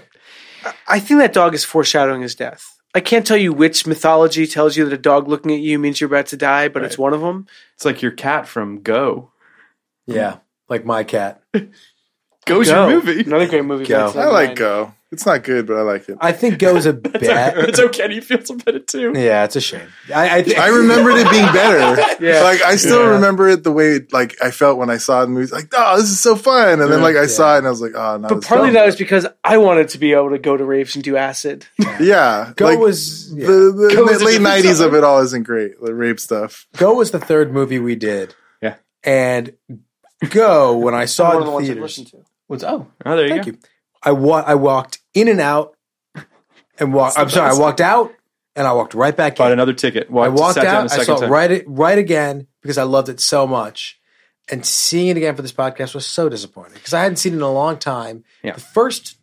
[0.87, 2.79] I think that dog is foreshadowing his death.
[2.95, 6.01] I can't tell you which mythology tells you that a dog looking at you means
[6.01, 7.47] you're about to die, but it's one of them.
[7.75, 9.31] It's like your cat from Go.
[10.07, 10.39] Yeah.
[10.69, 11.43] Like my cat.
[12.47, 12.89] Go's Go.
[12.89, 13.21] your movie.
[13.21, 13.87] Another great movie.
[13.87, 14.13] Go.
[14.15, 14.95] I like Go.
[15.11, 16.19] It's not good, but I like it.
[16.21, 17.57] I think Go's a bad.
[17.69, 18.13] It's okay.
[18.13, 19.13] He feels about it too.
[19.17, 19.89] Yeah, it's a shame.
[20.15, 22.03] I, I, I remembered it being better.
[22.21, 22.43] Yeah.
[22.43, 25.51] Like I still remember it the way like I felt when I saw the movie.
[25.53, 26.81] Like, oh, this is so fun.
[26.81, 28.29] And then like I saw it and I was like, oh no.
[28.29, 31.05] But partly that was because I wanted to be able to go to raves and
[31.05, 31.65] do acid.
[32.01, 32.53] Yeah.
[32.57, 33.47] Go like, was yeah.
[33.47, 35.81] the, the Go was late different nineties of it all isn't great.
[35.81, 36.67] The rape stuff.
[36.77, 38.35] Go was the third movie we did.
[38.61, 38.77] Yeah.
[39.05, 39.53] And
[40.31, 41.83] Go when I saw it of the in theaters.
[41.83, 42.25] listened to.
[42.49, 43.51] What's oh Oh, there you thank go.
[43.53, 43.59] you.
[44.03, 45.75] I wa- I walked in and out
[46.79, 47.19] and walked.
[47.19, 48.13] I'm sorry, I walked out
[48.57, 49.37] and I walked right back in.
[49.39, 49.53] Bought in.
[49.55, 50.09] another ticket.
[50.09, 50.85] I Walked, walked sat down a out.
[50.85, 51.31] I second saw it time.
[51.31, 54.01] right right again because I loved it so much.
[54.51, 57.37] And seeing it again for this podcast was so disappointing because I hadn't seen it
[57.37, 58.25] in a long time.
[58.43, 58.55] Yeah.
[58.55, 59.18] The first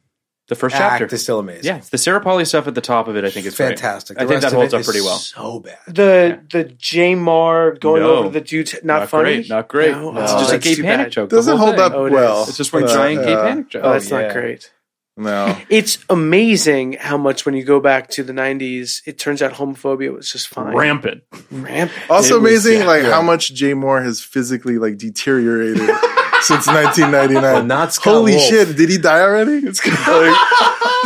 [0.47, 1.15] The first act chapter.
[1.15, 1.63] is still amazing.
[1.65, 3.69] Yeah, the Sarah Polley stuff at the top of it, I think is great.
[3.79, 4.19] fantastic.
[4.21, 5.17] I think that holds up pretty well.
[5.17, 5.77] So bad.
[5.87, 8.15] The the Jay Mohr going No.
[8.17, 9.35] over the dude's not, Not funny.
[9.37, 9.49] great.
[9.49, 9.91] Not great.
[9.91, 11.11] No, No, it's it's just a gay panic bad.
[11.13, 11.29] joke.
[11.31, 11.85] Doesn't whole hold thing.
[11.85, 12.43] up Oh, it well.
[12.43, 12.49] is.
[12.49, 13.41] It's just one Uh, giant gay yeah.
[13.43, 13.81] panic joke.
[13.85, 14.21] Oh, that's yeah.
[14.21, 14.71] not great.
[15.17, 15.57] No.
[15.69, 20.13] It's amazing how much when you go back to the '90s, it turns out homophobia
[20.13, 20.75] was just fine.
[20.75, 21.23] Rampant.
[21.49, 21.91] Rampant.
[22.11, 23.11] Also It was- amazing, yeah, like yeah.
[23.11, 25.89] how much Jay Mohr has physically like deteriorated
[26.41, 27.41] since 1999.
[27.41, 28.43] Well, not Scott Holy Wolf.
[28.43, 28.77] shit!
[28.77, 29.65] Did he die already?
[29.65, 30.35] It's like,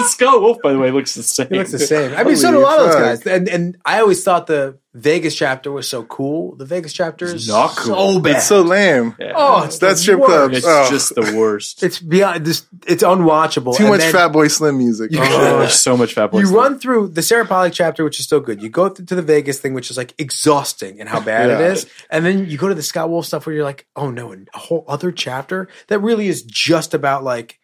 [0.08, 1.48] Scott Wolf, by the way, looks the same.
[1.50, 2.14] He looks the same.
[2.16, 3.28] I mean, so do a Holy lot of those guys.
[3.28, 6.56] And and I always thought the Vegas chapter was so cool.
[6.56, 8.14] The Vegas chapter is not cool.
[8.16, 8.38] so bad.
[8.38, 9.16] it's so lame.
[9.36, 10.32] oh, it's That's the strip worst.
[10.32, 10.58] clubs.
[10.58, 10.88] It's Oh.
[10.90, 11.84] just the worst.
[11.90, 12.66] It's beyond this.
[12.88, 13.78] It's unwatchable.
[13.78, 15.12] Too And much then Fatboy Slim music.
[15.16, 16.58] oh, so much Fatboy You Slim.
[16.60, 18.64] run through the Sarah Pollock chapter, which is still good.
[18.64, 21.60] You go th- to the Vegas thing, which is like exhausting and how bad it
[21.60, 21.72] Yeah.
[21.74, 24.34] is, and then you go to the Scott Wolf stuff where you're like, oh no,
[24.34, 27.59] a whole other chapter that really is just about like.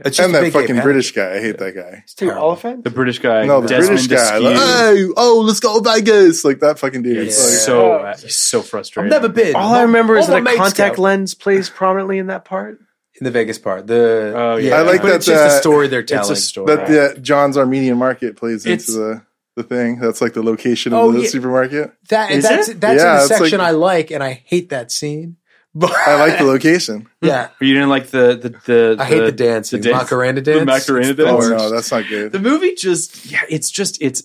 [0.00, 0.82] It's just and that fucking panic.
[0.84, 1.34] British guy.
[1.34, 2.02] I hate that guy.
[2.04, 2.46] It's Dude, terrible.
[2.48, 2.84] Olyphant?
[2.84, 3.46] the British guy.
[3.46, 4.38] No, the Desmond British guy.
[4.38, 6.44] Like, hey, oh, let's go Vegas.
[6.44, 7.16] Like that fucking dude.
[7.24, 7.96] He's like- so Oh.
[8.04, 9.10] uh, he's so I've frustrating.
[9.10, 9.56] never been.
[9.56, 11.02] All I remember is that a contact go.
[11.02, 12.78] lens plays prominently in that part.
[13.20, 13.88] in the Vegas part.
[13.88, 14.76] The Oh, yeah.
[14.76, 16.30] I like but that, It's just a uh, story they're telling.
[16.30, 16.68] It's telling.
[16.70, 16.96] a story.
[16.96, 19.22] that the John's Armenian Market plays It's- into the
[19.56, 19.98] the thing.
[19.98, 21.28] That's like the location of Oh, the yeah.
[21.28, 21.90] supermarket.
[22.10, 22.80] That Is that's it?
[22.80, 25.37] that's Yeah, in the it's like- section I like, and I hate that scene.
[25.74, 27.08] But I like the location.
[27.22, 28.96] yeah, You didn't like the the the.
[28.98, 29.72] I hate the dance.
[29.72, 30.66] Macarena The dance.
[30.66, 31.50] Macarena It's the Oh dance.
[31.50, 31.64] worst.
[31.64, 32.32] no, that's not good.
[32.32, 34.22] The movie just yeah, it's just it's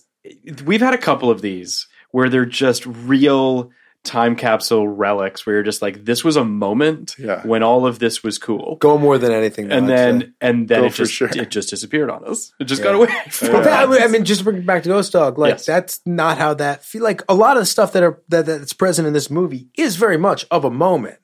[0.65, 3.72] we've had a couple of these where they're just real
[4.03, 7.41] time capsule relics where you're just like this was a moment Yeah.
[7.44, 8.76] when all of this was cool.
[8.78, 9.68] Go more than anything.
[9.70, 10.28] though, and then say.
[10.41, 11.30] and then Go it for just sure.
[11.30, 12.52] it just disappeared on us.
[12.60, 12.86] It just Yeah.
[12.91, 13.07] got away.
[13.41, 15.65] But that, I mean, just bring it back to Ghost Dog, like Yes.
[15.65, 17.02] that's not how that feel.
[17.03, 19.95] Like a lot of the stuff that are that that's present in this movie is
[19.95, 21.15] very much of a moment,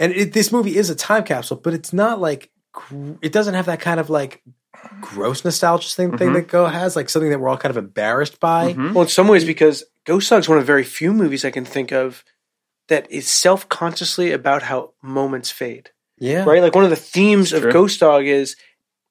[0.00, 2.50] and it, this movie is a time capsule, but it's not like
[3.22, 4.42] it doesn't have that kind of like
[5.00, 6.34] gross nostalgia thing, thing Mhm.
[6.34, 8.72] that Go has, like something that we're all kind of embarrassed by.
[8.72, 8.94] Mhm.
[8.94, 11.64] Well, in some ways, because Ghost Dog's one of the very few movies I can
[11.64, 12.24] think of
[12.88, 15.90] that is self consciously about how moments fade.
[16.18, 16.60] Yeah, Right?
[16.62, 17.72] Like one of the themes of True.
[17.72, 18.56] Ghost Dog is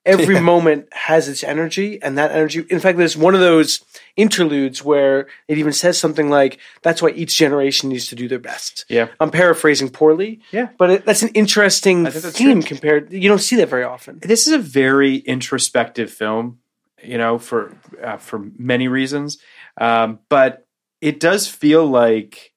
[0.05, 0.41] every Yeah.
[0.41, 2.65] moment has its energy, and that energy.
[2.69, 3.81] In fact, there's one of those
[4.15, 8.39] interludes where it even says something like, "That's why each generation needs to do their
[8.39, 9.07] best." Yeah.
[9.19, 10.41] I'm paraphrasing poorly.
[10.51, 10.69] Yeah.
[10.77, 12.67] but it, that's an interesting that's theme true.
[12.67, 13.11] compared.
[13.13, 14.19] You don't see that very often.
[14.21, 16.59] this is a very introspective film,
[17.03, 19.37] you know, for uh, for many reasons.
[19.79, 20.65] Um, but
[21.01, 22.51] it does feel like,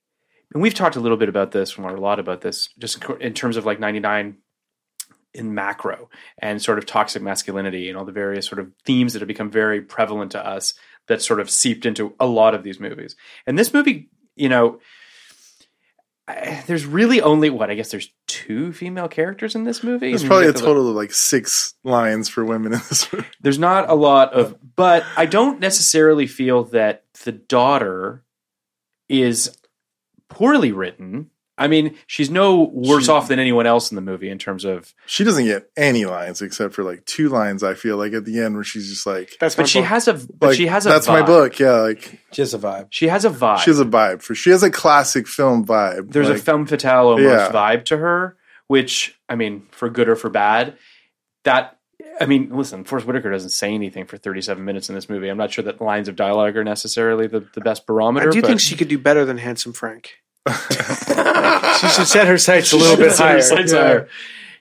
[0.52, 3.34] and we've talked a little bit about this, or a lot about this, just in
[3.34, 4.36] terms of like '99
[5.34, 9.20] in macro and sort of toxic masculinity and all the various sort of themes that
[9.22, 10.74] have become very prevalent to us
[11.08, 13.16] that sort of seeped into a lot of these movies.
[13.46, 14.80] And this movie, you know.
[16.28, 20.10] I- There's really only what I guess there's two female characters in this movie.
[20.10, 23.26] There's probably a total of like six lines for women in this movie.
[23.40, 28.22] there's not a lot of but i don't necessarily feel that the daughter
[29.08, 29.54] is
[30.28, 31.28] poorly written
[31.62, 34.64] i mean she's no worse She- off than anyone else in the movie in terms
[34.64, 37.62] of She doesn't get any lines except for like two lines.
[37.62, 39.88] I feel like at the end where she's just like, That's but my she book.
[39.88, 41.58] has a but like, she has a that's my book.
[41.58, 42.88] Yeah, like just a vibe.
[42.90, 44.34] she has a vibe she has a vibe for.
[44.34, 46.12] She has a classic film vibe.
[46.12, 47.50] there's a like, femme fatale almost Yeah.
[47.52, 48.36] vibe to her
[48.68, 50.76] which i mean for good or for bad
[51.44, 51.78] that
[52.20, 55.28] I mean, listen, Forest Whitaker doesn't say anything for 37 minutes in this movie.
[55.28, 58.28] I'm not sure that lines of dialogue are necessarily the, the best barometer.
[58.28, 60.10] I do but- think she could do better than Handsome Frank.
[60.48, 63.40] She should set her sights a little bit higher.
[63.40, 64.08] sights higher.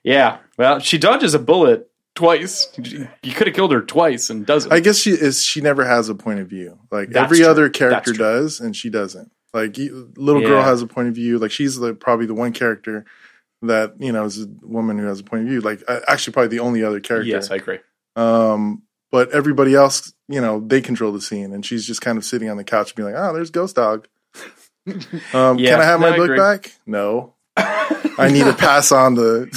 [0.03, 0.37] Yeah.
[0.57, 2.71] Well, she dodges a bullet twice.
[2.77, 4.71] You could have killed her twice and doesn't.
[4.71, 5.41] I guess she is.
[5.43, 6.79] She never has a point of view.
[6.91, 7.47] Like That's every true.
[7.47, 9.31] other character does, and she doesn't.
[9.53, 11.37] Like you- little girl has a point of view.
[11.39, 13.05] Like she's the probably the one character
[13.63, 15.61] that you know is a woman who has a point of view.
[15.61, 17.27] Like uh, actually, probably the only other character.
[17.29, 17.79] Yes, I agree.
[18.15, 22.23] Um, but everybody else, you know, they control the scene, and she's just kind of
[22.25, 24.07] sitting on the couch, being like, "Oh, there's Ghost Dog."
[25.33, 26.73] Um, Yeah, can I have no, my I book back?
[26.85, 29.49] No, I need to pass on the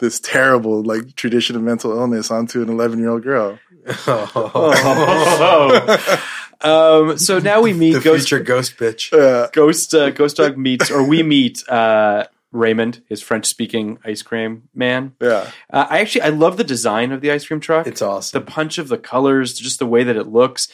[0.00, 3.58] this terrible like tradition of mental illness onto an 11 year old girl.
[6.60, 9.12] um, so now we meet the Ghost future ghost bitch.
[9.12, 14.22] Uh, Ghost uh, Ghost Dog meets, or we meet uh, Raymond, his French speaking ice
[14.22, 15.14] cream man.
[15.20, 17.86] yeah, Uh, I actually I love the design of the ice cream truck.
[17.86, 18.40] It's awesome.
[18.40, 20.68] the punch of the colors, just the way that it looks.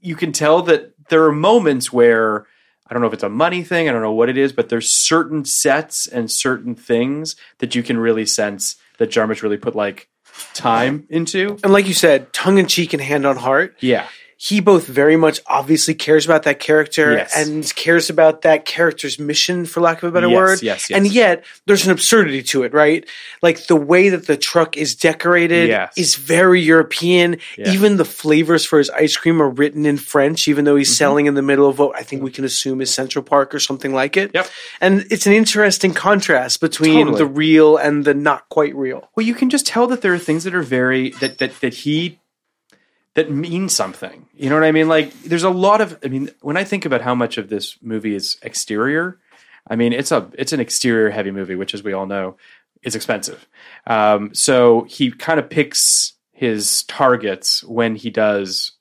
[0.00, 2.46] You can tell that there are moments where
[2.92, 4.68] I don't know if it's a money thing, I don't know what it is, but
[4.68, 9.74] there's certain sets and certain things that you can really sense that Jarmusch really put
[9.74, 10.10] like
[10.52, 11.56] time into.
[11.64, 13.78] And like you said, tongue in cheek and hand on heart.
[13.80, 14.06] Yeah.
[14.44, 17.32] He both very much obviously cares about that character Yes.
[17.36, 20.62] and cares about that character's mission, for lack of a better Yes, word.
[20.62, 20.96] yes, yes.
[20.96, 23.06] And yet there's an absurdity to it, right?
[23.40, 25.92] Like the way that the truck is decorated Yes.
[25.96, 27.36] is very European.
[27.56, 27.70] Yeah.
[27.70, 30.94] Even the flavors for his ice cream are written in French, even though he's Mm-hmm.
[30.96, 33.60] selling in the middle of what I think we can assume is Central Park or
[33.60, 34.32] something like it.
[34.34, 34.48] Yep.
[34.80, 37.18] And it's an interesting contrast between Totally.
[37.18, 39.08] the real and the not quite real.
[39.14, 41.74] Well, you can just tell that there are things that are very that that that
[41.74, 42.18] he
[43.14, 44.26] that mean something.
[44.34, 44.88] You know what I mean?
[44.88, 47.76] Like there's a lot of I mean, when I think about how much of this
[47.82, 49.18] movie is exterior,
[49.68, 52.36] I mean, it's a it's an exterior heavy movie, which as we all know,
[52.82, 53.46] is expensive.
[53.86, 58.72] Um, so he kind of picks his targets when he does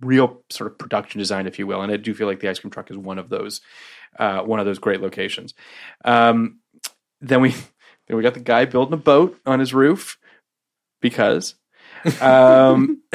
[0.00, 1.82] real sort of production design, if you will.
[1.82, 3.60] And I do feel like the ice cream truck is one of those
[4.18, 5.54] uh, one of those great locations.
[6.04, 6.60] Um,
[7.20, 7.50] then we
[8.06, 10.18] then we got the guy building a boat on his roof
[11.00, 11.54] because
[12.20, 13.02] um,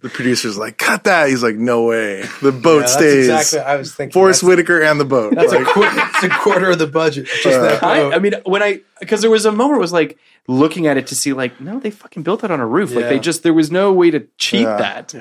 [0.00, 3.28] the producer's like, "Cut that." He's like, "No way." The boat Yeah, that's stays.
[3.28, 3.58] exactly.
[3.60, 4.12] I was thinking.
[4.12, 5.34] Forest Whitaker and the boat.
[5.34, 7.26] that's Like, a, qu- it's a quarter of the budget.
[7.26, 8.14] Just Uh, that I, boat.
[8.14, 10.96] I mean, when I because there was a moment where it was like looking at
[10.96, 12.94] it to see like no, they fucking built that on a roof.
[12.94, 14.76] Like they just there was no way to cheat Yeah.
[14.78, 15.14] that.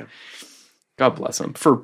[0.97, 1.83] God bless them for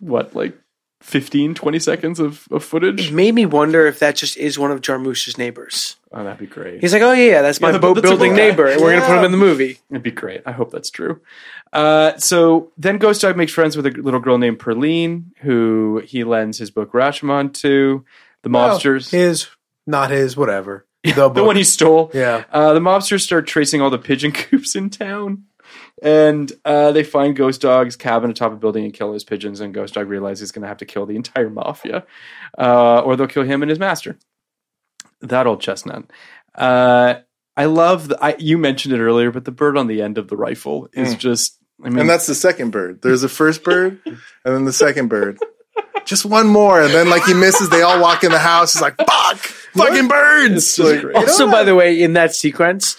[0.00, 0.56] what like
[1.00, 3.12] 15, 20 seconds of, of It footage.
[3.12, 5.96] made me wonder if that just is one of Jarmusch's neighbors.
[6.12, 6.80] Oh, that'd be great.
[6.80, 9.06] He's like, oh yeah, yeah, that's my Yeah, boat the building neighbor, and we're gonna
[9.06, 9.78] put him in the movie.
[9.90, 10.42] It'd be great.
[10.44, 11.20] I hope that's true.
[11.72, 16.24] Uh, so then Ghost Dog makes friends with a little girl named Pearline, who he
[16.24, 18.04] lends his book Rashomon to.
[18.42, 19.48] The Well, mobsters, his,
[19.86, 20.86] not his, whatever.
[21.04, 22.10] The, the one he stole.
[22.14, 22.44] Yeah.
[22.52, 25.44] Uh, the mobsters start tracing all the pigeon coops in town.
[26.02, 29.60] And uh, they find Ghost Dog's cabin atop a building and kill his pigeons.
[29.60, 32.06] And Ghost Dog realizes he's going to have to kill the entire mafia,
[32.56, 34.18] uh, or they'll kill him and his master.
[35.20, 36.04] That old chestnut.
[36.54, 37.14] Uh,
[37.56, 38.08] I love.
[38.08, 40.88] The, I, you mentioned it earlier, but the bird on the end of the rifle
[40.92, 41.58] is just.
[41.82, 43.02] I mean, and that's the second bird.
[43.02, 45.38] There's the first bird, and then the second bird.
[46.04, 47.68] Just one more, and then like he misses.
[47.68, 48.72] They all walk in the house.
[48.72, 51.14] He's like, "Fuck, fucking birds!" It's Like.
[51.14, 52.96] Also, by the way, in that sequence,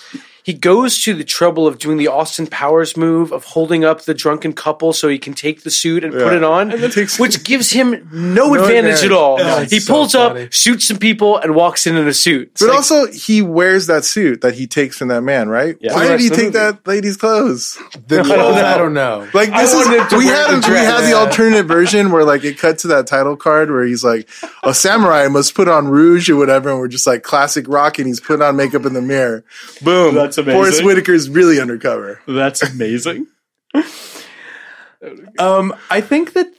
[0.49, 4.15] he goes to the trouble of doing the Austin Powers move of holding up the
[4.15, 7.69] drunken couple so he can take the suit and put it on, takes- which gives
[7.69, 9.03] him no, No advantage advantage.
[9.05, 9.37] at all.
[9.37, 10.45] No, it's he pulls funny.
[10.45, 12.49] up, shoots some people, and walks in in a suit.
[12.53, 15.75] It's But like- also, he wears that suit that he takes from that man, right?
[15.79, 15.93] Yeah.
[15.93, 17.77] Why did he take the that lady's clothes?
[18.07, 18.65] The I don't clothes, know.
[18.65, 19.27] I don't know.
[19.35, 22.57] Like this is to we had the we had the alternate version where like it
[22.57, 24.27] cut to that title card where he's like
[24.63, 28.07] a samurai must put on rouge or whatever, and we're just like classic rock, and
[28.07, 29.43] he's putting on makeup in the mirror.
[29.83, 30.59] Boom, That's amazing.
[30.59, 32.21] Forest Whitaker's really undercover.
[32.27, 33.27] That's amazing.
[35.39, 36.51] um, I think that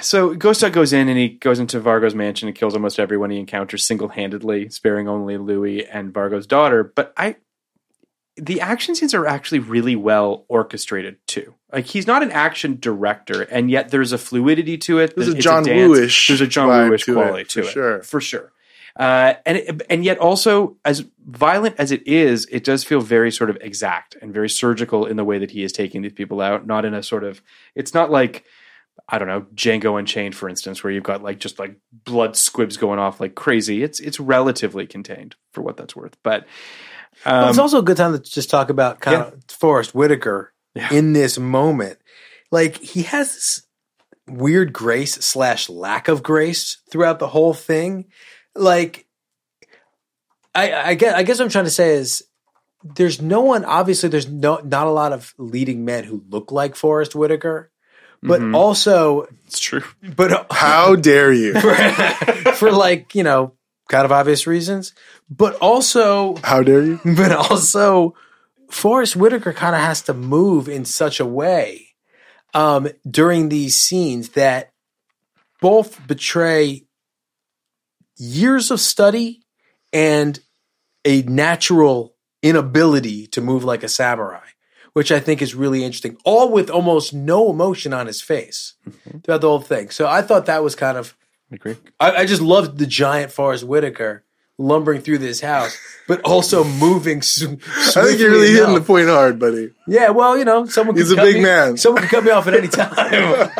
[0.00, 3.30] so Ghost Dog goes in and he goes into Vargo's mansion and kills almost everyone
[3.30, 6.84] he encounters single handedly, sparing only Louis and Vargo's daughter.
[6.84, 7.36] But I,
[8.36, 11.54] the action scenes are actually really well orchestrated too.
[11.72, 15.16] Like he's not an action director, and yet there's a fluidity to it.
[15.16, 15.64] There's a John.
[15.64, 18.02] Woo-ish There's a John Woo-ish quality to it, for to it, sure.
[18.02, 18.52] for sure.
[18.96, 23.32] Uh, and it, and yet also as violent as it is, it does feel very
[23.32, 26.40] sort of exact and very surgical in the way that he is taking these people
[26.40, 26.66] out.
[26.66, 27.42] Not in a sort of,
[27.74, 28.44] it's not like
[29.08, 32.76] I don't know Django Unchained, for instance, where you've got like just like blood squibs
[32.76, 33.82] going off like crazy.
[33.82, 36.16] It's it's relatively contained for what that's worth.
[36.22, 36.46] But
[37.26, 40.52] Well, it's um, also a good time to just talk about kind of Forest Whitaker
[40.90, 41.98] in this moment.
[42.50, 43.66] Like he has this
[44.26, 48.06] weird grace slash lack of grace throughout the whole thing.
[48.54, 49.06] Like
[50.54, 52.22] I, I guess I guess what I'm trying to say is
[52.82, 56.76] there's no one obviously there's no not a lot of leading men who look like
[56.76, 57.70] Forest Whitaker.
[58.22, 58.54] But Mhm.
[58.54, 59.82] also it's true.
[60.16, 61.54] but How dare you?
[62.54, 63.52] for like, you know,
[63.88, 64.94] kind of obvious reasons.
[65.28, 67.00] But also How dare you?
[67.04, 68.14] but also
[68.70, 71.88] Forest Whitaker kind of has to move in such a way
[72.54, 74.70] um, during these scenes that
[75.60, 76.83] both betray
[78.16, 79.42] years of study
[79.92, 80.40] and
[81.04, 84.46] a natural inability to move like a samurai,
[84.92, 86.16] which I think is really interesting.
[86.24, 89.18] All with almost no emotion on his face mm-hmm.
[89.18, 89.90] throughout the whole thing.
[89.90, 91.16] So I thought that was kind of.
[91.50, 91.76] I agree.
[92.00, 94.24] I, I just loved the giant Forest Whitaker
[94.58, 95.76] lumbering through this house,
[96.06, 97.18] but also moving.
[97.18, 99.72] I think you're really hitting the point hard, buddy.
[99.86, 100.96] Yeah, well, you know, someone.
[100.96, 101.76] He's can a big me- man.
[101.76, 103.50] Someone can cut me off at any time.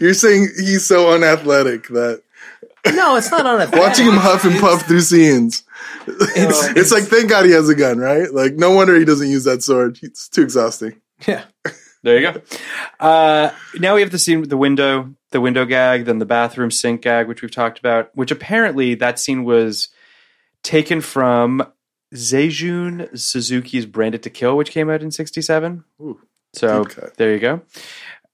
[0.00, 2.22] You're saying he's so unathletic that
[2.92, 3.74] no, it's not unathletic.
[3.80, 5.62] watching him huff and puff through scenes.
[6.06, 8.30] It's, it's like thank God he has a gun, right?
[8.32, 9.98] Like no wonder he doesn't use that sword.
[10.02, 11.00] It's too exhausting.
[11.26, 11.44] Yeah.
[12.02, 12.42] There you go.
[13.00, 16.70] Uh, now we have the scene with the window, the window gag, then the bathroom
[16.70, 18.10] sink gag, which we've talked about.
[18.14, 19.88] Which apparently that scene was
[20.62, 21.66] taken from
[22.14, 25.84] Seijun Suzuki's "Branded to Kill," which came out in '67.
[26.02, 26.20] Ooh,
[26.52, 27.62] So deep there you go.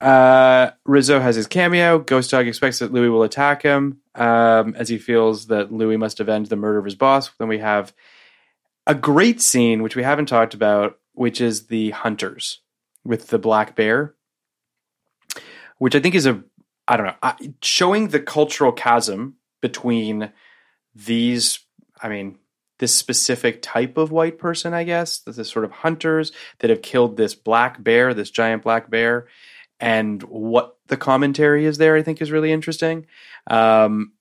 [0.00, 1.98] Uh, RZA has his cameo.
[1.98, 6.20] Ghost Dog expects that Louis will attack him um, as he feels that Louis must
[6.20, 7.30] avenge the murder of his boss.
[7.38, 7.92] Then we have
[8.86, 12.60] a great scene, which we haven't talked about, which is the hunters
[13.04, 14.14] with the black bear,
[15.78, 16.42] which I think is a,
[16.88, 17.32] I don't know,
[17.62, 20.32] showing the cultural chasm between
[20.94, 21.60] these,
[22.02, 22.38] I mean,
[22.78, 27.16] this specific type of white person, I guess, this sort of hunters that have killed
[27.16, 29.28] this black bear, this giant black bear,
[29.80, 33.06] and what the commentary is there, I think is really interesting.
[33.48, 34.12] Um,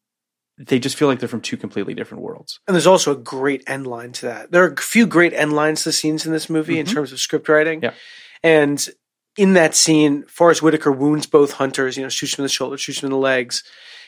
[0.57, 2.59] they just feel like they're from two completely different worlds.
[2.67, 4.51] And there's also a great end line to that.
[4.51, 7.19] There are a few great end lines to scenes in this movie in terms of
[7.19, 7.81] script writing.
[7.81, 7.93] Yeah.
[8.43, 8.87] And
[9.37, 12.77] in that scene, Forest Whitaker wounds both hunters, you know, shoots him in the shoulder,
[12.77, 13.63] shoots him in the legs.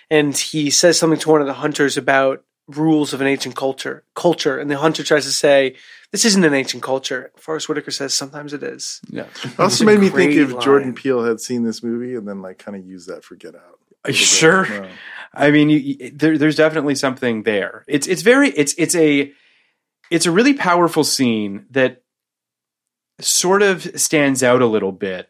[0.10, 4.04] And he says something to one of the hunters about rules of an ancient culture
[4.14, 4.60] culture.
[4.60, 5.76] And the hunter tries to say,
[6.12, 7.32] This isn't an ancient culture.
[7.38, 9.00] Forest Whitaker says, Sometimes it is.
[9.10, 9.28] Yeah.
[9.44, 10.94] It also made me think great if Jordan.
[10.94, 13.80] Peele had seen this movie and then like kind of used that for Get Out.
[14.04, 14.68] Are you sure?
[14.68, 14.88] No.
[15.34, 17.86] I mean, you, you- there, there's definitely something there.
[17.88, 19.32] It's it's very it's it's a
[20.10, 22.02] it's a really powerful scene that
[23.20, 25.30] sort of stands out a little bit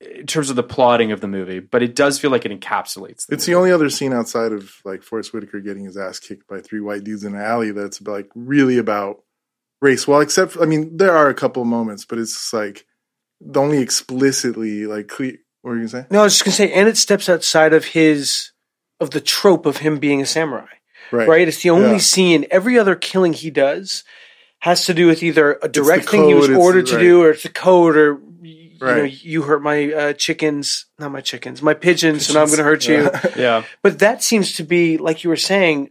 [0.00, 3.26] in terms of the plotting of the movie, but it does feel like it encapsulates.
[3.26, 6.46] The It's the only other scene outside of like Forest Whitaker getting his ass kicked
[6.48, 9.22] by three white dudes in an alley that's like really about
[9.82, 10.08] race.
[10.08, 12.86] Well, except I mean, there are a couple moments, but it's like
[13.40, 16.06] the only explicitly like cle- what were you gonna say?
[16.10, 18.52] No, I was just gonna say, and it steps outside of his
[19.00, 20.66] of the trope of him being a samurai.
[21.10, 21.28] Right.
[21.28, 21.48] Right?
[21.48, 21.98] It's the only Yeah.
[21.98, 22.46] scene.
[22.50, 24.04] Every other killing he does
[24.60, 27.02] has to do with either a direct thing he was ordered to right.
[27.02, 31.20] do, or it's the code, or you know, you hurt my uh, chickens, not my
[31.20, 33.10] chickens, my pigeons, so now I'm going to hurt you.
[33.36, 33.64] yeah.
[33.82, 35.90] But that seems to be, like you were saying,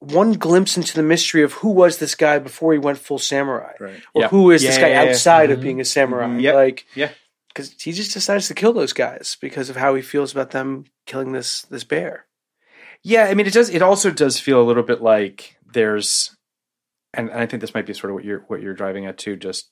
[0.00, 3.72] one glimpse into the mystery of who was this guy before he went full samurai,
[3.80, 4.00] Right.
[4.14, 4.28] or Yeah.
[4.28, 5.10] who is Yeah, this guy yeah, yeah.
[5.10, 6.26] outside of being a samurai.
[6.26, 6.40] Mhm.
[6.42, 6.54] Yep.
[6.54, 7.10] Like, Yeah.
[7.48, 10.84] because he just decides to kill those guys because of how he feels about them
[11.06, 12.26] killing this this bear.
[13.02, 13.70] Yeah, I mean, it does.
[13.70, 16.36] It also does feel a little bit like there's,
[17.14, 19.18] and, and I think this might be sort of what you're what you're driving at
[19.18, 19.36] too.
[19.36, 19.70] Just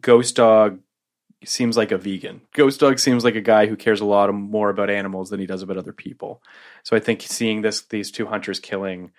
[0.00, 0.80] Ghost Dog
[1.44, 2.40] seems like a vegan.
[2.52, 5.46] Ghost Dog seems like a guy who cares a lot more about animals than he
[5.46, 6.42] does about other people.
[6.82, 9.12] So I think seeing this these two hunters killing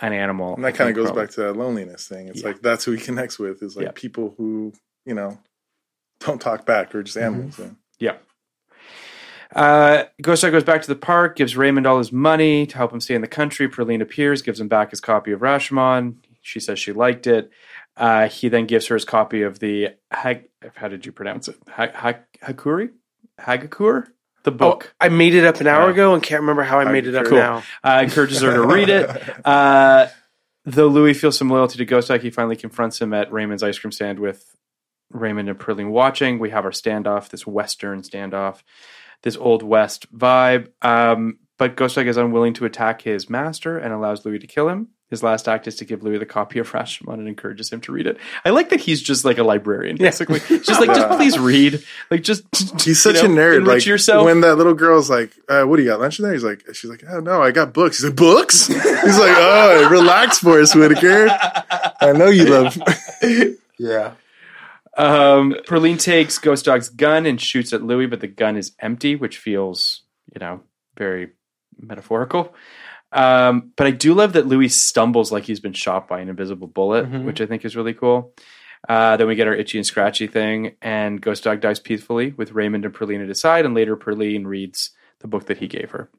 [0.00, 2.28] an animal, And that kind of goes probably- back to that loneliness thing.
[2.28, 2.48] It's Yeah.
[2.48, 3.92] like that's who he connects with is like Yeah.
[3.94, 4.72] people who
[5.04, 5.38] you know
[6.20, 7.58] don't talk back or just animals.
[7.58, 7.70] yeah.
[7.98, 8.16] Yeah.
[9.54, 12.92] Uh, Ghost Dog goes back to the park, gives Raymond all his money to help
[12.92, 13.68] him stay in the country.
[13.68, 16.16] Pearline appears, gives him back his copy of Rashomon.
[16.42, 17.50] She says she liked it.
[17.96, 21.56] Uh, he then gives her his copy of the Hag- how did you pronounce it?
[21.68, 22.90] Ha- ha- Hakuri,
[23.40, 24.06] Hagakur,
[24.42, 24.94] the book.
[25.00, 25.92] I made it up an hour Yeah.
[25.92, 27.38] ago and can't remember how I made it up Cool.
[27.38, 27.62] now.
[27.82, 29.08] Uh, encourages her to read it.
[29.44, 30.08] Uh,
[30.64, 33.78] though Louis feels some loyalty to Ghost Dog, he finally confronts him at Raymond's ice
[33.78, 34.56] cream stand with
[35.10, 36.38] Raymond and Pearline watching.
[36.38, 38.62] We have our standoff, this Western standoff,
[39.22, 40.68] this Old West vibe.
[40.82, 44.68] Um, but Ghost Dog is unwilling to attack his master and allows Louis to kill
[44.68, 44.88] him.
[45.10, 47.92] His last act is to give Louis the copy of Rashomon and encourages him to
[47.92, 48.16] read it.
[48.44, 50.40] I like that he's just like a librarian, basically.
[50.40, 51.84] just like, just please read.
[52.10, 52.42] Like, just
[52.82, 53.56] He's such know, a nerd.
[53.58, 54.24] Enrich Like yourself.
[54.24, 56.64] when that little girl's like, uh, "What do you got lunch in there?" He's like,
[56.74, 60.74] "She's like, oh no, I got books." He's like, "Books?" He's like, "Oh, relax, Forest
[60.74, 61.28] Whitaker.
[62.00, 62.76] I know you love."
[63.78, 64.12] Yeah.
[64.96, 69.16] Um, Pearline takes Ghost Dog's gun and shoots at Louis, but the gun is empty,
[69.16, 70.02] which feels,
[70.32, 70.60] you know,
[70.96, 71.30] very
[71.80, 72.54] metaphorical.
[73.14, 76.66] Um, but I do love that Louis stumbles like he's been shot by an invisible
[76.66, 77.24] bullet, Mhm.
[77.24, 78.34] which I think is really cool.
[78.88, 82.52] Uh, then we get our itchy and scratchy thing, and Ghost Dog dies peacefully with
[82.52, 85.92] Raymond and Pearline at his side, and later Pearline reads the book that he gave
[85.92, 86.10] her.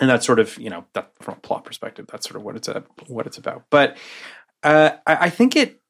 [0.00, 2.56] And that's sort of, you know, that from a plot perspective, that's sort of what
[2.56, 3.64] it's a, what it's about.
[3.68, 3.96] But
[4.62, 5.80] uh, I, I think it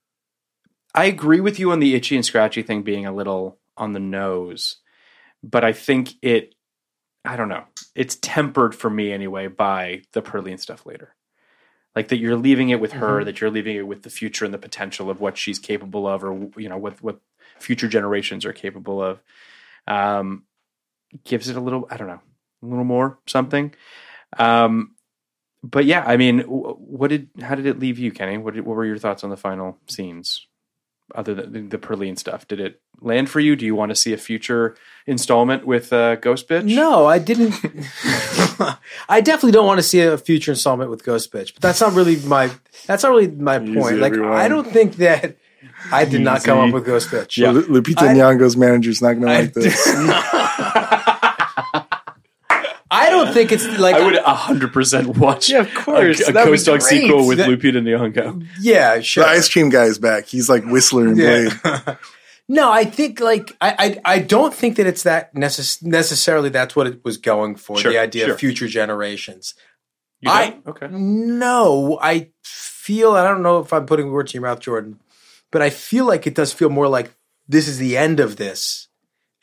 [0.94, 4.00] I agree with you on the itchy and scratchy thing being a little on the
[4.00, 4.76] nose,
[5.42, 6.54] but I think it
[7.24, 7.64] I don't know.
[7.94, 11.14] It's tempered for me anyway by the Pearline stuff later.
[11.94, 13.24] Like that you're leaving it with her, Mhm.
[13.26, 16.24] that you're leaving it with the future and the potential of what she's capable of,
[16.24, 17.20] or you know what what
[17.58, 19.20] future generations are capable of.
[19.86, 20.44] Um,
[21.24, 22.20] gives it a little, I don't know,
[22.62, 23.74] a little more something.
[24.38, 24.96] Um,
[25.62, 28.38] but yeah, I mean, what did how did it leave you, Kenny?
[28.38, 30.46] What did, what were your thoughts on the final scenes?
[31.14, 33.54] Other than the, the Pearline stuff, did it land for you?
[33.56, 34.76] Do you want to see a future
[35.06, 36.64] installment with uh, Ghost Bitch?
[36.64, 37.54] No, I didn't.
[39.08, 41.92] I definitely don't want to see a future installment with Ghost Bitch, but that's not
[41.92, 42.50] really my.
[42.86, 43.98] That's not really my point.
[43.98, 44.32] Like, everyone.
[44.38, 45.36] I don't think that
[45.90, 47.42] I did not come up with Ghost Bitch.
[47.42, 49.86] Well, Lupita I- Nyong'o's manager's not going to like this.
[52.92, 55.48] I don't think it's like I would hundred percent watch.
[55.50, 56.20] Yeah, of course.
[56.20, 56.88] a, a That would Ghost Dog great.
[57.02, 58.46] sequel with That- Lupita Nyong'o.
[58.60, 59.24] Yeah, sure.
[59.24, 60.26] The ice cream guy is back.
[60.26, 61.48] He's like Whistler and Yeah.
[61.64, 61.96] Blade.
[62.48, 66.76] No, I think like I I, I don't think that it's that necess- necessarily that's
[66.76, 67.78] what it was going for.
[67.78, 68.34] Sure, the idea sure.
[68.34, 69.54] of future generations.
[70.20, 70.66] You I don't?
[70.66, 70.88] okay.
[70.90, 74.98] no, I feel I don't know if I'm putting words in your mouth, Jordan,
[75.50, 77.14] but I feel like it does feel more like
[77.48, 78.88] this is the end of this,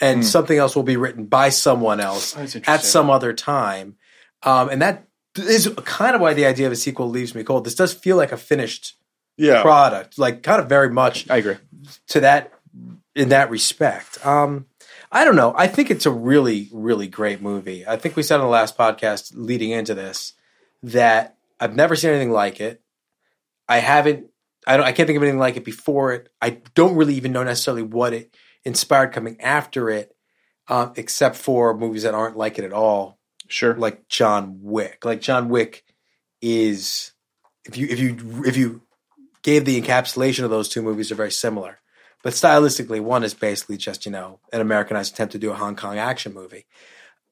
[0.02, 2.36] and something else will be written by someone else.
[2.68, 3.96] At some other time,
[4.44, 7.66] um, and that is kind of why the idea of a sequel leaves me cold.
[7.66, 8.96] This does feel like a finished
[9.38, 9.62] Yeah.
[9.62, 11.58] product, like kind of very much I agree.
[12.10, 12.54] to that
[13.16, 14.26] in that respect.
[14.26, 14.66] Um,
[15.12, 15.54] I don't know.
[15.58, 17.86] I think it's a really, really great movie.
[17.88, 20.34] I think we said on the last podcast leading into this
[20.84, 22.82] that I've never seen anything like it.
[23.68, 24.28] I haven't.
[24.68, 24.86] I don't.
[24.86, 26.30] I can't think of anything like it before it.
[26.42, 28.34] I don't really even know necessarily what it
[28.66, 30.16] inspired coming after it,
[30.68, 33.18] um, except for movies that aren't like it at all,
[33.48, 33.76] Sure.
[33.76, 35.04] like John Wick.
[35.06, 35.84] Like John Wick
[36.42, 37.12] is
[37.66, 38.82] if you if you if you
[39.42, 41.80] gave the encapsulation of those two movies are very similar.
[42.22, 45.78] But stylistically, one is basically just, you know, an Americanized attempt to do a Hong
[45.78, 46.66] Kong action movie.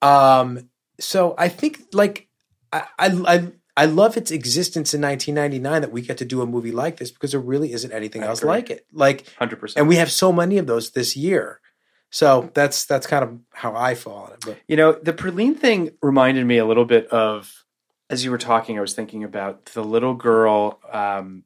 [0.02, 2.30] Um, so I think like
[2.72, 6.46] I, I I I love its existence in 1999 that we get to do a
[6.48, 8.50] movie like this because there really isn't anything I else agree.
[8.50, 8.86] like it.
[8.92, 9.80] Like Hundred percent.
[9.82, 11.62] and we have so many of those this year.
[12.10, 14.40] So that's that's kind of how I fall on it.
[14.46, 17.66] But You know, the Pearline thing reminded me a little bit of,
[18.10, 20.80] as you were talking, I was thinking about the little girl.
[20.92, 21.44] Um,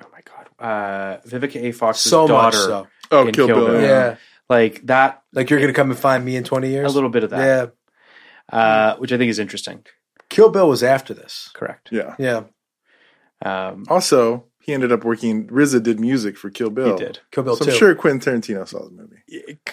[0.00, 1.72] oh my god, uh, Vivica A.
[1.72, 2.56] Fox's so much daughter.
[2.56, 2.86] so.
[3.10, 3.80] Oh, in Kill, Bill.
[3.82, 4.16] Yeah.
[4.48, 5.22] like that.
[5.32, 6.90] Like you're gonna come and find me in 20 years?
[6.90, 7.72] A little bit of that,
[8.52, 8.56] Yeah.
[8.58, 9.84] uh, which I think is interesting.
[10.30, 11.50] Kill Bill was after this.
[11.54, 11.88] Correct.
[11.90, 12.14] Yeah.
[12.18, 12.44] Yeah.
[13.44, 15.46] Um, Also, he ended up working.
[15.48, 16.98] RZA did music for Kill Bill.
[16.98, 17.20] he did.
[17.30, 17.70] Kill Bill So 2.
[17.70, 19.22] I'm sure Quentin Tarantino saw the movie.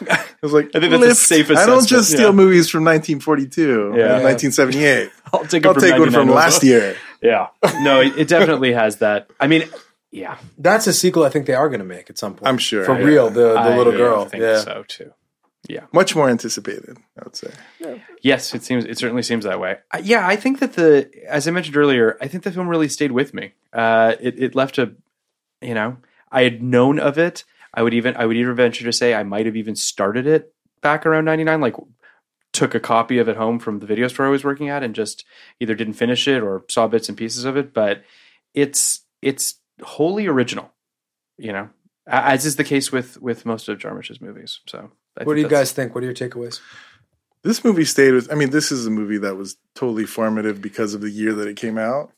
[0.09, 1.17] I It was like, I think that's a lift.
[1.17, 2.31] safe I don't assessment, just steal yeah.
[2.35, 4.21] movies from 1942 and Yeah.
[4.23, 5.11] 1978.
[5.33, 6.95] I'll take, I'll from take one from last year.
[7.21, 7.47] Yeah.
[7.81, 9.31] No, it, it definitely has that.
[9.39, 9.63] I mean,
[10.11, 10.37] yeah.
[10.59, 12.47] That's a sequel I think they are going to make at some point.
[12.47, 12.85] I'm sure.
[12.85, 13.05] For Yeah.
[13.05, 14.25] real, the, the I little girl.
[14.25, 14.59] think yeah.
[14.59, 15.11] so too.
[15.67, 15.85] Yeah.
[15.91, 17.51] Much more anticipated, I would say.
[18.21, 19.77] Yes, it seems it certainly seems that way.
[19.91, 22.87] Uh, yeah, I think that the as I mentioned earlier, I think the film really
[22.87, 23.53] stayed with me.
[23.73, 24.93] Uh, it it left a,
[25.61, 25.97] you know,
[26.31, 27.43] I had known of it.
[27.73, 30.53] I would even I would even venture to say I might have even started it
[30.81, 31.61] back around ninety nine.
[31.61, 31.75] Like
[32.53, 34.95] took a copy of it home from the video store I was working at and
[34.95, 35.25] just
[35.59, 37.73] either didn't finish it or saw bits and pieces of it.
[37.73, 38.03] But
[38.53, 40.71] it's it's wholly original,
[41.37, 41.69] you know,
[42.07, 44.61] as is the case with with most of Jarmusch's movies.
[44.67, 45.95] So I What do you guys think?
[45.95, 46.59] What are your takeaways?
[47.43, 48.31] This movie stayed with.
[48.31, 51.47] I mean, this is a movie that was totally formative because of the year that
[51.47, 52.11] it came out,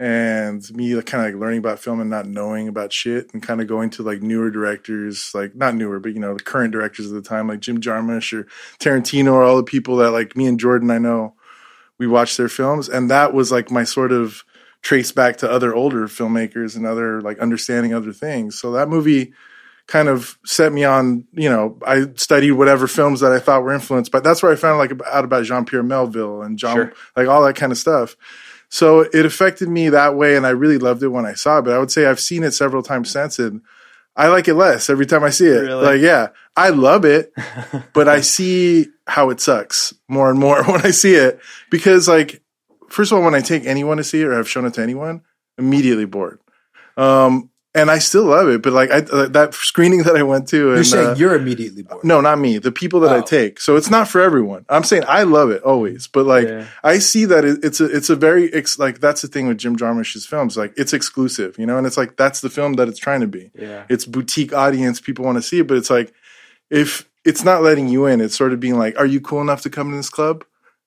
[0.00, 3.42] and me like, kind of like learning about film and not knowing about shit, and
[3.42, 6.72] kind of going to like newer directors, like not newer, but you know the current
[6.72, 8.48] directors of the time, like Jim Jarmusch or
[8.80, 11.34] Tarantino, or all the people that like me and Jordan I know,
[11.98, 14.42] we watched their films, and that was like my sort of
[14.82, 18.58] trace back to other older filmmakers and other like understanding other things.
[18.58, 19.32] So that movie
[19.88, 23.72] kind of set me on, you know, I studied whatever films that I thought were
[23.74, 26.92] influenced, but that's where I found like out about Jean-Pierre Melville and John, Sure.
[27.16, 28.14] like all that kind of stuff.
[28.68, 30.36] So it affected me that way.
[30.36, 32.44] And I really loved it when I saw it, but I would say I've seen
[32.44, 33.62] it several times since and
[34.14, 35.60] I like it less every time I see it.
[35.60, 35.84] Really?
[35.84, 37.32] Like, yeah, I love it,
[37.94, 41.40] but I see how it sucks more and more when I see it
[41.70, 42.42] because like,
[42.90, 44.82] first of all, when I take anyone to see it or have shown it to
[44.82, 45.22] anyone,
[45.56, 46.40] immediately bored.
[46.98, 47.48] Um,
[47.80, 50.74] and I still love it, but like I, uh, that screening that I went to,
[50.74, 52.04] You're saying uh, you're immediately bored.
[52.04, 52.58] no, not me.
[52.58, 53.22] The people that I Oh.
[53.22, 53.60] take.
[53.60, 54.64] So it's not for everyone.
[54.68, 56.66] I'm saying I love it always, but like Yeah.
[56.82, 59.58] I see that it, it's a it's a very ex, like that's the thing with
[59.58, 60.56] Jim Jarmusch's films.
[60.56, 63.26] Like it's exclusive, you know, and it's like that's the film that it's trying to
[63.28, 63.50] be.
[63.54, 63.84] Yeah.
[63.88, 65.00] It's boutique audience.
[65.00, 66.12] People want to see it, but it's like
[66.70, 69.62] if it's not letting you in, it's sort of being like, are you cool enough
[69.62, 70.44] to come to this club?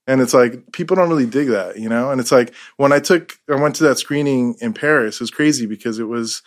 [0.07, 2.09] And it's like people don't really dig that, you know.
[2.11, 5.15] And it's like when I took, I went to that screening in Paris.
[5.15, 6.41] It was crazy because it was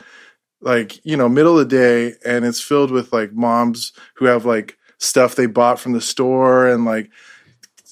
[0.65, 4.45] like you know middle of the day, and it's filled with like moms who have
[4.45, 7.11] like stuff they bought from the store and like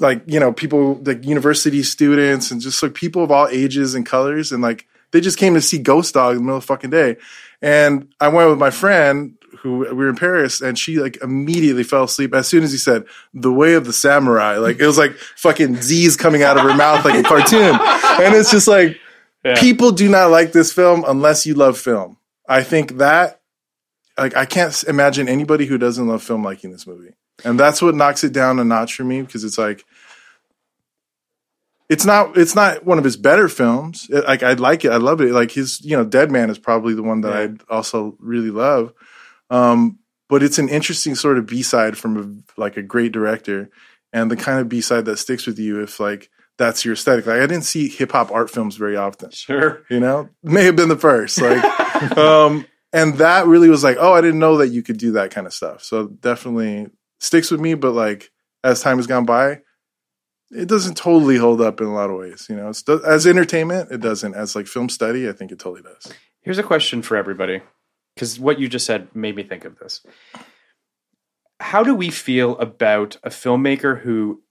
[0.01, 4.07] like you know people like university students and just like people of all ages and
[4.07, 6.67] colors and like they just came to see Ghost Dog in the middle of the
[6.67, 7.17] fucking day.
[7.61, 11.85] And I went with my friend who we were in Paris and she like immediately
[11.85, 13.05] fell asleep as soon as he said
[13.35, 14.57] the way of the samurai.
[14.57, 17.79] Like it was like fucking Z's coming out of her mouth like a cartoon.
[17.79, 18.99] And it's just like
[19.57, 22.17] people do not like this film unless you love film.
[22.53, 23.41] I think that
[24.19, 27.15] like I can't imagine anybody who doesn't love film liking this movie.
[27.45, 29.85] And that's what knocks it down a notch for me because it's like
[31.89, 34.07] it's not it's not one of his better films.
[34.11, 35.33] It- like I like it, I love it.
[35.33, 37.33] Like his you know Dead Man is probably the one that
[37.71, 38.93] I also really love.
[39.51, 39.99] Um,
[40.29, 43.69] but it's an interesting sort of B side from a, like a great director,
[44.13, 47.27] and the kind of B side that sticks with you if like that's your aesthetic.
[47.27, 49.31] Like I didn't see hip hop art films very often.
[49.31, 51.41] Sure, you know, may have been the first.
[51.41, 51.63] Like,
[52.17, 55.31] um, and that really was like, oh, I didn't know that you could do that
[55.31, 55.83] kind of stuff.
[55.83, 56.89] So definitely
[57.21, 57.75] sticks with me.
[57.75, 58.31] But like
[58.63, 59.61] as time has gone by,
[60.51, 62.47] it doesn't totally hold up in a lot of ways.
[62.51, 64.35] You know, it's, as entertainment, it doesn't.
[64.35, 66.13] As like film study, I think it totally does.
[66.43, 67.63] Here's a question for everybody,
[68.15, 70.05] because what you just said made me think of this.
[71.61, 74.43] How do we feel about a filmmaker who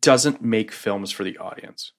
[0.00, 1.92] doesn't make films for the audience?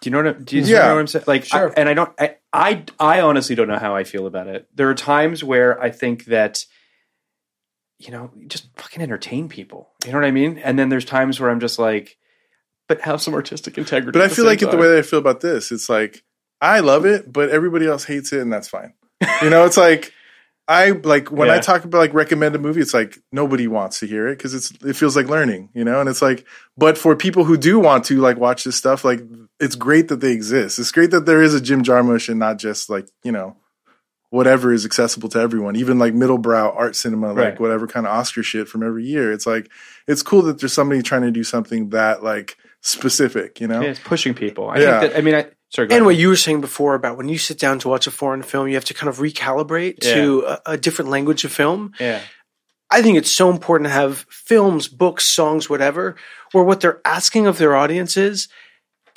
[0.00, 0.36] Do you know what?
[0.36, 0.86] I- Do you Yeah.
[0.88, 1.24] know what I'm saying?
[1.26, 2.12] Like, I- and I don't.
[2.20, 4.68] I, I I honestly don't know how I feel about it.
[4.74, 6.64] There are times where I think that,
[7.98, 9.90] you know, just fucking entertain people.
[10.04, 10.58] You know what I mean?
[10.58, 12.16] And then there's times where I'm just like,
[12.88, 14.16] but have some artistic integrity.
[14.18, 15.72] But I feel like it the way that I feel about this.
[15.72, 16.22] It's like
[16.60, 18.94] I love it, but everybody else hates it, and that's fine.
[19.42, 20.12] You know, it's like
[20.70, 24.06] I like when I talk about like recommend a movie, it's like nobody wants to
[24.06, 25.98] hear it because it's it feels like learning, you know.
[25.98, 26.44] And it's like,
[26.76, 29.20] but for people who do want to like watch this stuff, like
[29.58, 30.78] it's great that they exist.
[30.78, 33.56] It's great that there is a Jim Jarmusch and not just like you know
[34.30, 37.60] whatever is accessible to everyone, even like middlebrow art cinema, like Right.
[37.60, 39.32] whatever kind of Oscar shit from every year.
[39.32, 39.70] It's like
[40.06, 43.80] it's cool that there's somebody trying to do something that like specific, you know.
[43.80, 44.68] Yeah, it's pushing people.
[44.68, 45.00] I Yeah.
[45.00, 45.18] think that.
[45.18, 45.88] I mean, I sorry.
[45.90, 48.42] And what you were saying before about when you sit down to watch a foreign
[48.42, 51.92] film, you have to kind of recalibrate to a, a different language of film.
[51.98, 52.20] Yeah.
[52.90, 56.16] I think it's so important to have films, books, songs, whatever,
[56.52, 58.48] where what they're asking of their audience is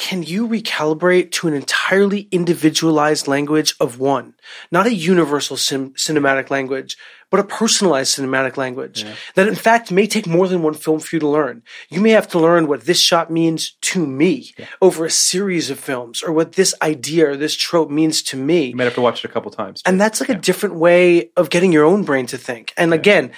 [0.01, 4.33] can you recalibrate to an entirely individualized language of one?
[4.71, 6.97] Not a universal sim- cinematic language,
[7.29, 9.05] but a personalized cinematic language
[9.35, 11.61] that, in fact, may take more than one film for you to learn.
[11.89, 15.79] You may have to learn what this shot means to me over a series of
[15.79, 18.69] films, or what this idea or this trope means to me.
[18.69, 19.83] You might have to watch it a couple times.
[19.85, 22.73] And that's like a different way of getting your own brain to think.
[22.75, 23.31] And again,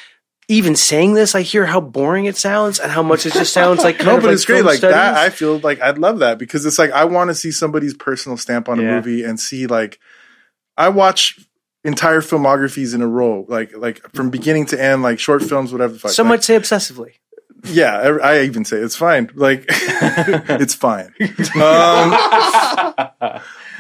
[0.48, 3.84] even saying this, I hear how boring it sounds and how much it just sounds
[3.84, 4.66] like no, but like it's great.
[4.66, 5.16] Like that.
[5.16, 8.38] I feel like I'd love that because it's like I want to see somebody's personal
[8.38, 10.00] stamp on a movie and see like
[10.78, 11.40] I watch
[11.84, 15.98] entire filmographies in a row, like like from beginning to end, like short films, whatever.
[16.10, 17.16] Some Like, might say obsessively.
[17.66, 19.30] Yeah, I, I even say it's fine.
[19.36, 21.14] Like it's fine.
[21.56, 22.12] Um,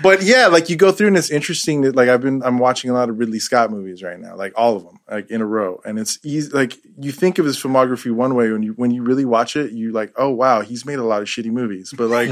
[0.01, 2.89] but yeah, like you go through and it's interesting that like I've been I'm watching
[2.89, 5.45] a lot of Ridley Scott movies right now, like all of them, like in a
[5.45, 6.49] row, and it's easy.
[6.51, 9.72] Like you think of his filmography one way when you when you really watch it,
[9.72, 11.93] you like, oh wow, he's made a lot of shitty movies.
[11.95, 12.30] But like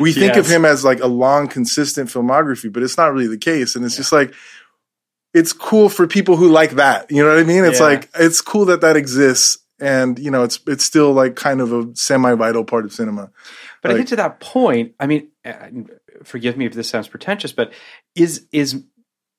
[0.00, 3.38] we think of him as like a long, consistent filmography, but it's not really the
[3.38, 4.34] case, and it's just like.
[5.36, 7.10] It's cool for people who like that.
[7.10, 7.64] You know what I mean?
[7.64, 7.86] It's Yeah.
[7.86, 11.72] like it's cool that that exists, and you know, it's it's still like kind of
[11.72, 13.30] a semi vital part of cinema.
[13.82, 15.54] But I Like- think to that point, I mean, uh,
[16.22, 17.72] forgive me if this sounds pretentious, but
[18.14, 18.82] is is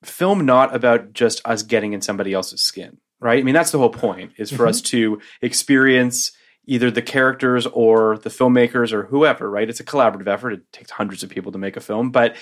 [0.04, 3.40] film not about just us getting in somebody else's skin, right?
[3.40, 6.32] I mean, that's the whole point is for us to experience
[6.66, 9.68] either the characters or the filmmakers or whoever, right?
[9.68, 10.52] It's a collaborative effort.
[10.52, 12.36] It takes hundreds of people to make a film, but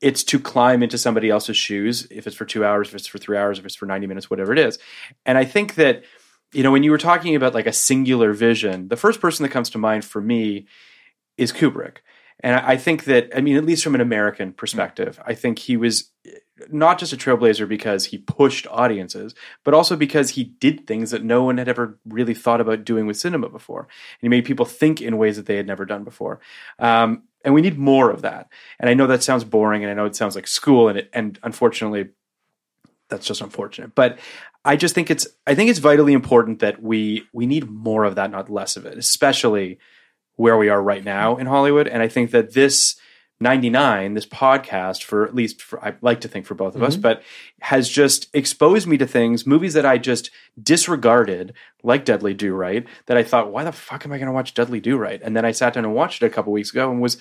[0.00, 3.18] it's to climb into somebody else's shoes if it's for two hours, if it's for
[3.18, 4.78] three hours, if it's for 90 minutes, whatever it is.
[5.24, 6.04] And I think that,
[6.54, 9.50] you know, when you were talking about like a singular vision, the first person that
[9.50, 10.66] comes to mind for me
[11.36, 11.98] is Kubrick.
[12.40, 15.76] And I think that, I mean, at least from an American perspective, I think he
[15.76, 16.10] was
[16.70, 21.24] not just a trailblazer because he pushed audiences, but also because he did things that
[21.24, 23.80] no one had ever really thought about doing with cinema before.
[23.80, 26.40] And he made people think in ways that they had never done before.
[26.78, 28.48] Um, and we need more of that.
[28.78, 31.10] And I know that sounds boring and I know it sounds like school and it,
[31.12, 32.10] and unfortunately
[33.08, 33.94] that's just unfortunate.
[33.94, 34.18] But
[34.64, 38.14] I just think it's I think it's vitally important that we we need more of
[38.14, 39.78] that, not less of it, especially
[40.36, 41.86] where we are right now in Hollywood.
[41.86, 42.96] And I think that this
[43.40, 46.94] 99, this podcast, for at least for, I like to think for both of us,
[46.94, 47.02] mm-hmm.
[47.02, 47.22] but
[47.60, 51.52] has just exposed me to things, movies that I just disregarded,
[51.82, 54.54] like Dudley Do Right, that I thought, why the fuck am I going to watch
[54.54, 55.20] Dudley Do Right?
[55.22, 57.18] And then I sat down and watched it a couple weeks ago and was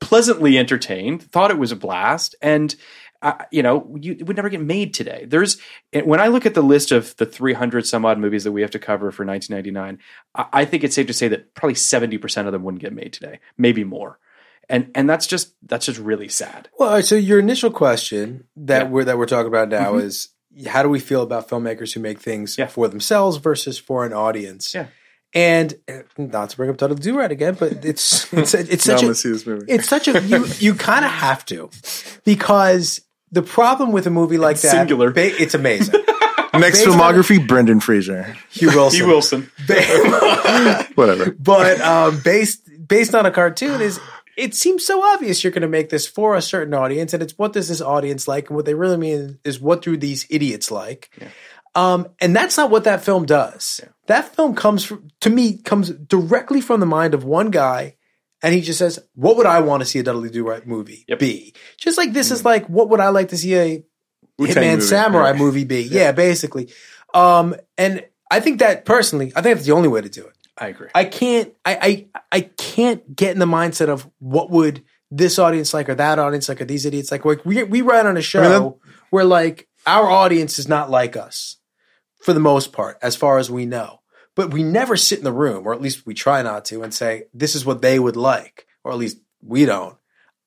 [0.00, 2.74] pleasantly entertained, thought it was a blast, and
[3.22, 5.26] I, you know, you, it would never get made today.
[5.28, 5.58] There's
[5.92, 8.70] when I look at the list of the 300 some odd movies that we have
[8.70, 9.98] to cover for 1999,
[10.34, 12.92] I, I think it's safe to say that probably 70 percent of them wouldn't get
[12.94, 14.18] made today, maybe more.
[14.68, 16.68] And and that's just that's just really sad.
[16.78, 18.88] Well, so your initial question that Yeah.
[18.88, 20.02] we're that we're talking about now Mhm.
[20.04, 20.28] is
[20.66, 22.66] how do we feel about filmmakers who make things Yeah.
[22.68, 24.72] for themselves versus for an audience?
[24.74, 24.86] Yeah.
[25.34, 25.74] And
[26.18, 29.14] not to bring up Tuttle Do Right again, but it's it's it's such gonna a
[29.14, 29.66] see this movie.
[29.68, 31.68] it's such a you you kind of have to
[32.24, 33.00] because
[33.32, 35.10] the problem with a movie like that singular.
[35.10, 35.94] ba- it's amazing.
[36.54, 38.36] Next based on- filmography, Brendan Fraser.
[38.50, 39.00] Hugh Wilson.
[39.00, 39.50] Hugh Wilson.
[40.94, 41.30] Whatever.
[41.38, 44.00] but um, based based on a cartoon is
[44.36, 47.36] it seems so obvious you're going to make this for a certain audience and it's
[47.38, 50.70] what does this audience like and what they really mean is what do these idiots
[50.70, 51.10] like
[51.76, 55.90] um, and that's not what that film does that film comes from, to me comes
[55.90, 57.94] directly from the mind of one guy
[58.42, 61.04] and he just says what would i want to see a dudley do right movie
[61.08, 61.18] Yep.
[61.18, 61.54] be?
[61.76, 63.84] Just like this is like what would i like to see a
[64.38, 64.82] Wu-Tang hitman movie.
[64.86, 65.36] samurai Yeah.
[65.38, 65.82] movie be?
[65.82, 66.12] Yeah.
[66.12, 66.72] Basically.
[67.14, 70.34] Um, and i think that personally i think that's the only way to do it.
[70.58, 70.88] I agree.
[70.94, 75.72] I can't I, I I can't get in the mindset of what would this audience
[75.72, 77.24] like or that audience like or these idiots like.
[77.24, 81.56] Like we we write on a show where like our audience is not like us
[82.22, 83.99] for the most part as far as we know
[84.34, 86.94] but we never sit in the room or at least we try not to and
[86.94, 89.96] say this is what they would like or at least we don't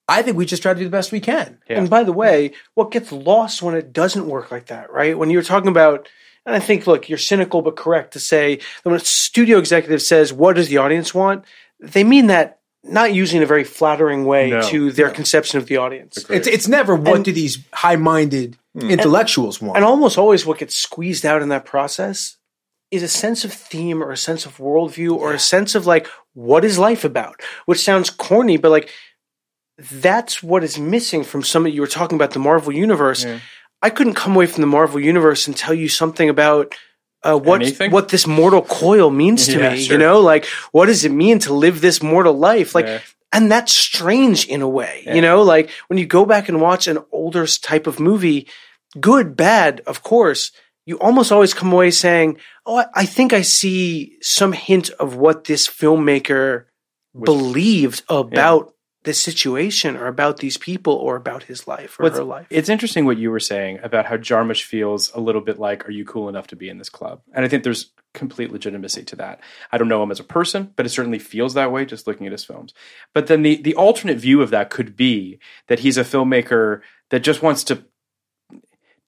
[0.08, 1.80] I think we just try to do the best we can Yeah.
[1.80, 5.18] And by the way, what gets lost when it doesn't work like that, right?
[5.18, 6.10] When you're talking about,
[6.46, 10.02] and I think, look, you're cynical but correct to say that when a studio executive
[10.02, 11.46] says, what does the audience want?
[11.80, 14.62] They mean that not using a very flattering way No.
[14.64, 16.18] to their conception of the audience.
[16.30, 18.90] it's it's never what And- do these high-minded hmm.
[18.90, 22.36] intellectuals want And almost always what gets squeezed out in that process
[22.94, 26.08] is a sense of theme or a sense of worldview or a sense of like,
[26.34, 27.42] what is life about?
[27.66, 28.90] Which sounds corny, but like,
[29.78, 33.26] that's what is missing from some of you were talking about the Marvel Universe.
[33.82, 36.76] I couldn't come away from the Marvel Universe and tell you something about
[37.24, 37.90] uh, what Anything?
[37.92, 39.82] what this mortal coil means to Yeah, me.
[39.82, 39.94] sure.
[39.94, 42.76] You know, like what does it mean to live this mortal life?
[42.76, 43.00] Like, Yeah.
[43.32, 45.04] and that's strange in a way.
[45.06, 45.16] Yeah.
[45.16, 48.48] You know, like when you go back and watch an older type of movie,
[49.00, 50.52] good, bad, of course,
[50.86, 55.46] you almost always come away saying, "Oh, I, think I see some hint of what
[55.46, 56.66] this filmmaker
[57.20, 58.70] believed about."
[59.06, 62.48] This situation, or about these people, or about his life or What's- her life.
[62.50, 65.92] It's interesting what you were saying about how Jarmusch feels a little bit like, "Are
[65.92, 69.18] you cool enough to be in this club?" And I think there's complete legitimacy to
[69.18, 69.42] that.
[69.74, 72.28] I don't know him as a person, but it certainly feels that way just looking
[72.28, 72.74] at his films.
[73.14, 75.38] But then the the alternate view of that could be
[75.68, 76.80] that he's a filmmaker
[77.10, 77.84] that just wants to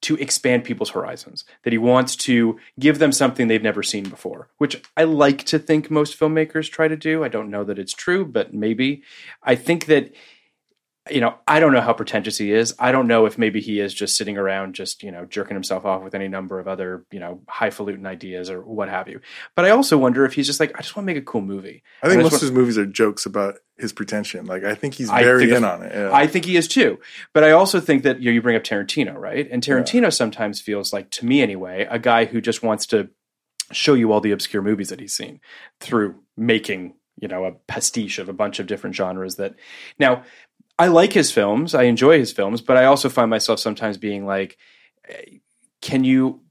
[0.06, 4.48] to expand people's horizons, that he wants to give them something they've never seen before,
[4.60, 7.24] which I like to think most filmmakers try to do.
[7.24, 9.02] I don't know that it's true, but maybe.
[9.42, 10.14] I think that
[11.10, 12.74] you know, I don't know how pretentious he is.
[12.80, 15.86] I don't know if maybe he is just sitting around, just you know, jerking himself
[15.86, 19.22] off with any number of other you know highfalutin ideas or what have you.
[19.56, 21.42] But I also wonder if he's just like, I just want to make a cool
[21.42, 21.84] movie.
[22.02, 24.46] I think And most just of his movies are jokes about his pretension.
[24.46, 25.94] Like I think he's very think in on it.
[25.94, 26.12] Yeah.
[26.14, 27.00] I think he is too.
[27.34, 29.48] But I also think that you, know, you bring up Tarantino, right?
[29.52, 33.10] And Tarantino sometimes feels like, to me anyway, a guy who just wants to
[33.72, 35.42] show you all the obscure movies that he's seen
[35.80, 39.56] through making, you know, a pastiche of a bunch of different genres that
[40.00, 40.24] now
[40.78, 44.26] I like his films, I enjoy his films, but I also find myself sometimes being
[44.26, 44.58] like,
[45.82, 46.42] can you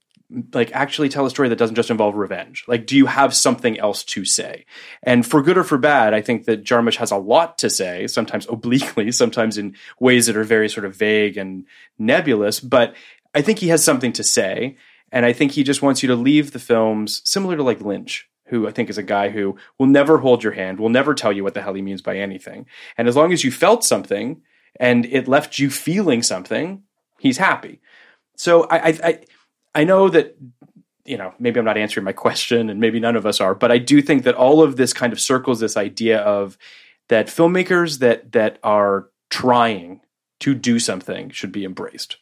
[0.53, 2.65] like actually tell a story that doesn't just involve revenge?
[2.67, 4.65] Like, do you have something else to say?
[5.03, 8.07] And for good or for bad, I think that Jarmusch has a lot to say,
[8.07, 11.67] sometimes obliquely, sometimes in ways that are very sort of vague and
[11.99, 12.95] nebulous, but
[13.35, 14.77] I think he has something to say.
[15.13, 18.29] And I think he just wants you to leave the films similar to like Lynch,
[18.47, 21.33] who I think is a guy who will never hold your hand, will never tell
[21.33, 22.67] you what the hell he means by anything.
[22.99, 24.43] And as long as you felt something
[24.79, 26.83] and it left you feeling something,
[27.19, 27.81] he's happy.
[28.37, 29.21] So I, I, I,
[29.75, 30.37] I know that
[31.05, 33.71] you know maybe I'm not answering my question, and maybe none of us are, but
[33.71, 36.59] I do think that all of this kind of circles this idea of
[37.09, 40.01] that filmmakers that that are trying
[40.41, 42.19] to do something should be embraced.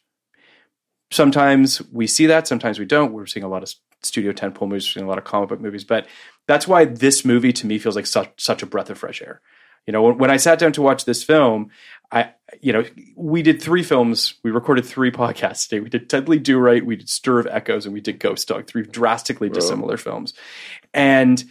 [1.11, 3.13] Sometimes we see that, sometimes we don't.
[3.13, 3.73] We're seeing a lot of
[4.03, 6.07] studio tentpole movies, a lot of comic book movies, but
[6.47, 9.41] that's why this movie to me feels like such such a breath of fresh air.
[9.87, 11.69] You know, when, when I sat down to watch this film,
[12.11, 12.31] I,
[12.61, 12.85] you know,
[13.15, 14.35] we did three films.
[14.43, 15.81] We recorded three podcasts today.
[15.81, 18.67] We did Dudley Do Right, we did Stir of Echoes, and we did Ghost Dog.
[18.67, 20.33] Three drastically dissimilar films,
[20.93, 21.43] and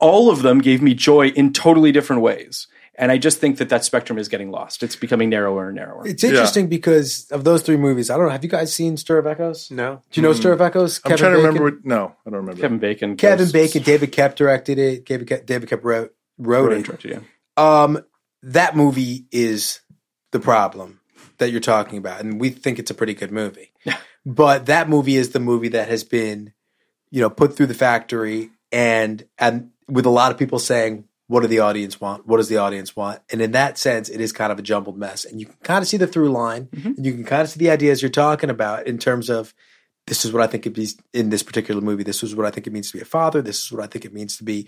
[0.00, 2.68] all of them gave me joy in totally different ways.
[3.00, 4.82] And I just think that that spectrum is getting lost.
[4.82, 6.04] It's becoming narrower and narrower.
[6.04, 8.10] It's interesting because of those three movies.
[8.10, 8.32] I don't know.
[8.32, 9.70] Have you guys seen Stir of Echoes?
[9.70, 10.02] No.
[10.10, 11.00] Do you know Stir of Echoes?
[11.04, 11.62] I'm trying to remember.
[11.62, 12.60] What, no, I don't remember.
[12.60, 15.04] Kevin Bacon, Kevin Ghosts, Bacon, David Koepp directed it.
[15.06, 16.84] David Koepp, David Koepp wrote, wrote Road it.
[16.86, 17.82] Tragedy, yeah.
[17.82, 18.04] Um,
[18.42, 19.80] that movie is
[20.32, 21.00] the problem.
[21.38, 23.70] that you're talking about, and we think it's a pretty good movie.
[24.26, 26.52] but that movie is the movie that has been,
[27.10, 31.42] you know, put through the factory, and and with a lot of people saying, "What
[31.42, 32.26] do the audience want?
[32.26, 34.98] What does the audience want?" And in that sense, it is kind of a jumbled
[34.98, 37.48] mess, and you can kind of see the through line, and you can kind of
[37.48, 39.54] see the ideas you're talking about in terms of.
[40.06, 42.02] This is what I think it means in this particular movie.
[42.02, 43.42] This is what I think it means to be a father.
[43.42, 44.66] This is what I think it means to be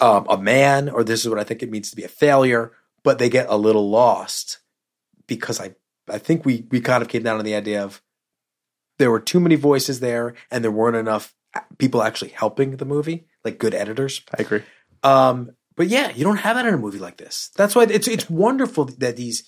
[0.00, 2.72] um, a man, or this is what I think it means to be a failure.
[3.04, 4.60] But they get a little lost
[5.26, 5.74] because I
[6.08, 8.02] I think we we kind of came down on the idea of
[8.98, 11.34] there were too many voices there and there weren't enough
[11.78, 14.22] people actually helping the movie, like good editors.
[14.36, 14.62] I agree.
[15.02, 17.50] Um, but yeah, you don't have that in a movie like this.
[17.56, 19.44] That's why it's it's wonderful that these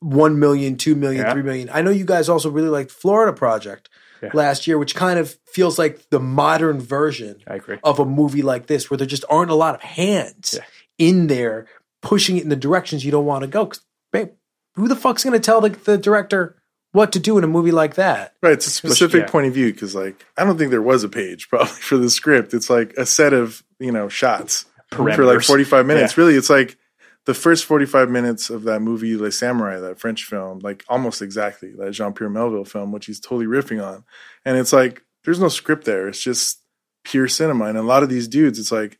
[0.00, 1.32] one million, two million, Yeah.
[1.32, 1.70] three million.
[1.72, 3.88] I know you guys also really liked Florida Project
[4.22, 4.30] Yeah.
[4.34, 7.78] last year, which kind of feels like the modern version I agree.
[7.82, 10.64] of a movie like this, where there just aren't a lot of hands Yeah.
[10.98, 11.66] in there
[12.02, 13.64] pushing it in the directions you don't want to go.
[13.66, 13.80] 'Cause,
[14.12, 14.30] babe,
[14.74, 16.56] who the fuck's going to tell the, the director
[16.92, 18.34] what to do in a movie like that?
[18.42, 19.30] Right, it's a specific yeah.
[19.30, 22.10] point of view because, like, I don't think there was a page probably for the
[22.10, 22.52] script.
[22.52, 26.16] It's like a set of you know shots for like forty five minutes.
[26.16, 26.24] Yeah.
[26.24, 26.76] Really, it's like
[27.26, 31.22] the first forty five minutes of that movie, Le Samouraï, that French film, like almost
[31.22, 34.04] exactly that Jean Pierre Melville film, which he's totally riffing on.
[34.44, 36.08] And it's like there's no script there.
[36.08, 36.60] It's just
[37.04, 37.66] pure cinema.
[37.66, 38.98] And a lot of these dudes, it's like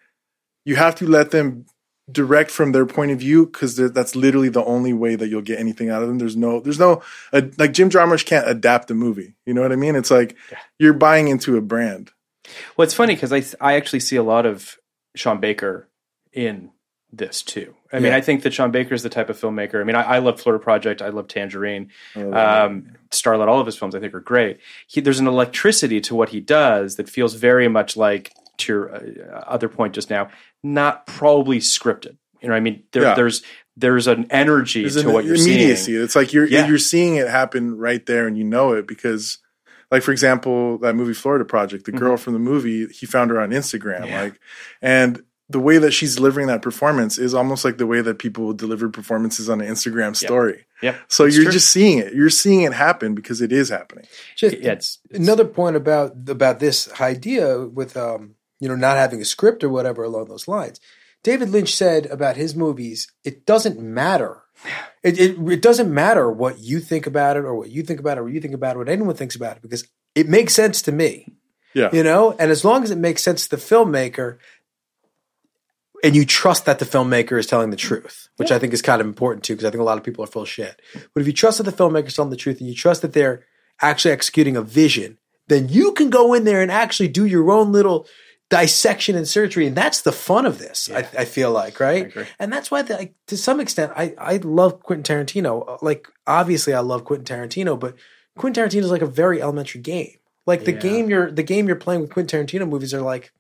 [0.65, 1.67] you have to let them
[2.11, 5.59] direct from their point of view because that's literally the only way that you'll get
[5.59, 6.19] anything out of them.
[6.19, 7.03] There's no, there's no,
[7.33, 9.37] uh, like Jim Jarmusch can't adapt a movie.
[9.47, 9.97] You know what I mean?
[9.97, 10.37] It's like
[10.79, 12.11] you're buying into a brand.
[12.77, 14.77] Well, it's funny because I I actually see a lot of
[15.15, 15.89] Sean Baker
[16.33, 16.71] in
[17.13, 17.75] this too.
[17.93, 19.81] I mean, I think that Sean Baker is the type of filmmaker.
[19.81, 21.01] I mean, I, I love Florida Project.
[21.01, 21.91] I love Tangerine.
[22.17, 22.31] Uh,
[22.67, 23.47] Um, Starlet.
[23.47, 24.59] All of his films I think are great.
[24.89, 28.95] He, there's an electricity to what he does that feels very much like to your
[28.97, 30.29] uh, other point just now,
[30.65, 32.17] not probably scripted.
[32.43, 33.15] You know, I mean, there, Yeah.
[33.15, 33.43] there's
[33.77, 35.93] there's an energy There's to an what you're immediacy.
[35.93, 36.03] seeing.
[36.03, 36.67] It's like you're Yeah.
[36.67, 39.39] you're seeing it happen right there, and you know it because,
[39.95, 43.41] like for example, that movie Florida Project, the girl from the movie, he found her
[43.41, 44.07] on Instagram, Mm-hmm.
[44.09, 44.23] Yeah.
[44.23, 44.41] like,
[44.83, 48.53] and the way that she's delivering that performance is almost like the way that people
[48.55, 50.65] deliver performances on an Instagram story.
[50.83, 50.97] Yep.
[51.09, 51.53] So It's you're true.
[51.53, 52.15] just seeing it.
[52.15, 54.07] You're seeing it happen because it is happening.
[54.37, 58.97] Just Yeah, it's- it's- another point about about this idea with um, you know not
[58.97, 60.81] having a script or whatever along those lines.
[61.23, 64.43] David Lynch said about his movies, it doesn't matter.
[65.03, 68.17] It, it it doesn't matter what you think about it or what you think about
[68.17, 70.55] it or what you think about it, what anyone thinks about it, because it makes
[70.55, 71.35] sense to me.
[71.75, 71.91] Yeah.
[71.93, 74.39] You know, and as long as it makes sense to the filmmaker,
[76.05, 79.01] and you trust that the filmmaker is telling the truth, which I think is kind
[79.01, 80.81] of important too, because I think a lot of people are full of shit.
[80.93, 83.13] But if you trust that the filmmaker is telling the truth and you trust that
[83.13, 83.45] they're
[83.81, 85.19] actually executing a vision,
[85.49, 88.07] then you can go in there and actually do your own little
[88.51, 90.91] dissection and surgery, and that's the fun of this.
[90.91, 92.13] I, I feel like, right?
[92.39, 95.79] And that's why, the, like, to some extent, I I love Quentin Tarantino.
[95.83, 97.97] Like, obviously, I love Quentin Tarantino, but
[98.37, 100.17] Quentin Tarantino is like a very elementary game.
[100.47, 100.79] Like the Yeah.
[100.81, 103.33] game you're the game you're playing with Quentin Tarantino movies are like,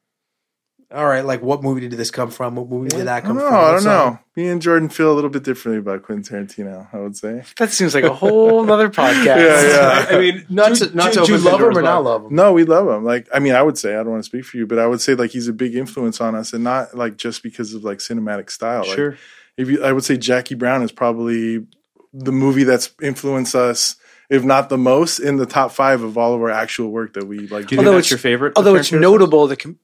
[0.92, 2.56] all right, like what movie did this come from?
[2.56, 3.54] What movie did that come don't from?
[3.54, 4.18] I don't know.
[4.36, 6.88] Me and Jordan feel a little bit differently about Quentin Tarantino.
[6.92, 7.42] I would say.
[7.58, 9.24] That seems like a whole other podcast.
[9.24, 10.06] Yeah, yeah.
[10.16, 12.24] I mean, not Do, to, not do, to do you love him or not love
[12.26, 12.34] him?
[12.34, 13.04] No, we love him.
[13.04, 14.86] Like, I mean, I would say I don't want to speak for you, but I
[14.86, 17.84] would say like he's a big influence on us, and not like just because of
[17.84, 18.82] like cinematic style.
[18.86, 19.16] Like, Sure.
[19.56, 21.66] if you, I would say Jackie Brown is probably
[22.12, 23.96] the movie that's influenced us,
[24.30, 27.26] if not the most, in the top five of all of our actual work that
[27.26, 27.66] we like.
[27.68, 28.52] Do you Although it's- your favorite?
[28.56, 29.78] Although it's notable that com-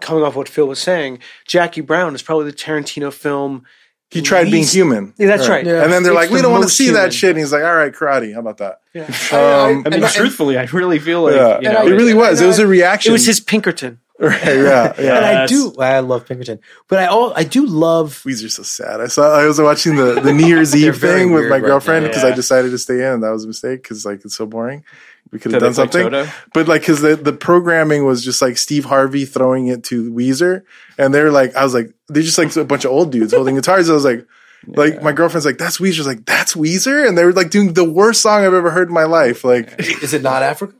[0.00, 3.64] coming off what Phil was saying, Jackie Brown is probably the Tarantino film.
[4.10, 5.14] he tried being human.
[5.18, 5.64] Yeah, that's right.
[5.64, 5.82] Yeah.
[5.84, 7.02] And then they're It's like, we don't want to see human.
[7.02, 7.30] that shit.
[7.30, 8.32] And he's like, all right, karate.
[8.34, 8.80] How about that?
[8.92, 9.04] Yeah.
[9.32, 12.40] Um, I mean, truthfully, I really feel like yeah, you know, it really was.
[12.40, 13.10] It was a reaction.
[13.10, 14.00] It was his Pinkerton.
[14.20, 15.16] right, yeah, yeah.
[15.16, 15.72] And I do.
[15.78, 16.58] I love Pinkerton,
[16.88, 18.22] but I all I do love.
[18.26, 19.00] Weezer's so sad.
[19.00, 19.34] I saw.
[19.34, 22.08] I was watching the the New Year's Eve thing with my right girlfriend now.
[22.10, 22.34] because I Yeah.
[22.34, 24.84] decided to stay in, and that was a mistake because like it's so boring.
[25.32, 26.28] We could have done something, Toto?
[26.52, 30.62] but like because the the programming was just like Steve Harvey throwing it to Weezer,
[30.98, 33.54] and they're like, I was like, they're just like a bunch of old dudes holding
[33.56, 33.88] guitars.
[33.90, 34.26] I was like.
[34.66, 37.82] Like my girlfriend's like that's Weezer's like that's Weezer and they were like doing the
[37.82, 40.74] worst song I've ever heard in my life like Is it not Africa?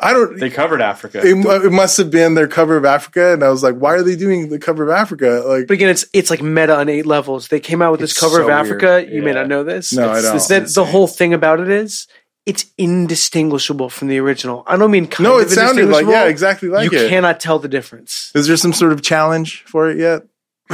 [0.00, 1.20] I don't They covered Africa.
[1.24, 4.02] it, it must have been their cover of Africa and I was like why are
[4.02, 7.06] they doing the cover of Africa like But again, it's it's like meta on eight
[7.06, 7.46] levels.
[7.46, 8.58] They came out with this cover so of weird.
[8.82, 9.06] Africa.
[9.14, 9.92] You may not know this.
[9.92, 10.34] No, I don't.
[10.34, 12.08] it's that- the whole thing about it is
[12.46, 14.64] it's indistinguishable from the original.
[14.66, 17.58] I don't mean kind no it sounded like yeah exactly like you it cannot tell
[17.58, 18.32] the difference.
[18.34, 20.22] Is there some sort of challenge for it yet?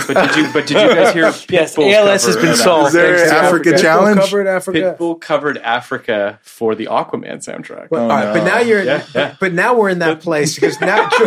[0.06, 0.52] But did you?
[0.52, 1.24] But did you guys hear?
[1.56, 2.88] Yes, Pitbull's ALS has been of solved.
[2.88, 4.20] Is there an to Africa Pitbull challenge?
[4.20, 4.96] covered Africa.
[4.98, 7.90] Pitbull covered Africa for the Aquaman soundtrack.
[7.90, 9.36] Well, oh, all right, but now you're, Yeah, yeah.
[9.40, 11.08] but now we're in that place because now.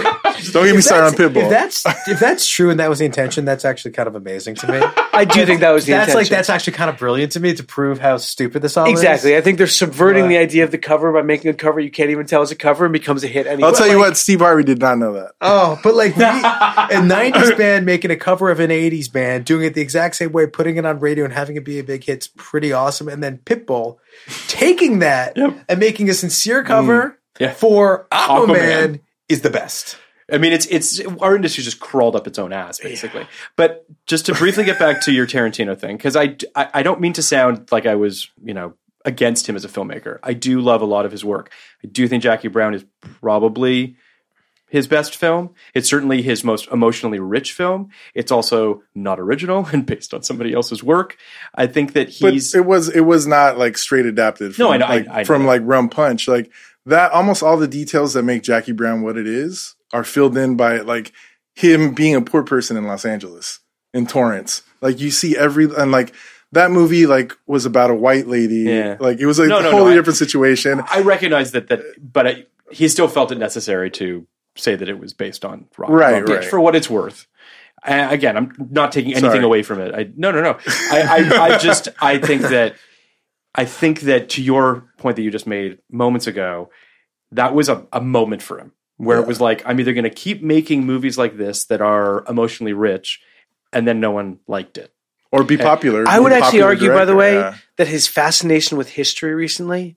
[0.51, 1.43] Don't get me If started on that's- Pitbull.
[1.43, 4.55] If that's if that's true and that was the intention, that's actually kind of amazing
[4.55, 4.79] to me.
[5.13, 6.15] I do think that was the that's intention.
[6.21, 8.91] like that's actually kind of brilliant to me to prove how stupid this all is.
[8.91, 9.35] Exactly.
[9.35, 11.91] I think they're subverting But- the idea of the cover by making a cover you
[11.91, 13.67] can't even tell is a cover and becomes a hit anyway.
[13.67, 15.31] I'll tell you Like, what, Steve Harvey did not know that.
[15.41, 16.27] Oh, but like we, a
[17.01, 20.47] '90s band making a cover of an '80s band, doing it the exact same way,
[20.47, 23.07] putting it on radio and having it be a big hit's pretty awesome.
[23.07, 23.97] And then Pitbull
[24.47, 27.53] taking that and making a sincere cover mm, Yeah.
[27.53, 28.99] for Aquaman, Aquaman.
[29.27, 29.97] is the best.
[30.31, 33.25] I mean, it's it's our industry just crawled up its own ass, basically.
[33.55, 37.01] But just to briefly get back to your Tarantino thing, because I, I I don't
[37.01, 38.75] mean to sound like I was you know
[39.05, 40.19] against him as a filmmaker.
[40.21, 41.51] I do love a lot of his work.
[41.83, 43.95] I do think Jackie Brown is probably
[44.69, 45.49] his best film.
[45.73, 47.89] It's certainly his most emotionally rich film.
[48.13, 51.17] It's also not original and based on somebody else's work.
[51.55, 54.55] I think that But he's it was it was not like straight adapted.
[54.55, 55.47] From, No, I know- like, I know from that.
[55.47, 56.51] like Rum Punch, like
[56.85, 57.11] that.
[57.11, 60.77] Almost all the details that make Jackie Brown what it is are filled in by
[60.79, 61.11] like
[61.55, 63.59] him being a poor person in Los Angeles
[63.93, 64.61] in Torrance.
[64.81, 66.13] Like you see every and like
[66.51, 68.61] that movie like was about a white lady.
[68.61, 68.97] Yeah.
[68.99, 70.81] Like it was like No, a no, totally I- different situation.
[70.89, 74.27] I recognize that that, but I, he still felt it necessary to
[74.59, 76.45] say that it was based on rock, Right, rock right.
[76.45, 77.27] for what it's worth.
[77.83, 79.43] Again, I'm not taking anything Sorry.
[79.43, 79.95] away from it.
[79.95, 80.57] I, no, no, no.
[80.91, 82.75] I, I, I just I think that
[83.55, 86.69] I think that to your point that you just made moments ago,
[87.31, 90.09] that was a, a moment for him where it was like I'm either going to
[90.09, 93.21] keep making movies like this that are emotionally rich,
[93.71, 94.93] and then no one liked it.
[95.31, 96.05] Or be popular.
[96.07, 97.55] I would actually popular argue, by the way, yeah.
[97.77, 99.95] that his fascination with history recently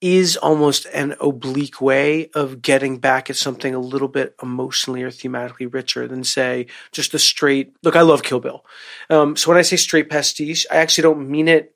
[0.00, 5.10] is almost an oblique way of getting back at something a little bit emotionally or
[5.10, 7.74] thematically richer than, say, just a straight.
[7.82, 8.64] Look, I love Kill Bill.
[9.10, 11.74] Um, so when I say straight pastiche, I actually don't mean it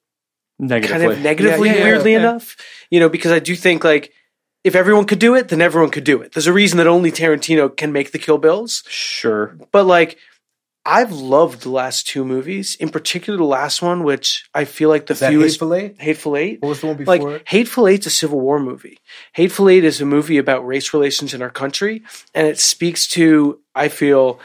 [0.58, 2.18] Negatively, kind of negatively, Yeah, yeah, weirdly yeah.
[2.18, 2.56] enough.
[2.90, 4.12] You know, because I do think like
[4.62, 6.32] if everyone could do it, then everyone could do it.
[6.32, 8.84] There's a reason that only Tarantino can make the Kill Bills.
[8.86, 10.18] Sure, But like,
[10.84, 15.06] I've loved the last two movies, in particular the last one, which I feel like
[15.06, 16.00] the Is that fewest Hateful Eight?
[16.00, 16.60] Hateful Eight.
[16.60, 17.48] What was the one before Like it?
[17.48, 18.98] Hateful Eight's a Civil War movie.
[19.32, 22.02] Hateful Eight is a movie about race relations in our country,
[22.34, 24.40] and it speaks to I feel.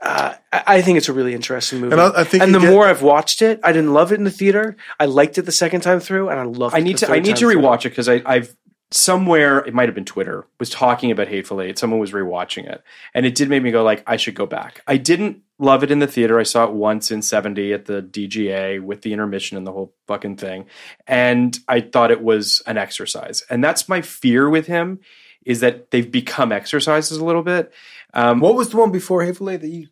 [0.00, 2.58] Uh, I I think it's a really interesting movie, And I- I think and the
[2.58, 4.76] get- more I've watched it, I didn't love it in the theater.
[4.98, 6.74] I liked it the second time through, and I loved.
[6.74, 7.62] I it need the to I need to time through.
[7.62, 8.54] rewatch it because I've
[8.92, 11.78] somewhere it might have been Twitter was talking about Hateful Eight.
[11.78, 12.82] Someone was rewatching it,
[13.14, 14.82] and it did make me go like I should go back.
[14.86, 16.38] I didn't love it in the theater.
[16.38, 19.94] I saw it once in '70 at the DGA with the intermission and the whole
[20.06, 20.66] fucking thing,
[21.06, 23.42] and I thought it was an exercise.
[23.50, 25.00] And that's my fear with him
[25.44, 27.72] is that they've become exercises a little bit.
[28.14, 29.88] Um, What was the one before Hateful Eight that you?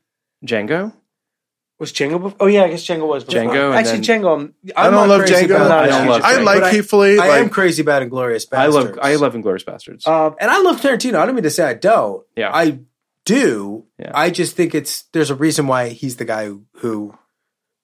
[0.47, 0.93] Django.
[1.81, 2.21] Was Django?
[2.23, 2.37] Before?
[2.41, 3.41] Oh yeah, I guess Django was before.
[3.43, 4.35] Django and Actually, then- Django.
[4.37, 5.57] I'm, I I'm don't not love crazy Django.
[5.57, 7.19] about I don't love I like But I- Hateful Eight.
[7.19, 8.77] I like, am crazy about Inglorious Bastards.
[8.77, 8.97] I Bastards.
[8.99, 10.07] love I love Inglorious Bastards.
[10.07, 11.15] Um, and I love Tarantino.
[11.17, 12.25] I don't mean to say I don't.
[12.37, 12.51] Yeah.
[12.55, 12.81] I
[13.25, 13.87] do.
[13.99, 14.13] Yeah.
[14.15, 17.15] I just think it's there's a reason why he's the guy who, who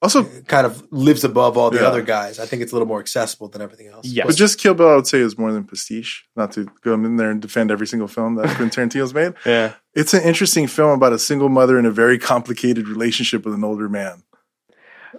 [0.02, 1.86] also, kind of lives above all the Yeah.
[1.86, 2.38] other guys.
[2.38, 4.06] I think it's a little more accessible than everything else.
[4.06, 6.26] yes, but just Kill Bill, I would say is more than pastiche.
[6.36, 9.32] Not to go in there and defend every single film that Quentin Tarantino's made.
[9.46, 9.72] yeah.
[9.94, 13.64] It's an interesting film about a single mother in a very complicated relationship with an
[13.64, 14.22] older man,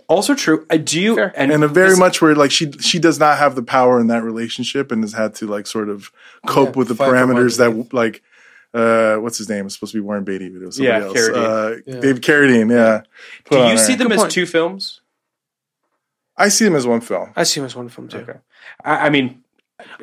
[0.08, 0.66] Also true.
[0.70, 3.56] I do and, and a very this- much where like she she does not have
[3.56, 6.12] the power in that relationship and has had to like sort of
[6.46, 8.22] cope Yeah, with the parameters that like
[8.78, 9.66] uh what's his name?
[9.66, 11.18] It's supposed to be Warren Beatty, but it was somebody Yeah, else.
[11.18, 11.78] Carradine.
[11.78, 12.00] Uh, Yeah.
[12.00, 12.72] David Carradine.
[12.72, 13.02] Yeah.
[13.46, 13.86] Put Do on you there.
[13.86, 14.32] see them Good as point.
[14.32, 15.02] two films?
[16.38, 17.32] I see them as one film.
[17.36, 18.18] I see them as one film too.
[18.20, 18.38] Okay.
[18.84, 19.44] I, I mean,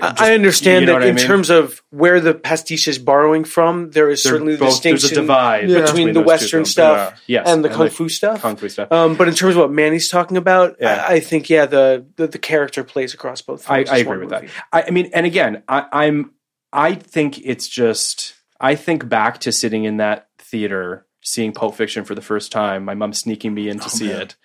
[0.00, 1.24] I- just- I understand you know that in mean?
[1.24, 5.04] terms of where the pastiche is borrowing from, there is They're certainly the both- there's
[5.04, 6.70] a distinction divide between, between the Western films.
[6.72, 8.42] stuff Yes, and the and kung the fu stuff.
[8.42, 8.90] kung fu stuff.
[8.90, 11.04] Um, but in terms of what Manny's talking about, Yeah.
[11.08, 13.68] I, I think yeah, the, the the character plays across both.
[13.70, 14.46] I, Films I as agree with movie.
[14.46, 14.52] that.
[14.72, 16.32] I, I mean, and again, I, I'm
[16.72, 22.04] I think it's just I think back to sitting in that theater seeing Pulp Fiction
[22.04, 22.84] for the first time.
[22.84, 24.22] My mom sneaking me in to oh, see man.
[24.22, 24.36] it,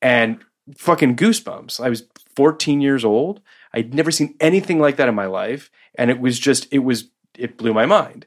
[0.00, 0.40] and
[0.76, 1.80] fucking goosebumps.
[1.80, 2.04] I was
[2.36, 3.40] 14 years old.
[3.74, 7.10] I'd never seen anything like that in my life, and it was just it was
[7.36, 8.26] it blew my mind,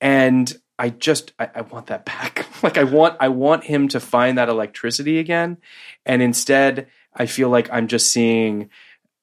[0.00, 2.46] and I just I, I want that back.
[2.62, 5.58] like I want I want him to find that electricity again,
[6.04, 8.70] and instead I feel like I'm just seeing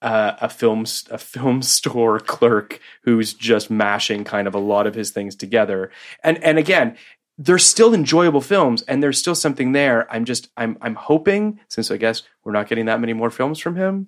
[0.02, 4.96] uh, a film a film store clerk who's just mashing kind of a lot of
[4.96, 5.92] his things together.
[6.24, 6.98] And and again,
[7.38, 10.12] they're still enjoyable films, and there's still something there.
[10.14, 13.60] I'm just I'm I'm hoping since I guess we're not getting that many more films
[13.60, 14.08] from him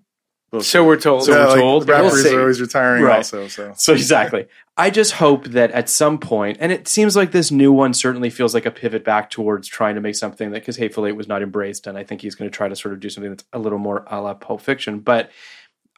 [0.61, 1.25] So we're told.
[1.25, 1.89] So yeah, we're like, told.
[1.89, 3.17] rappers We'll are always retiring Right.
[3.17, 3.47] also.
[3.47, 4.47] So So exactly.
[4.77, 8.29] I just hope that at some point, and it seems like this new one certainly
[8.31, 11.27] feels like a pivot back towards trying to make something that, because Hateful Eight was
[11.27, 13.43] not embraced, and I think he's going to try to sort of do something that's
[13.53, 14.99] a little more a la Pulp Fiction.
[14.99, 15.29] But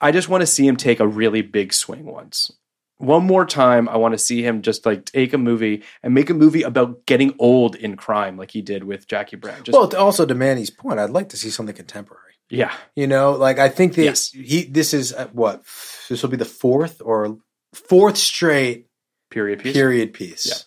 [0.02, 2.52] I just want to see him take a really big swing once.
[2.98, 6.30] One more time, I want to see him just like take a movie and make
[6.30, 9.64] a movie about getting old in crime, like he did with Jackie Brown.
[9.64, 12.34] Just, well, to- also to Manny's point, I'd like to see something contemporary.
[12.50, 14.30] yeah, You know, like I think that Yes.
[14.32, 15.64] he this is uh, what
[16.10, 17.38] this will be the fourth or
[17.74, 18.88] fourth straight
[19.32, 19.74] period piece.
[19.74, 20.66] period piece.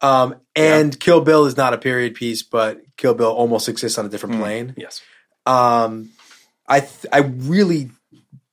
[0.00, 4.04] Um, and Kill Bill is not a period piece, but Kill Bill almost exists on
[4.04, 4.74] a different plane.
[4.76, 5.00] Yes.
[5.46, 6.10] Um,
[6.66, 7.90] I th- I really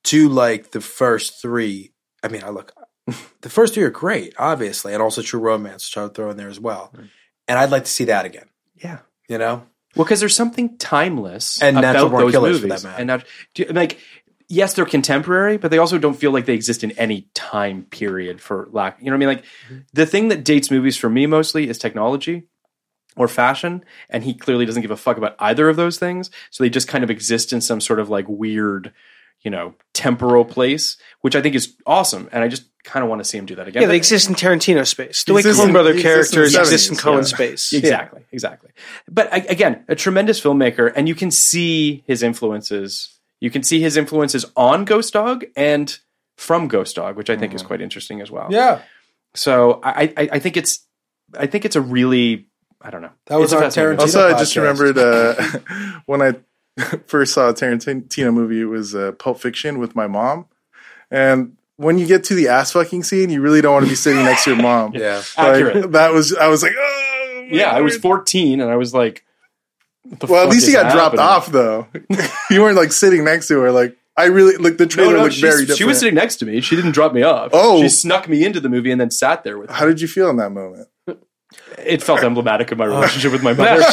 [0.04, 1.92] do like the first three.
[2.24, 2.74] I mean, I look,
[3.42, 6.38] the first three are great, obviously, and also True Romance, which I would throw in
[6.38, 6.94] there as well.
[7.48, 8.46] And I'd like to see that again.
[8.76, 9.00] Yeah.
[9.28, 9.64] You know,
[9.96, 13.24] Well, because there's something timeless And Natural about those movies, and not,
[13.54, 14.00] do, like,
[14.50, 18.42] yes, they're contemporary, but they also don't feel like they exist in any time period
[18.42, 18.98] for lack.
[19.00, 19.28] You know what I mean?
[19.38, 19.78] Like, Mm-hmm.
[19.94, 22.44] the thing that dates movies for me mostly is technology
[23.16, 26.30] or fashion, and he clearly doesn't give a fuck about either of those things.
[26.50, 28.94] So they just kind of exist in some sort of like weird,
[29.42, 33.20] you know, temporal place, which I think is awesome, and I just kind of want
[33.20, 33.84] to see him do that again.
[33.84, 35.24] Yeah, they exist in Tarantino space.
[35.24, 37.24] The way Exist Coen in- Brother exist in characters exist in 70s, Coen yeah.
[37.24, 37.74] space.
[37.82, 38.70] Exactly, exactly.
[39.10, 43.20] But again, a tremendous filmmaker, and you can see his influences.
[43.40, 45.98] You can see his influences on Ghost Dog and
[46.38, 48.48] from Ghost Dog, which I think is quite interesting as well.
[48.50, 48.82] yeah,
[49.36, 50.86] So I, I, I think it's,
[51.38, 52.48] I think it's a really,
[52.82, 53.12] I don't know.
[53.28, 54.02] That was It's our Tarantino movie.
[54.02, 55.34] Also, I just remembered uh,
[56.06, 56.36] when I
[57.08, 60.46] first saw a Tarantino movie, it was uh, Pulp Fiction with my mom.
[61.10, 63.96] And when you get to the ass fucking scene, you really don't want to be
[63.96, 64.94] sitting next to your mom.
[64.96, 65.24] yeah.
[65.38, 65.92] Like, Accurate.
[65.92, 67.48] that was, I was like, oh.
[67.50, 69.26] Yeah, I was 14, and I was like,
[70.06, 71.88] the Well, at least is you got dropped off, though.
[72.50, 73.72] you weren't like sitting next to her.
[73.72, 75.78] Like, I really, like, the trailer no, looked very different.
[75.78, 76.62] she was sitting next to me.
[76.62, 77.50] She didn't drop me off.
[77.54, 77.82] Oh.
[77.82, 79.76] she snuck me into the movie and then sat there with me.
[79.76, 80.88] How did you feel in that moment?
[81.86, 82.90] It felt emblematic of my uh.
[82.90, 83.82] relationship with my mother.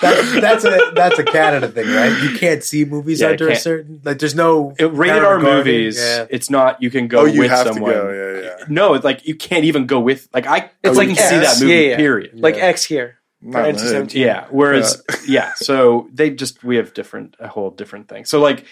[0.00, 2.22] That's that's a that's a Canada thing, right?
[2.22, 4.18] You can't see movies Yeah, I after a certain like.
[4.18, 5.98] There's no It- rated R movies.
[5.98, 6.26] Yeah.
[6.30, 7.92] It's not you can go Oh, you with have someone.
[7.92, 8.10] to go.
[8.42, 8.64] Yeah, yeah.
[8.68, 10.70] No, it's like you can't even go with like I.
[10.82, 11.72] It's I like can see that movie.
[11.72, 11.96] Yeah, yeah.
[11.96, 12.38] Period.
[12.40, 13.16] Like X here.
[13.42, 14.46] Not Yeah.
[14.50, 15.52] Whereas, yeah.
[15.56, 18.24] So they just we have different a whole different thing.
[18.24, 18.64] So like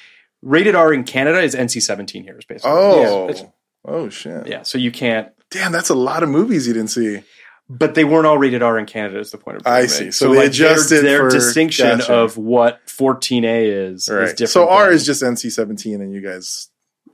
[0.42, 2.70] rated R in Canada is NC seventeen here is basically.
[2.72, 3.28] Oh.
[3.28, 3.44] it's-
[3.84, 4.46] oh, shit.
[4.46, 4.62] Yeah.
[4.62, 5.28] So you can't.
[5.50, 7.22] Damn, that's a lot of movies you didn't see.
[7.70, 9.18] But they weren't all rated R in Canada.
[9.18, 9.90] Is the point of I right?
[9.90, 10.10] see.
[10.10, 12.14] So they adjusted their, their for- distinction gotcha.
[12.14, 14.08] of what fourteen A is.
[14.08, 14.50] All is different.
[14.50, 16.68] So R than- is just NC 17, and you guys,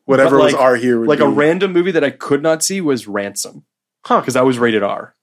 [0.04, 1.24] whatever But was like- R here would like be.
[1.24, 3.64] a random movie that I could not see was Ransom.
[4.04, 4.20] Huh.
[4.20, 5.16] Because that was rated R.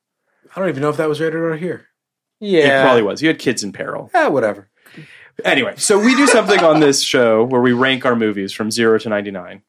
[0.53, 1.87] I don't even know if that was rated R here.
[2.41, 2.81] Yeah.
[2.81, 3.21] It probably was.
[3.21, 4.09] You had kids in peril.
[4.13, 4.69] Yeah, whatever.
[5.45, 8.97] Anyway, so we do something on this show where we rank our movies from zero
[8.99, 9.61] to 99.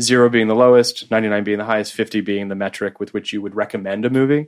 [0.00, 3.42] Zero being the lowest, 99 being the highest, 50 being the metric with which you
[3.42, 4.46] would recommend a movie.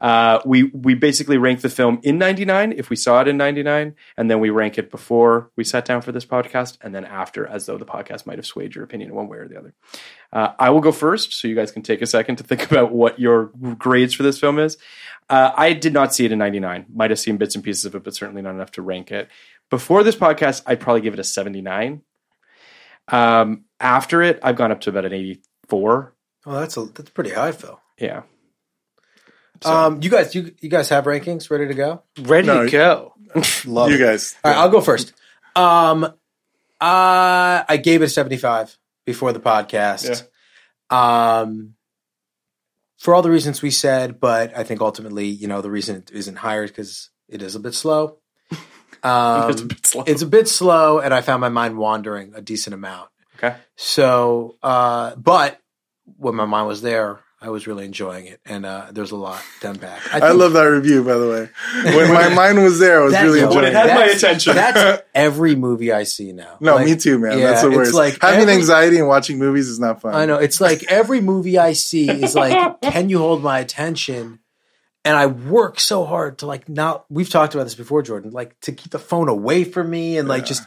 [0.00, 3.96] Uh, we, we basically rank the film in 99 if we saw it in 99,
[4.16, 7.46] and then we rank it before we sat down for this podcast, and then after,
[7.46, 9.74] as though the podcast might have swayed your opinion one way or the other.
[10.32, 12.92] Uh, I will go first, so you guys can take a second to think about
[12.92, 13.46] what your
[13.78, 14.78] grades for this film is.
[15.28, 16.86] Uh, I did not see it in 99.
[16.94, 19.28] Might have seen bits and pieces of it, but certainly not enough to rank it.
[19.68, 22.02] Before this podcast, I'd probably give it a 79.
[23.08, 26.14] Um, after it, I've gone up to about an 84.
[26.46, 27.78] Oh, that's a that's pretty high, Phil.
[27.98, 28.22] Yeah.
[29.64, 32.02] Um, you guys, you you guys have rankings ready to go?
[32.20, 33.14] Ready No, to go.
[33.64, 34.00] Love you it.
[34.00, 34.34] guys.
[34.44, 35.12] All right, I'll go first.
[35.54, 36.12] Um, uh,
[36.80, 38.76] I gave it a 75
[39.06, 40.26] before the podcast.
[40.90, 41.74] Um,
[42.98, 46.10] for all the reasons we said, but I think ultimately, you know, the reason it
[46.12, 48.18] isn't higher is because it is a bit slow.
[49.04, 50.04] Um, It's a bit slow.
[50.06, 53.10] It's a bit slow, and I found my mind wandering a decent amount.
[53.42, 53.56] Okay.
[53.76, 55.58] So, uh, but
[56.16, 59.42] when my mind was there, I was really enjoying it, and uh, there's a lot
[59.60, 59.98] done back.
[60.14, 61.48] I, think love that review, by the way.
[61.96, 63.94] When my mind was there, I was really enjoying it had it.
[63.94, 64.54] my that's- attention.
[64.54, 66.56] That's every movie I see now.
[66.60, 67.38] No, Like, me too, man.
[67.40, 67.94] yeah, That's the it's worst.
[67.94, 70.14] like Having every- anxiety and watching movies is not fun.
[70.14, 70.36] I know.
[70.36, 74.38] It's like every movie I see is like, can you hold my attention?
[75.04, 77.06] And I work so hard to like not.
[77.10, 78.30] We've talked about this before, Jordan.
[78.30, 80.62] Like to keep the phone away from me and like just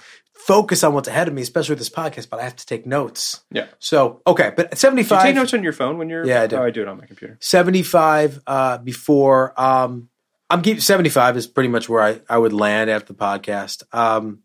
[0.45, 2.29] focus on what's ahead of me, especially with this podcast.
[2.29, 3.43] But I have to take notes.
[3.51, 3.67] Yeah.
[3.79, 5.09] So okay, but 75.
[5.09, 6.25] Do you take notes on your phone when you're?
[6.25, 6.57] Yeah, I do.
[6.57, 7.37] Oh, I do it on my computer.
[7.41, 10.09] 75 uh, before um
[10.49, 14.39] i'm keep 75 is pretty much where I, I would land after the podcast um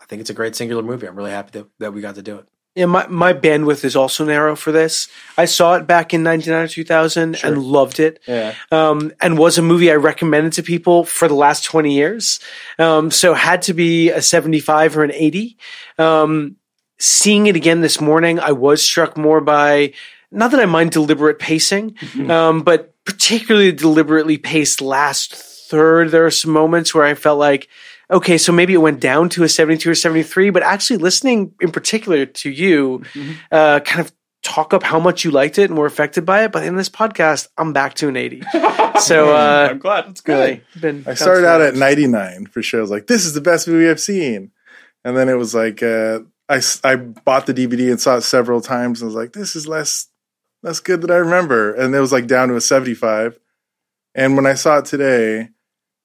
[0.00, 2.22] i think it's a great singular movie i'm really happy that, that we got to
[2.22, 2.46] do it
[2.76, 5.08] Yeah, my, my bandwidth is also narrow for this.
[5.38, 8.20] I saw it back in 99 or 2000 and loved it.
[8.28, 8.54] Yeah.
[8.70, 12.38] Um, and was a movie I recommended to people for the last 20 years.
[12.78, 15.56] Um, so had to be a 75 or an 80.
[15.98, 16.56] Um,
[16.98, 19.94] seeing it again this morning, I was struck more by,
[20.30, 21.96] not that I mind deliberate pacing,
[22.30, 26.10] um, but particularly deliberately paced last third.
[26.10, 27.68] There are some moments where I felt like,
[28.10, 31.70] okay, so maybe it went down to a 72 or 73, but actually listening in
[31.72, 33.02] particular to you,
[33.50, 34.12] uh, kind of
[34.42, 36.52] talk up how much you liked it and were affected by it.
[36.52, 38.42] But in this podcast, I'm back to an 80.
[38.96, 40.06] So, uh, I'm glad.
[40.08, 40.32] It's good.
[40.32, 41.04] really been.
[41.06, 42.80] I started out at 99 for sure.
[42.80, 44.52] I was like, this is the best movie I've seen.
[45.04, 48.22] And then it was like, uh, I, s- I bought the DVD and saw it
[48.22, 50.06] several times and was like, this is less,
[50.62, 51.74] less good than I remember.
[51.74, 53.38] And it was like down to a 75.
[54.14, 55.50] And when I saw it today,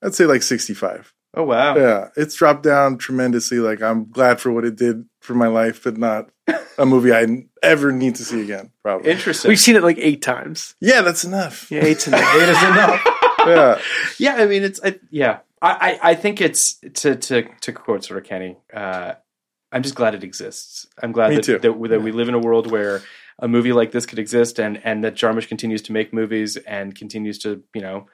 [0.04, 1.14] I'd say like 65.
[1.34, 1.76] Oh wow.
[1.76, 2.10] Yeah.
[2.18, 3.60] It's dropped down tremendously.
[3.60, 6.30] Like I'm glad for what it did for my life, but not
[6.78, 9.12] a movie I ever need to see again, probably.
[9.12, 9.50] Interesting.
[9.50, 10.76] We've seen it like eight times.
[10.82, 11.72] Yeah, that's enough.
[11.72, 12.36] Yeah, eight's enough.
[12.36, 13.08] Eight is enough.
[13.44, 13.82] Yeah.
[14.20, 15.40] yeah, I mean, it's I, yeah.
[15.64, 18.58] I, I I think it's to to to quote sort of Kenny.
[18.72, 19.14] Uh,
[19.72, 20.86] I'm just glad it exists.
[21.02, 21.54] I'm glad Me that, too.
[21.58, 23.02] that that we live in a world where
[23.40, 26.94] a movie like this could exist, and and that Jarmusch continues to make movies and
[26.94, 28.06] continues to you know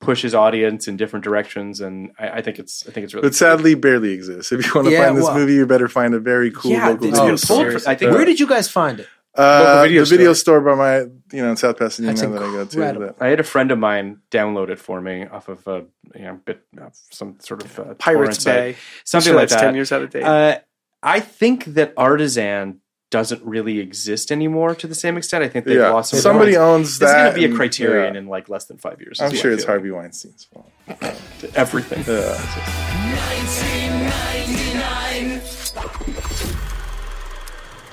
[0.00, 1.80] push his audience in different directions.
[1.80, 4.52] And I, I think it's I think it's really But sadly, barely exists.
[4.52, 6.70] If you want to Yeah, find this well- movie, you better find a very cool
[6.72, 7.72] Yeah, local video store.
[7.86, 9.08] I think- Where did you guys find it?
[9.34, 10.98] Uh, video the video store by my,
[11.32, 12.78] you know, in South Pasadena That's that I go to.
[12.78, 15.84] that- I had a friend of mine download it for me off of a
[16.16, 18.54] you know bit uh, some sort of uh, Pirates torrent site.
[18.74, 18.76] Bay.
[19.04, 19.60] something Sure like that.
[19.60, 20.24] 10 years out of date.
[20.24, 20.58] Uh,
[21.02, 22.80] I think that Artisan
[23.10, 25.42] doesn't really exist anymore to the same extent.
[25.44, 26.58] I think they've Yeah, lost some somebody rights.
[26.60, 27.16] owns This is that.
[27.22, 28.20] going to be a and- criterion yeah.
[28.20, 29.20] in like less than five years.
[29.20, 29.72] I'm sure it's feel.
[29.72, 30.70] Harvey Weinstein's fault.
[31.54, 32.04] Everything.
[32.06, 33.38] Yeah.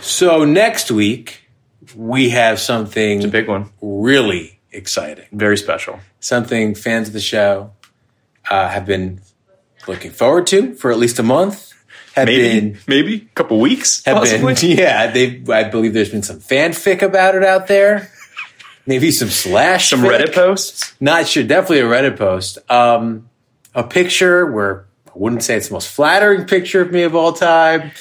[0.02, 1.42] So next week
[1.96, 3.70] we have something It's a big one.
[3.82, 5.26] really exciting.
[5.32, 6.00] Very special.
[6.20, 7.72] Something fans of the show
[8.50, 9.22] uh, have been
[9.88, 11.74] looking forward to for at least a month.
[12.16, 14.04] Have been maybe a couple weeks.
[14.06, 14.54] have possibly.
[14.56, 15.12] been yeah.
[15.12, 18.10] They I believe there's been some fanfic about it out there.
[18.88, 20.20] Maybe some slash Some fic.
[20.20, 20.94] Reddit posts.
[21.02, 21.44] Not sure.
[21.44, 22.60] Definitely a Reddit post.
[22.72, 23.30] Um,
[23.74, 27.34] a picture where I wouldn't say it's the most flattering picture of me of all
[27.34, 27.92] time,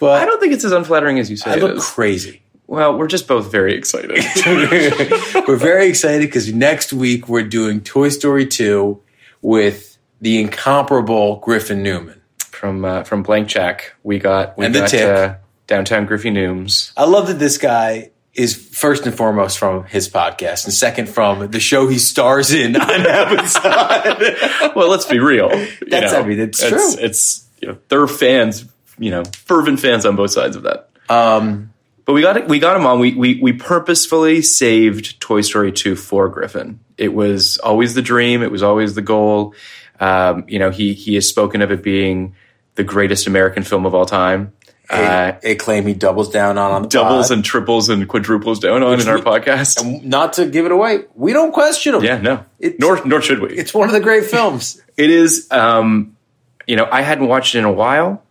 [0.00, 1.84] but I don't think it's as unflattering as you say I it look is.
[1.84, 2.42] crazy.
[2.66, 4.18] Well, we're just both very excited.
[5.46, 9.00] we're very excited because next week we're doing Toy Story 2
[9.42, 12.21] with the incomparable Griffin Newman.
[12.62, 15.34] From uh, from Blank Check, we got we And got uh,
[15.66, 16.92] downtown Griffey Nooms.
[16.96, 21.50] I love that this guy is first and foremost from his podcast and second from
[21.50, 24.72] the show he stars in on Amazon.
[24.76, 25.50] well, let's be real.
[25.52, 26.20] you That's- know.
[26.20, 27.04] I mean, it's it's true.
[27.04, 28.64] It's you know they're fans,
[28.96, 30.88] you know, fervent fans on both sides of that.
[31.08, 31.72] um,
[32.04, 32.46] But we got it.
[32.46, 33.00] We got him on.
[33.00, 36.78] We we we purposefully saved Toy Story two for Griffin.
[36.96, 38.40] It was always the dream.
[38.44, 39.56] It was always the goal.
[39.98, 42.34] Um, you know, he he has spoken of it being
[42.74, 44.52] the greatest American film of all time.
[44.90, 47.36] Uh, a, a claim he doubles down on on the doubles pod.
[47.36, 50.02] and triples and quadruples down on in our we- podcast.
[50.04, 52.04] Not to give it away, we don't question him.
[52.04, 53.50] yeah, no, It's- nor nor should we.
[53.56, 54.80] It's one of the great films.
[54.98, 56.18] It is, um,
[56.66, 58.22] you know, I hadn't watched it in a while,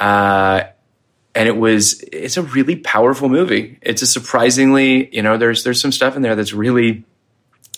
[0.00, 0.64] uh,
[1.36, 2.00] and it was.
[2.12, 3.78] It's a really powerful movie.
[3.80, 7.04] It's a surprisingly, you know, there's there's some stuff in there that's really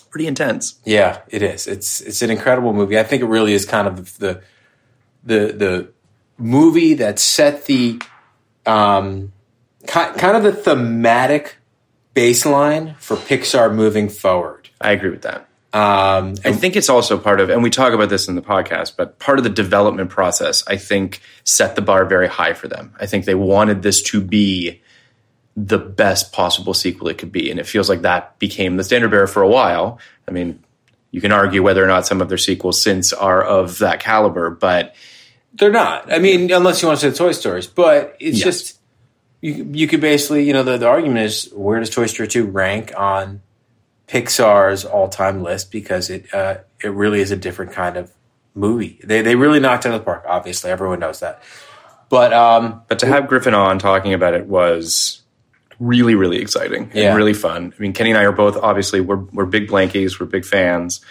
[0.09, 0.79] pretty intense.
[0.83, 1.67] Yeah, it is.
[1.67, 2.97] It's it's an incredible movie.
[2.97, 4.41] I think it really is kind of the
[5.27, 5.89] the the
[6.37, 7.99] movie that set the
[8.65, 9.31] um
[9.81, 11.57] ki- kind of the thematic
[12.15, 14.69] baseline for Pixar moving forward.
[14.81, 15.47] I agree with that.
[15.73, 18.95] Um, I think it's also part of, and we talk about this in the podcast,
[18.97, 22.95] but part of the development process, I think, set the bar very high for them.
[22.99, 24.81] I think they wanted this to be
[25.55, 27.51] the best possible sequel it could be.
[27.51, 29.99] And it feels like that became the standard bearer for a while.
[30.27, 30.63] I mean,
[31.11, 34.49] you can argue whether or not some of their sequels since are of that caliber,
[34.49, 34.95] but
[35.57, 36.11] they're not.
[36.11, 38.43] I mean, unless you want to say Toy Stories, but it's Yes.
[38.45, 38.79] just
[39.41, 39.69] you.
[39.73, 42.93] You could basically, you know, the, the argument is where does Toy Story two rank
[42.97, 43.41] on
[44.07, 48.11] Pixar's all time list because it uh, it really is a different kind of
[48.55, 48.99] movie.
[49.03, 50.23] They they really knocked it out of the park.
[50.27, 51.43] Obviously, everyone knows that.
[52.09, 55.21] But um, but to have Griffin on talking about it was
[55.79, 57.15] really, really exciting and Yeah.
[57.15, 57.73] really fun.
[57.77, 61.01] I mean, Kenny and I are both obviously we're we're big blankies, we're big fans,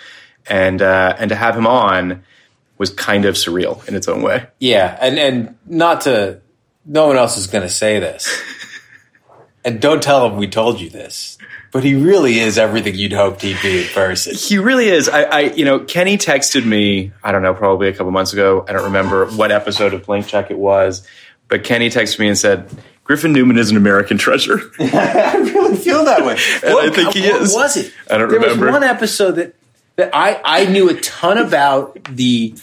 [0.49, 2.25] and uh, and to have him on
[2.79, 4.47] was kind of surreal in its own way.
[4.59, 6.41] yeah, and and not to
[6.85, 8.29] no one else is going to say this,
[9.65, 11.39] and don't tell him we told you this.
[11.73, 14.35] But he really is everything you'd hoped he'd be in person.
[14.35, 15.09] He really is.
[15.11, 17.13] I, I, you know, Kenny texted me.
[17.23, 18.65] I don't know, probably a couple months ago.
[18.67, 21.07] I don't remember what episode of Blank Check it was,
[21.49, 22.71] but Kenny texted me and said,
[23.05, 24.59] Griffin Newman is an American treasure.
[24.81, 26.39] I really feel that way.
[26.65, 27.53] And I think he what is.
[27.55, 27.93] was it?
[28.11, 28.67] I don't there remember.
[28.67, 29.55] was one episode that
[29.97, 32.55] that I I knew a ton about the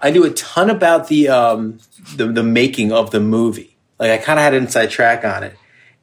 [0.00, 1.78] I knew a ton about the um
[2.16, 3.76] the the making of the movie.
[3.98, 5.56] Like I kind of had an inside track on it,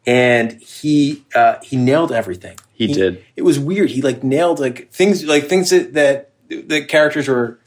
[0.06, 2.58] and he uh he nailed everything.
[2.74, 3.24] He did.
[3.36, 3.90] It was weird.
[3.90, 7.60] He like nailed like things like things that that the characters were.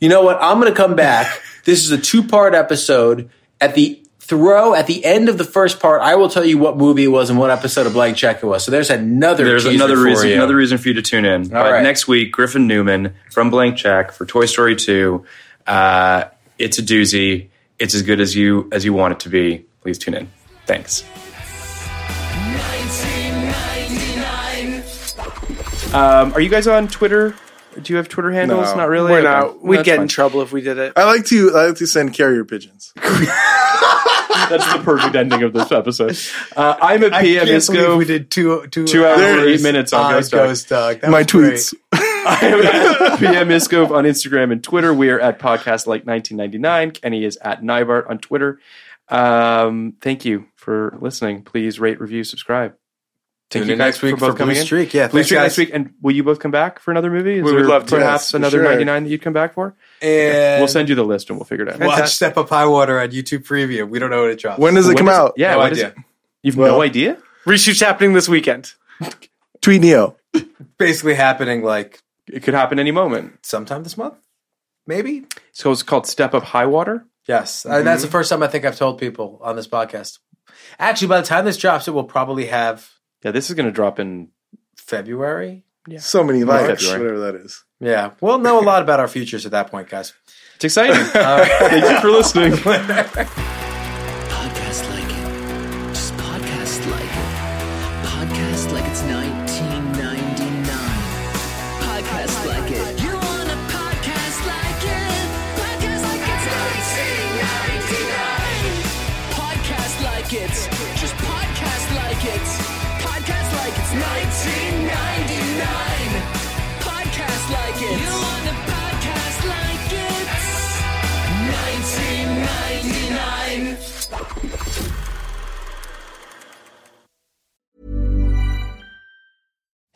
[0.00, 0.38] You know what?
[0.40, 1.40] I'm going to come back.
[1.64, 3.30] this is a two part episode.
[3.60, 3.99] At the
[4.30, 7.08] throw at the end of the first part, I will tell you what movie it
[7.08, 8.62] was and what episode of Blank Check it was.
[8.64, 9.44] So there's another.
[9.44, 10.28] There's another for reason.
[10.28, 10.34] you.
[10.36, 11.48] Another reason for you to tune in.
[11.48, 11.82] but right.
[11.82, 15.24] next week, Griffin Newman from Blank Check for Toy Story Two.
[15.66, 16.24] Uh,
[16.58, 17.48] it's a doozy.
[17.80, 19.64] It's as good as you as you want it to be.
[19.82, 20.30] Please tune in.
[20.66, 21.02] Thanks.
[25.92, 27.34] Um, are you guys on Twitter?
[27.82, 28.70] Do you have Twitter handles?
[28.70, 28.76] No.
[28.76, 29.10] not really.
[29.10, 29.28] We're Okay.
[29.28, 29.60] not.
[29.60, 30.02] We'd That's get fine.
[30.02, 30.92] in trouble if we did it.
[30.94, 32.92] I like to I like to send carrier pigeons.
[34.50, 36.18] That's the perfect ending of this episode.
[36.56, 37.96] Uh, I'm a PM Isco.
[37.96, 40.48] we did two two, Two hours and eight minutes on Ghost Dog.
[40.48, 41.02] Ghost Dog.
[41.08, 41.74] My tweets.
[41.92, 44.92] I am at PM on Instagram and Twitter.
[44.92, 46.90] We are at Podcast Like 1999.
[46.90, 48.60] Kenny is at Nybart on Twitter.
[49.08, 51.42] Um, thank you for listening.
[51.42, 52.74] Please rate, review, subscribe.
[53.50, 54.62] Thank Tune you guys next week for both for Blue coming in.
[54.64, 54.94] Streak.
[54.94, 55.44] Yeah, Blue thanks, Streak guys.
[55.46, 55.70] next week.
[55.72, 57.38] And will you both come back for another movie?
[57.38, 57.96] Is We would love to.
[57.96, 58.62] Perhaps Yes, another sure.
[58.64, 59.74] 99 that you'd come back for?
[60.00, 61.80] And We'll send you the list and we'll figure it out.
[61.80, 63.88] watch Step Up High Water on YouTube Preview.
[63.88, 64.60] We don't know when it drops.
[64.60, 65.34] When does it When come does- out?
[65.36, 65.88] Yeah, No idea.
[65.88, 65.94] it-
[66.42, 67.16] You've Well- no idea?
[67.44, 68.72] Reshoot's happening this weekend.
[69.60, 70.16] Tweet Neo.
[70.78, 72.00] basically happening like
[72.32, 73.44] It could happen any moment.
[73.44, 74.14] sometime this month,
[74.86, 75.24] maybe.
[75.52, 77.04] So it's called Step Up High Water.
[77.26, 80.18] Yes, Uh, that's the first time I think I've told people on this podcast.
[80.78, 82.88] Actually, by the time this drops, it will probably have
[83.22, 84.28] Yeah, this is going to drop in.
[84.76, 85.62] February.
[85.86, 86.00] Yeah.
[86.00, 87.14] So many likes, February.
[87.14, 87.64] whatever that is.
[87.80, 90.12] Yeah, we'll know a lot about our futures at that point, guys.
[90.56, 90.96] It's exciting.
[91.04, 92.56] Thank you for listening.